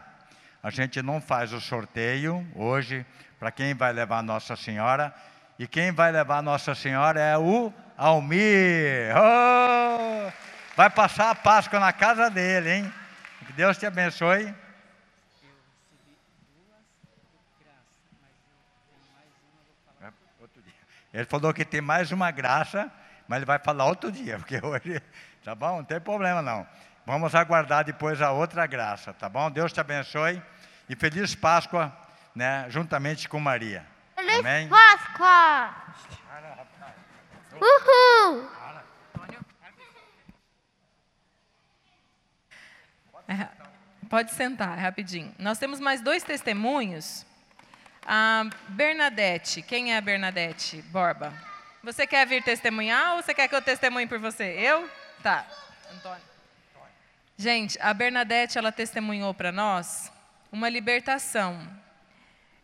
a 0.63 0.71
gente 0.71 0.99
não 1.03 1.21
faz 1.21 1.53
o 1.53 1.61
sorteio 1.61 2.43
hoje 2.55 3.05
para 3.37 3.51
quem 3.51 3.75
vai 3.75 3.93
levar 3.93 4.23
Nossa 4.23 4.55
Senhora 4.55 5.13
e 5.59 5.67
quem 5.67 5.91
vai 5.91 6.11
levar 6.11 6.41
Nossa 6.41 6.73
Senhora 6.73 7.19
é 7.19 7.37
o 7.37 7.71
Almir. 7.95 9.13
Oh! 9.15 10.31
Vai 10.75 10.89
passar 10.89 11.29
a 11.29 11.35
Páscoa 11.35 11.79
na 11.79 11.93
casa 11.93 12.27
dele, 12.27 12.71
hein? 12.71 12.93
Que 13.45 13.53
Deus 13.53 13.77
te 13.77 13.85
abençoe. 13.85 14.51
Ele 21.13 21.25
falou 21.25 21.53
que 21.53 21.63
tem 21.63 21.79
mais 21.79 22.11
uma 22.11 22.31
graça, 22.31 22.91
mas 23.27 23.37
ele 23.37 23.45
vai 23.45 23.59
falar 23.59 23.85
outro 23.85 24.11
dia, 24.11 24.37
porque 24.39 24.59
hoje, 24.63 25.01
tá 25.43 25.55
bom? 25.55 25.77
Não 25.77 25.83
tem 25.83 25.99
problema 25.99 26.41
não. 26.41 26.67
Vamos 27.05 27.35
aguardar 27.35 27.83
depois 27.83 28.21
a 28.21 28.31
outra 28.31 28.65
graça, 28.65 29.13
tá 29.13 29.29
bom? 29.29 29.51
Deus 29.51 29.71
te 29.71 29.79
abençoe 29.79 30.41
e 30.89 30.95
feliz 30.95 31.35
Páscoa, 31.35 31.95
né, 32.33 32.65
juntamente 32.69 33.29
com 33.29 33.39
Maria. 33.39 33.85
Feliz 34.15 34.39
Amém? 34.39 34.67
Páscoa! 34.69 35.75
Uhul! 37.61 38.49
É, 43.27 43.47
pode 44.09 44.31
sentar, 44.31 44.77
rapidinho. 44.77 45.33
Nós 45.39 45.57
temos 45.57 45.79
mais 45.79 46.01
dois 46.01 46.23
testemunhos. 46.23 47.25
A 48.05 48.45
Bernadette, 48.69 49.63
quem 49.63 49.93
é 49.93 49.97
a 49.97 50.01
Bernadette 50.01 50.81
Borba? 50.83 51.33
Você 51.85 52.05
quer 52.05 52.27
vir 52.27 52.43
testemunhar 52.43 53.15
ou 53.15 53.21
você 53.21 53.33
quer 53.33 53.47
que 53.47 53.55
eu 53.55 53.61
testemunhe 53.61 54.07
por 54.07 54.19
você? 54.19 54.43
Eu? 54.43 54.89
Tá. 55.23 55.47
Antônio. 55.93 56.21
Gente, 57.37 57.77
a 57.79 57.93
Bernadette, 57.93 58.57
ela 58.57 58.71
testemunhou 58.71 59.33
para 59.33 59.51
nós 59.51 60.11
uma 60.51 60.67
libertação 60.67 61.85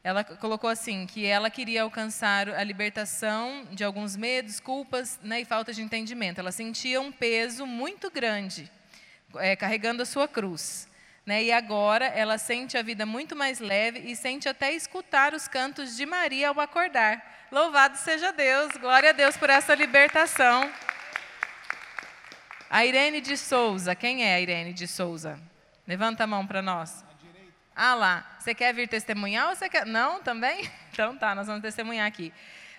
ela 0.04 0.24
colocou 0.24 0.68
assim 0.68 1.06
que 1.06 1.28
ela 1.28 1.50
queria 1.52 1.84
alcançar 1.84 2.50
a 2.50 2.64
libertação 2.64 3.68
de 3.72 3.84
alguns 3.84 4.16
medos, 4.16 4.60
culpas 4.60 5.20
né, 5.22 5.42
e 5.42 5.46
falta 5.46 5.72
de 5.72 5.84
entendimento. 5.84 6.40
Ela 6.40 6.52
sentia 6.52 7.00
um 7.00 7.12
peso 7.12 7.68
muito 7.68 8.10
grande 8.10 8.70
é, 9.36 9.56
carregando 9.56 10.02
a 10.02 10.06
sua 10.06 10.28
cruz. 10.28 10.88
Né, 11.24 11.44
e 11.44 11.52
agora 11.52 12.06
ela 12.06 12.40
sente 12.40 12.76
a 12.80 12.82
vida 12.82 13.06
muito 13.06 13.36
mais 13.36 13.60
leve 13.60 14.00
e 14.00 14.16
sente 14.16 14.50
até 14.50 14.74
escutar 14.74 15.36
os 15.36 15.48
cantos 15.48 15.96
de 15.96 16.04
Maria 16.04 16.50
ao 16.50 16.60
acordar. 16.60 17.41
Louvado 17.52 17.98
seja 17.98 18.32
Deus, 18.32 18.72
glória 18.78 19.10
a 19.10 19.12
Deus 19.12 19.36
por 19.36 19.50
essa 19.50 19.76
libertação. 19.76 20.72
A 22.70 22.86
Irene 22.86 23.20
de 23.20 23.36
Souza, 23.36 23.94
quem 23.94 24.24
é 24.24 24.36
a 24.36 24.40
Irene 24.40 24.72
de 24.72 24.88
Souza? 24.88 25.38
Levanta 25.86 26.24
a 26.24 26.28
mão 26.28 26.48
para 26.48 26.62
nós. 26.62 27.04
Ah 27.76 27.94
lá, 27.94 28.38
você 28.40 28.56
quer 28.56 28.74
vir 28.74 28.88
testemunhar 28.88 29.50
ou 29.50 29.56
você 29.58 29.68
quer. 29.68 29.86
Não, 29.86 30.24
também? 30.24 30.72
Então 30.94 31.18
tá, 31.18 31.36
nós 31.36 31.48
vamos 31.48 31.62
testemunhar 31.62 32.08
aqui. 32.08 32.34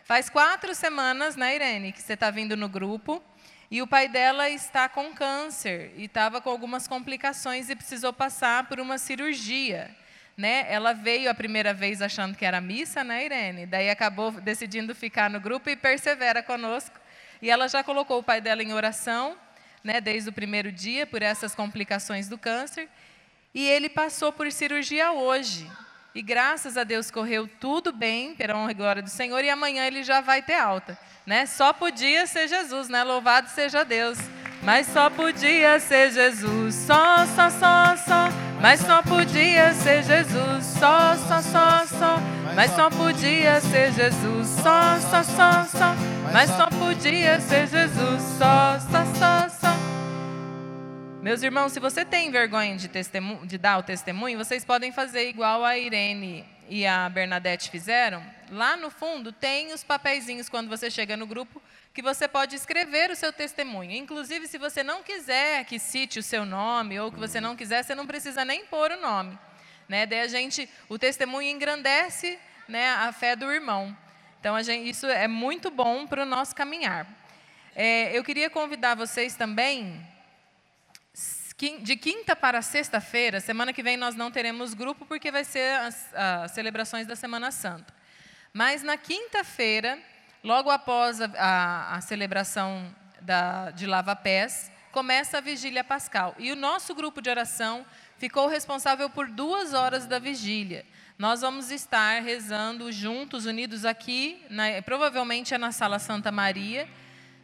Faz 0.05 0.31
quatro 0.31 0.75
semanas, 0.75 1.37
né, 1.37 1.55
Irene, 1.55 1.93
que 1.93 2.01
você 2.01 2.15
está 2.15 2.31
vindo 2.31 2.57
no 2.57 2.69
grupo. 2.69 3.23
E 3.71 3.83
o 3.83 3.87
pai 3.87 4.09
dela 4.09 4.49
está 4.49 4.89
com 4.89 5.13
câncer 5.13 5.93
e 5.97 6.05
estava 6.05 6.41
com 6.41 6.49
algumas 6.49 6.89
complicações 6.89 7.69
e 7.69 7.77
precisou 7.77 8.13
passar 8.13 8.69
por 8.69 8.81
uma 8.81 8.97
cirurgia. 8.97 9.95
Né? 10.37 10.67
Ela 10.69 10.93
veio 10.93 11.31
a 11.31 11.35
primeira 11.35 11.75
vez 11.75 12.01
achando 12.01 12.37
que 12.37 12.45
era 12.45 12.61
missa, 12.61 13.05
né, 13.05 13.25
Irene? 13.25 13.67
Daí 13.67 13.91
acabou 13.91 14.31
decidindo 14.33 14.95
ficar 14.95 15.29
no 15.29 15.39
grupo 15.39 15.69
e 15.69 15.77
persevera 15.77 16.43
conosco. 16.43 16.99
E 17.41 17.51
ela 17.51 17.69
já 17.69 17.85
colocou 17.85 18.19
o 18.19 18.23
pai 18.23 18.41
dela 18.41 18.63
em 18.63 18.73
oração, 18.73 19.37
né, 19.85 20.01
desde 20.01 20.31
o 20.31 20.33
primeiro 20.33 20.73
dia, 20.73 21.07
por 21.07 21.23
essas 21.23 21.55
complicações 21.55 22.29
do 22.29 22.39
câncer. 22.39 22.89
E 23.55 23.69
ele 23.69 23.89
passou 23.89 24.33
por 24.33 24.51
cirurgia 24.51 25.13
hoje. 25.13 25.71
E 26.15 26.23
graças 26.23 26.77
a 26.77 26.85
Deus 26.85 27.11
correu 27.11 27.49
tudo 27.61 27.93
bem, 27.93 28.35
pela 28.35 28.57
honra 28.57 28.71
e 28.71 28.75
glória 28.75 29.03
do 29.03 29.11
Senhor, 29.11 29.43
e 29.43 29.51
amanhã 29.51 29.87
ele 29.87 30.03
já 30.03 30.21
vai 30.21 30.43
ter 30.43 30.55
alta. 30.55 30.99
Né? 31.27 31.47
Só 31.47 31.73
podia 31.73 32.27
ser 32.27 32.49
Jesus, 32.49 32.89
né? 32.89 33.03
Louvado 33.03 33.49
seja 33.49 33.85
Deus. 33.85 34.19
Mas 34.63 34.87
só 34.87 35.11
podia 35.11 35.81
ser 35.81 36.13
Jesus, 36.13 36.75
só, 36.75 37.27
só, 37.27 37.51
só, 37.51 37.97
só. 37.97 38.29
Mas 38.61 38.79
só 38.79 39.03
podia 39.03 39.75
ser 39.75 40.05
Jesus, 40.05 40.65
só, 40.79 41.17
só, 41.17 41.43
só, 41.43 41.85
só. 41.85 42.17
Mas 42.55 42.71
só 42.71 42.89
podia 42.89 43.61
ser 43.61 43.93
Jesus, 43.93 44.47
só, 44.63 45.01
só, 45.01 45.23
só, 45.25 45.65
só. 45.65 45.95
Mas 46.33 46.49
só 46.51 46.69
podia 46.69 47.41
ser 47.41 47.67
Jesus, 47.67 48.23
só, 48.39 48.79
só, 48.79 49.05
só, 49.19 49.49
só. 49.49 49.93
Meus 51.21 51.43
irmãos, 51.43 51.73
se 51.73 51.81
você 51.81 52.05
tem 52.05 52.31
vergonha 52.31 52.77
de, 52.77 52.89
de, 52.89 53.59
dar 53.59 53.79
o 53.79 53.83
testemunho, 53.83 54.39
vocês 54.39 54.65
podem 54.65 54.93
fazer 54.93 55.29
igual 55.29 55.65
a 55.65 55.77
Irene 55.77 56.45
e 56.69 56.87
a 56.87 57.09
Bernadette 57.09 57.69
fizeram. 57.69 58.23
Lá 58.49 58.77
no 58.77 58.91
fundo 58.91 59.33
tem 59.33 59.73
os 59.73 59.83
papeizinhos 59.83 60.49
quando 60.49 60.69
você 60.69 60.89
chega 60.89 61.17
no 61.17 61.27
grupo 61.27 61.61
que 61.93 62.01
você 62.01 62.27
pode 62.27 62.57
escrever 62.57 63.11
o 63.11 63.17
seu 63.17 63.33
testemunho. 63.33 63.93
Inclusive, 63.93 64.47
se 64.47 64.57
você 64.57 64.83
não 64.83 65.03
quiser 65.03 65.65
que 65.65 65.79
cite 65.79 66.19
o 66.19 66.23
seu 66.23 66.45
nome 66.45 66.99
ou 66.99 67.13
que 67.13 67.19
você 67.19 67.41
não 67.41 67.55
quiser, 67.55 67.83
você 67.83 67.95
não 67.95 68.07
precisa 68.07 68.45
nem 68.45 68.65
pôr 68.67 68.93
o 68.93 69.01
nome. 69.01 69.39
Né? 69.89 70.07
Daí 70.07 70.21
a 70.21 70.29
gente, 70.29 70.69
o 70.89 70.99
testemunho 70.99 71.51
engrandece 71.51 72.39
né, 72.67 72.91
a 72.93 73.13
fé 73.13 73.37
do 73.37 73.51
irmão. 73.53 73.97
Então, 74.41 74.61
gente, 74.63 74.89
isso 74.89 75.07
é 75.07 75.29
muito 75.29 75.71
bom 75.71 76.07
para 76.07 76.23
o 76.23 76.27
nosso 76.27 76.55
caminhar. 76.55 77.07
É, 77.75 78.17
eu 78.17 78.25
queria 78.25 78.49
convidar 78.49 78.95
vocês 78.95 79.37
também 79.37 80.07
de 81.81 81.97
quinta 81.97 82.35
para 82.35 82.61
sexta-feira, 82.61 83.39
semana 83.39 83.73
que 83.73 83.85
vem 83.85 83.97
nós 83.97 84.17
não 84.17 84.33
teremos 84.33 84.75
grupo 84.75 85.07
porque 85.07 85.31
vai 85.31 85.45
ser 85.45 85.77
as, 85.77 86.13
as 86.13 86.51
celebrações 86.51 87.07
da 87.07 87.15
Semana 87.15 87.53
Santa. 87.53 87.95
Mas 88.53 88.83
na 88.83 88.97
quinta-feira, 88.97 89.97
logo 90.43 90.71
após 90.71 91.21
a, 91.21 91.31
a, 91.37 91.97
a 91.97 92.01
celebração 92.01 92.95
da, 93.21 93.71
de 93.71 93.87
lava-pés, 93.87 94.71
começa 94.91 95.39
a 95.39 95.41
vigília 95.41 95.83
pascal. 95.83 96.35
E 96.39 96.53
o 96.53 96.57
nosso 96.57 96.95
grupo 96.95 97.23
de 97.23 97.31
oração 97.31 97.85
ficou 98.19 98.47
responsável 98.47 99.09
por 99.09 99.29
duas 99.29 99.73
horas 99.73 100.07
da 100.07 100.19
vigília. 100.19 100.85
Nós 101.19 101.41
vamos 101.41 101.71
estar 101.71 102.23
rezando 102.23 102.91
juntos, 102.91 103.47
unidos 103.47 103.85
aqui, 103.85 104.45
na, 104.51 104.83
provavelmente 104.85 105.55
é 105.55 105.59
na 105.59 105.73
Sala 105.73 105.99
Santa 105.99 106.33
Maria, 106.33 106.89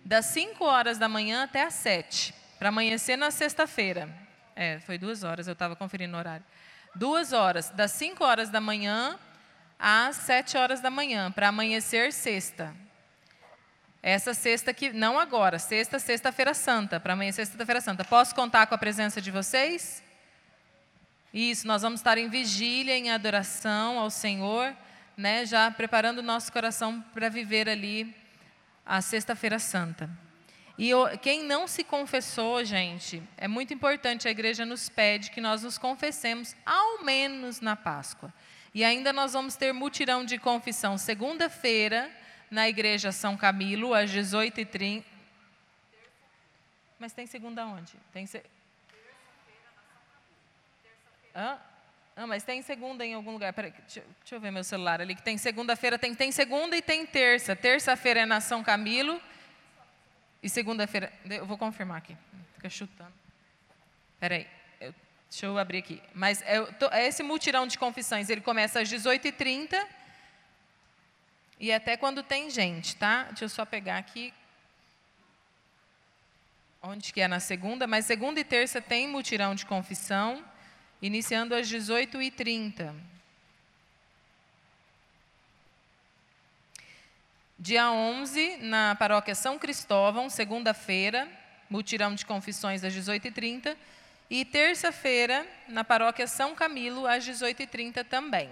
das 0.05 0.27
5 0.27 0.65
horas 0.65 0.99
da 0.99 1.09
manhã 1.09 1.45
até 1.45 1.65
as 1.65 1.75
7 1.75 2.35
para 2.59 2.71
amanhecer 2.71 3.17
na 3.17 3.31
sexta-feira. 3.31 4.09
É, 4.57 4.81
foi 4.81 4.99
duas 4.99 5.23
horas, 5.23 5.47
eu 5.47 5.53
estava 5.53 5.77
conferindo 5.77 6.17
o 6.17 6.19
horário. 6.19 6.45
Duas 6.95 7.33
horas, 7.33 7.71
das 7.71 7.93
5 7.93 8.25
horas 8.25 8.51
da 8.51 8.61
manhã 8.61 9.19
às 9.79 10.17
7 10.17 10.57
horas 10.57 10.81
da 10.81 10.91
manhã, 10.91 11.31
para 11.31 11.49
amanhecer 11.49 12.13
sexta. 12.13 12.75
Essa 14.03 14.33
sexta 14.33 14.73
que, 14.73 14.93
não 14.93 15.19
agora, 15.19 15.59
sexta, 15.59 15.99
sexta-feira 15.99 16.55
santa, 16.55 17.01
para 17.01 17.15
amanhecer 17.15 17.45
sexta-feira 17.47 17.81
santa. 17.81 18.05
Posso 18.05 18.35
contar 18.35 18.67
com 18.67 18.75
a 18.75 18.79
presença 18.79 19.21
de 19.21 19.31
vocês? 19.31 20.03
Isso, 21.35 21.67
nós 21.67 21.83
vamos 21.83 22.01
estar 22.01 22.17
em 22.17 22.29
vigília, 22.29 22.97
em 22.97 23.11
adoração 23.11 23.99
ao 23.99 24.09
Senhor, 24.09 24.75
né, 25.17 25.45
já 25.45 25.71
preparando 25.71 26.19
o 26.19 26.23
nosso 26.23 26.53
coração 26.53 27.03
para 27.13 27.29
viver 27.29 27.69
ali 27.69 28.15
a 28.87 29.03
sexta-feira 29.03 29.59
santa. 29.59 30.09
E 30.79 30.91
quem 31.21 31.43
não 31.43 31.67
se 31.67 31.83
confessou, 31.83 32.65
gente, 32.65 33.21
é 33.37 33.49
muito 33.49 33.75
importante, 33.75 34.29
a 34.29 34.31
igreja 34.31 34.65
nos 34.65 34.89
pede 34.89 35.33
que 35.33 35.41
nós 35.41 35.65
nos 35.65 35.77
confessemos 35.77 36.55
ao 36.65 37.03
menos 37.05 37.61
na 37.61 37.75
Páscoa. 37.75 38.33
E 38.73 38.85
ainda 38.85 39.13
nós 39.13 39.33
vamos 39.33 39.57
ter 39.57 39.73
mutirão 39.73 40.25
de 40.25 40.39
confissão 40.39 40.97
segunda-feira, 40.97 42.09
na 42.51 42.69
igreja 42.69 43.13
São 43.13 43.37
Camilo, 43.37 43.95
às 43.95 44.11
18h30. 44.11 45.05
Mas 46.99 47.13
tem 47.13 47.27
segunda 47.27 47.65
onde? 47.67 47.93
Tem 48.13 48.27
se... 48.27 48.43
Hã? 51.35 51.59
Ah, 52.17 52.27
mas 52.27 52.43
tem 52.43 52.61
segunda 52.63 53.07
em 53.07 53.15
algum 53.15 53.31
lugar. 53.31 53.53
Peraí, 53.53 53.71
deixa, 53.71 54.03
deixa 54.21 54.35
eu 54.35 54.41
ver 54.41 54.51
meu 54.51 54.65
celular 54.65 55.01
ali. 55.01 55.15
Que 55.15 55.23
tem 55.23 55.39
segunda-feira, 55.39 55.97
tem, 55.97 56.15
tem 56.15 56.33
segunda 56.33 56.77
e 56.77 56.83
tem 56.83 57.07
terça. 57.07 57.55
Terça-feira 57.55 58.21
é 58.21 58.27
na 58.27 58.41
São 58.41 58.65
Camilo 58.65 59.21
e 60.43 60.49
segunda-feira, 60.49 61.13
eu 61.29 61.47
vou 61.47 61.59
confirmar 61.59 61.99
aqui. 61.99 62.17
Fica 62.55 62.71
chutando. 62.71 63.13
Espera 64.15 64.37
aí. 64.37 64.47
Deixa 65.29 65.47
eu 65.47 65.59
abrir 65.59 65.79
aqui. 65.79 66.03
Mas 66.15 66.43
é 66.43 67.07
esse 67.07 67.23
mutirão 67.23 67.67
de 67.67 67.79
confissões, 67.79 68.31
ele 68.31 68.41
começa 68.41 68.81
às 68.81 68.89
18h30 68.89 69.87
e 71.61 71.73
até 71.73 71.97
quando 71.97 72.23
tem 72.23 72.51
gente, 72.51 72.95
tá? 72.97 73.25
Deixa 73.25 73.45
eu 73.45 73.49
só 73.49 73.65
pegar 73.65 73.99
aqui. 73.99 74.33
Onde 76.81 77.13
que 77.13 77.21
é 77.21 77.27
na 77.27 77.41
segunda? 77.41 77.87
Mas 77.87 78.05
segunda 78.05 78.39
e 78.39 78.45
terça 78.45 78.81
tem 78.81 79.09
mutirão 79.09 79.55
de 79.55 79.67
confissão, 79.67 80.45
iniciando 81.03 81.55
às 81.55 81.69
18h30. 81.69 82.95
Dia 87.59 87.91
11, 87.91 88.59
na 88.59 88.95
paróquia 88.95 89.35
São 89.35 89.59
Cristóvão, 89.59 90.31
segunda-feira, 90.31 91.29
mutirão 91.69 92.15
de 92.15 92.25
confissões 92.25 92.85
às 92.85 92.95
18h30. 92.95 93.77
E 94.31 94.45
terça-feira, 94.45 95.45
na 95.67 95.83
paróquia 95.83 96.29
São 96.29 96.55
Camilo, 96.55 97.05
às 97.05 97.25
18h30 97.27 98.05
também. 98.05 98.49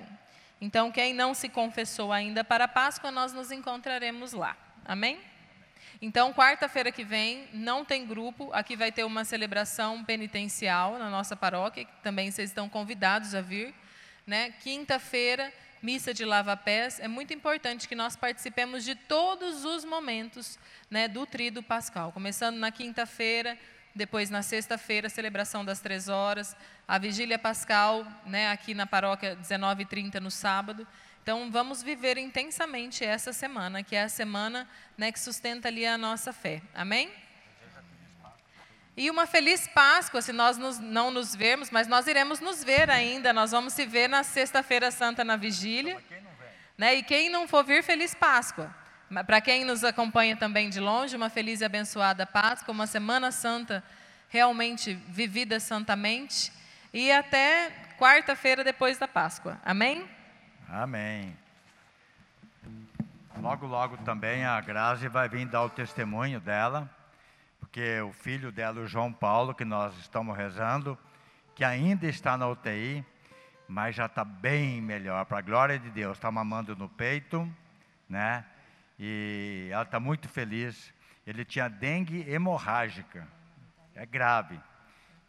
Então, 0.60 0.90
quem 0.90 1.12
não 1.12 1.34
se 1.34 1.48
confessou 1.48 2.12
ainda 2.12 2.42
para 2.42 2.64
a 2.64 2.68
Páscoa, 2.68 3.10
nós 3.10 3.32
nos 3.32 3.50
encontraremos 3.50 4.32
lá. 4.32 4.56
Amém? 4.84 5.18
Então, 6.00 6.32
quarta-feira 6.32 6.92
que 6.92 7.04
vem, 7.04 7.48
não 7.52 7.84
tem 7.84 8.06
grupo. 8.06 8.50
Aqui 8.52 8.76
vai 8.76 8.92
ter 8.92 9.04
uma 9.04 9.24
celebração 9.24 10.04
penitencial 10.04 10.98
na 10.98 11.10
nossa 11.10 11.34
paróquia, 11.34 11.84
que 11.84 11.92
também 12.02 12.30
vocês 12.30 12.50
estão 12.50 12.68
convidados 12.68 13.34
a 13.34 13.40
vir. 13.40 13.74
Né? 14.26 14.52
Quinta-feira, 14.60 15.52
missa 15.82 16.12
de 16.12 16.24
lava-pés. 16.24 17.00
É 17.00 17.08
muito 17.08 17.32
importante 17.32 17.88
que 17.88 17.94
nós 17.94 18.16
participemos 18.16 18.84
de 18.84 18.94
todos 18.94 19.64
os 19.64 19.84
momentos 19.84 20.58
né, 20.90 21.06
do 21.08 21.26
trido 21.26 21.62
pascal. 21.62 22.12
Começando 22.12 22.56
na 22.56 22.70
quinta-feira, 22.70 23.58
depois 23.96 24.30
na 24.30 24.42
sexta-feira, 24.42 25.08
celebração 25.08 25.64
das 25.64 25.80
três 25.80 26.08
horas, 26.08 26.54
a 26.86 26.98
vigília 26.98 27.38
pascal, 27.38 28.06
né, 28.26 28.50
aqui 28.50 28.74
na 28.74 28.86
paróquia, 28.86 29.34
19h30 29.36 30.20
no 30.20 30.30
sábado. 30.30 30.86
Então, 31.22 31.50
vamos 31.50 31.82
viver 31.82 32.16
intensamente 32.18 33.04
essa 33.04 33.32
semana, 33.32 33.82
que 33.82 33.96
é 33.96 34.02
a 34.04 34.08
semana 34.08 34.68
né, 34.96 35.10
que 35.10 35.18
sustenta 35.18 35.66
ali 35.68 35.84
a 35.84 35.98
nossa 35.98 36.32
fé. 36.32 36.62
Amém? 36.74 37.10
E 38.96 39.10
uma 39.10 39.26
feliz 39.26 39.66
Páscoa, 39.68 40.22
se 40.22 40.32
nós 40.32 40.56
nos- 40.56 40.78
não 40.78 41.10
nos 41.10 41.34
vermos, 41.34 41.70
mas 41.70 41.86
nós 41.86 42.06
iremos 42.06 42.40
nos 42.40 42.62
ver 42.64 42.88
ainda. 42.88 43.32
Nós 43.32 43.50
vamos 43.50 43.72
se 43.74 43.84
ver 43.84 44.08
na 44.08 44.22
Sexta-feira 44.22 44.90
Santa 44.90 45.22
na 45.24 45.36
vigília. 45.36 46.02
Né? 46.78 46.94
E 46.96 47.02
quem 47.02 47.28
não 47.28 47.46
for 47.48 47.62
vir, 47.64 47.82
feliz 47.82 48.14
Páscoa. 48.14 48.74
Para 49.24 49.40
quem 49.40 49.64
nos 49.64 49.84
acompanha 49.84 50.36
também 50.36 50.68
de 50.68 50.80
longe, 50.80 51.14
uma 51.14 51.30
feliz 51.30 51.60
e 51.60 51.64
abençoada 51.64 52.26
Páscoa, 52.26 52.72
uma 52.72 52.86
Semana 52.86 53.30
Santa 53.30 53.82
realmente 54.28 54.94
vivida 55.08 55.60
santamente. 55.60 56.52
E 56.92 57.12
até 57.12 57.70
quarta-feira 57.98 58.64
depois 58.64 58.98
da 58.98 59.06
Páscoa. 59.06 59.60
Amém? 59.64 60.08
Amém. 60.68 61.36
Logo, 63.40 63.66
logo 63.66 63.96
também 63.98 64.44
a 64.44 64.60
Grazi 64.60 65.08
vai 65.08 65.28
vir 65.28 65.46
dar 65.46 65.62
o 65.62 65.70
testemunho 65.70 66.40
dela, 66.40 66.90
porque 67.60 68.00
o 68.00 68.12
filho 68.12 68.50
dela, 68.50 68.80
o 68.80 68.86
João 68.86 69.12
Paulo, 69.12 69.54
que 69.54 69.64
nós 69.64 69.96
estamos 69.98 70.36
rezando, 70.36 70.98
que 71.54 71.62
ainda 71.62 72.06
está 72.06 72.36
na 72.36 72.48
UTI, 72.48 73.04
mas 73.68 73.94
já 73.94 74.06
está 74.06 74.24
bem 74.24 74.80
melhor, 74.80 75.24
para 75.26 75.38
a 75.38 75.42
glória 75.42 75.78
de 75.78 75.90
Deus, 75.90 76.16
está 76.16 76.30
mamando 76.30 76.74
no 76.74 76.88
peito, 76.88 77.48
né? 78.08 78.44
E 78.98 79.68
ela 79.70 79.82
está 79.82 80.00
muito 80.00 80.28
feliz. 80.28 80.92
Ele 81.26 81.44
tinha 81.44 81.68
dengue 81.68 82.28
hemorrágica, 82.30 83.26
é 83.94 84.06
grave. 84.06 84.60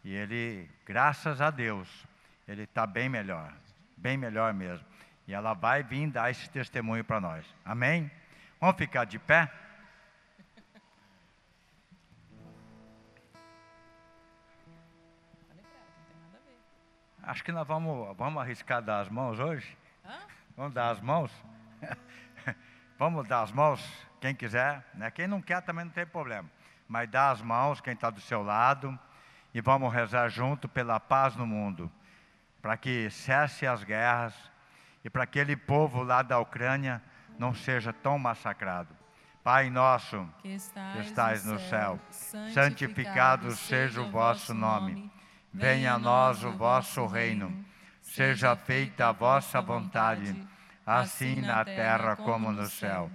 E 0.04 0.14
ele, 0.14 0.70
graças 0.86 1.40
a 1.40 1.50
Deus, 1.50 2.06
ele 2.46 2.62
está 2.62 2.86
bem 2.86 3.08
melhor, 3.08 3.52
bem 3.96 4.16
melhor 4.16 4.54
mesmo. 4.54 4.86
E 5.26 5.34
ela 5.34 5.54
vai 5.54 5.82
vir 5.82 6.08
dar 6.08 6.30
esse 6.30 6.48
testemunho 6.48 7.04
para 7.04 7.20
nós. 7.20 7.44
Amém? 7.64 8.10
Vamos 8.60 8.76
ficar 8.76 9.04
de 9.04 9.18
pé? 9.18 9.52
Acho 17.22 17.44
que 17.44 17.52
nós 17.52 17.68
vamos, 17.68 18.16
vamos 18.16 18.40
arriscar 18.40 18.80
dar 18.80 19.00
as 19.00 19.08
mãos 19.10 19.38
hoje. 19.38 19.76
Vamos 20.56 20.72
dar 20.72 20.90
as 20.90 21.00
mãos? 21.00 21.30
vamos 22.98 23.26
dar 23.28 23.42
as 23.42 23.52
mãos, 23.52 23.80
quem 24.20 24.34
quiser. 24.34 24.84
Né? 24.94 25.10
Quem 25.10 25.26
não 25.26 25.40
quer 25.40 25.62
também 25.62 25.84
não 25.84 25.92
tem 25.92 26.06
problema. 26.06 26.50
Mas 26.88 27.08
dá 27.08 27.30
as 27.30 27.40
mãos, 27.40 27.80
quem 27.80 27.92
está 27.92 28.10
do 28.10 28.20
seu 28.20 28.42
lado. 28.42 28.98
E 29.54 29.60
vamos 29.60 29.92
rezar 29.92 30.28
junto 30.28 30.68
pela 30.68 30.98
paz 30.98 31.36
no 31.36 31.46
mundo. 31.46 31.90
Para 32.60 32.76
que 32.76 33.08
cesse 33.10 33.66
as 33.66 33.84
guerras 33.84 34.34
e 35.04 35.08
para 35.08 35.26
que 35.26 35.40
aquele 35.40 35.56
povo 35.56 36.02
lá 36.02 36.22
da 36.22 36.38
Ucrânia 36.38 37.00
não 37.38 37.54
seja 37.54 37.92
tão 37.92 38.18
massacrado. 38.18 38.94
Pai 39.44 39.70
nosso, 39.70 40.28
que 40.42 40.48
estais, 40.48 40.92
que 40.92 41.00
estais 41.00 41.44
no 41.44 41.58
céu, 41.58 41.98
santificado 42.52 43.52
seja 43.52 44.02
o 44.02 44.10
vosso 44.10 44.52
nome. 44.52 45.10
Venha 45.54 45.94
a 45.94 45.98
nós 45.98 46.44
o 46.44 46.52
vosso 46.52 47.06
reino. 47.06 47.64
Seja 48.02 48.56
feita 48.56 49.08
a 49.08 49.12
vossa 49.12 49.60
vontade, 49.60 50.34
assim 50.88 51.42
na 51.42 51.62
terra 51.66 52.16
como 52.16 52.50
no 52.50 52.66
céu. 52.66 53.10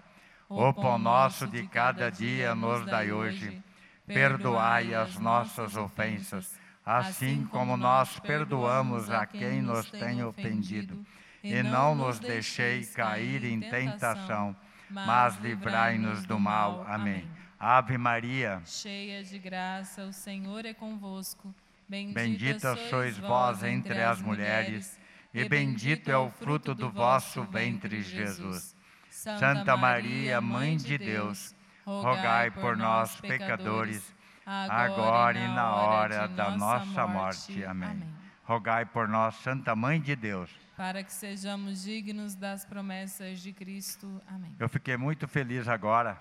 O 0.48 0.72
pão 0.72 1.00
nosso 1.00 1.48
de 1.48 1.68
cada 1.68 2.12
dia 2.12 2.54
nos 2.54 2.86
dai 2.86 3.12
hoje. 3.12 3.64
Perdoai 4.06 4.94
as 4.94 5.18
nossas 5.18 5.76
ofensas, 5.76 6.60
assim 6.86 7.48
como 7.50 7.76
nós 7.76 8.20
perdoamos 8.20 9.10
a 9.10 9.26
quem 9.26 9.62
nos 9.62 9.90
tem 9.90 10.24
ofendido. 10.24 11.04
E 11.44 11.64
não 11.64 11.96
nos 11.96 12.20
deixei 12.20 12.86
cair 12.86 13.44
em 13.44 13.60
tentação, 13.60 14.56
mas 14.90 15.36
livrai-nos 15.38 16.26
do 16.26 16.40
mal. 16.40 16.86
Amém. 16.88 17.28
Ave 17.60 17.98
Maria, 17.98 18.62
Cheia 18.66 19.24
de 19.24 19.40
graça, 19.40 20.04
o 20.04 20.14
Senhor 20.14 20.66
é 20.66 20.74
convosco. 20.74 21.54
Bendita, 21.88 22.20
bendita 22.20 22.76
sois 22.90 23.18
vós 23.18 23.64
entre 23.64 24.02
as 24.02 24.22
mulheres, 24.22 25.00
e 25.34 25.48
bendito 25.50 26.10
é 26.12 26.18
o 26.18 26.30
fruto 26.30 26.76
do 26.76 26.90
vosso 26.90 27.44
ventre, 27.44 28.02
Jesus. 28.02 28.76
Santa 29.10 29.76
Maria, 29.78 30.40
Mãe 30.42 30.78
de 30.78 30.98
Deus, 30.98 31.56
rogai 31.86 32.52
por 32.52 32.76
nós, 32.78 33.20
pecadores, 33.22 34.14
agora 34.46 35.38
e 35.40 35.48
na 35.48 35.74
hora 35.76 36.28
da 36.28 36.52
nossa 36.52 37.08
morte. 37.08 37.64
Amém. 37.64 38.04
Rogai 38.44 38.86
por 38.86 39.08
nós, 39.08 39.36
Santa 39.36 39.76
Mãe 39.76 40.02
de 40.02 40.16
Deus. 40.16 40.50
Para 40.76 41.04
que 41.04 41.14
sejamos 41.14 41.84
dignos 41.84 42.36
das 42.36 42.66
promessas 42.66 43.40
de 43.40 43.54
Cristo. 43.54 44.22
Amém. 44.28 44.56
Eu 44.60 44.68
fiquei 44.68 44.98
muito 44.98 45.28
feliz 45.28 45.68
agora. 45.68 46.18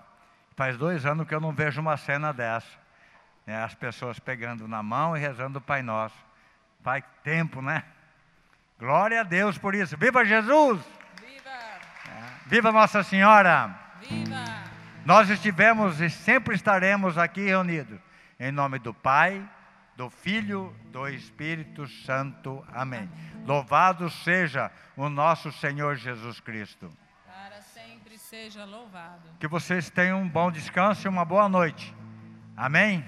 Faz 0.55 0.77
dois 0.77 1.05
anos 1.05 1.27
que 1.27 1.33
eu 1.33 1.41
não 1.41 1.51
vejo 1.51 1.81
uma 1.81 1.97
cena 1.97 2.31
dessa. 2.31 2.69
né? 3.45 3.61
As 3.63 3.73
pessoas 3.73 4.19
pegando 4.19 4.67
na 4.67 4.81
mão 4.83 5.17
e 5.17 5.19
rezando 5.19 5.57
o 5.57 5.61
Pai 5.61 5.81
Nosso. 5.81 6.15
Faz 6.81 7.03
tempo, 7.23 7.61
né? 7.61 7.83
Glória 8.83 9.21
a 9.21 9.23
Deus 9.23 9.57
por 9.57 9.73
isso. 9.73 9.95
Viva 9.95 10.25
Jesus! 10.25 10.81
Viva! 11.25 11.51
Viva 12.47 12.69
Nossa 12.69 13.01
Senhora! 13.01 13.73
Viva! 14.01 14.43
Nós 15.05 15.29
estivemos 15.29 16.01
e 16.01 16.09
sempre 16.09 16.53
estaremos 16.53 17.17
aqui 17.17 17.45
reunidos. 17.45 17.97
Em 18.37 18.51
nome 18.51 18.79
do 18.79 18.93
Pai, 18.93 19.41
do 19.95 20.09
Filho, 20.09 20.75
do 20.91 21.07
Espírito 21.07 21.87
Santo. 21.87 22.61
Amém. 22.73 23.09
Louvado 23.45 24.09
seja 24.09 24.69
o 24.97 25.07
nosso 25.07 25.49
Senhor 25.53 25.95
Jesus 25.95 26.41
Cristo. 26.41 26.91
Para 27.25 27.61
sempre 27.61 28.17
seja 28.17 28.65
louvado. 28.65 29.29
Que 29.39 29.47
vocês 29.47 29.89
tenham 29.89 30.21
um 30.21 30.27
bom 30.27 30.51
descanso 30.51 31.07
e 31.07 31.09
uma 31.09 31.23
boa 31.23 31.47
noite. 31.47 31.95
Amém? 32.57 33.01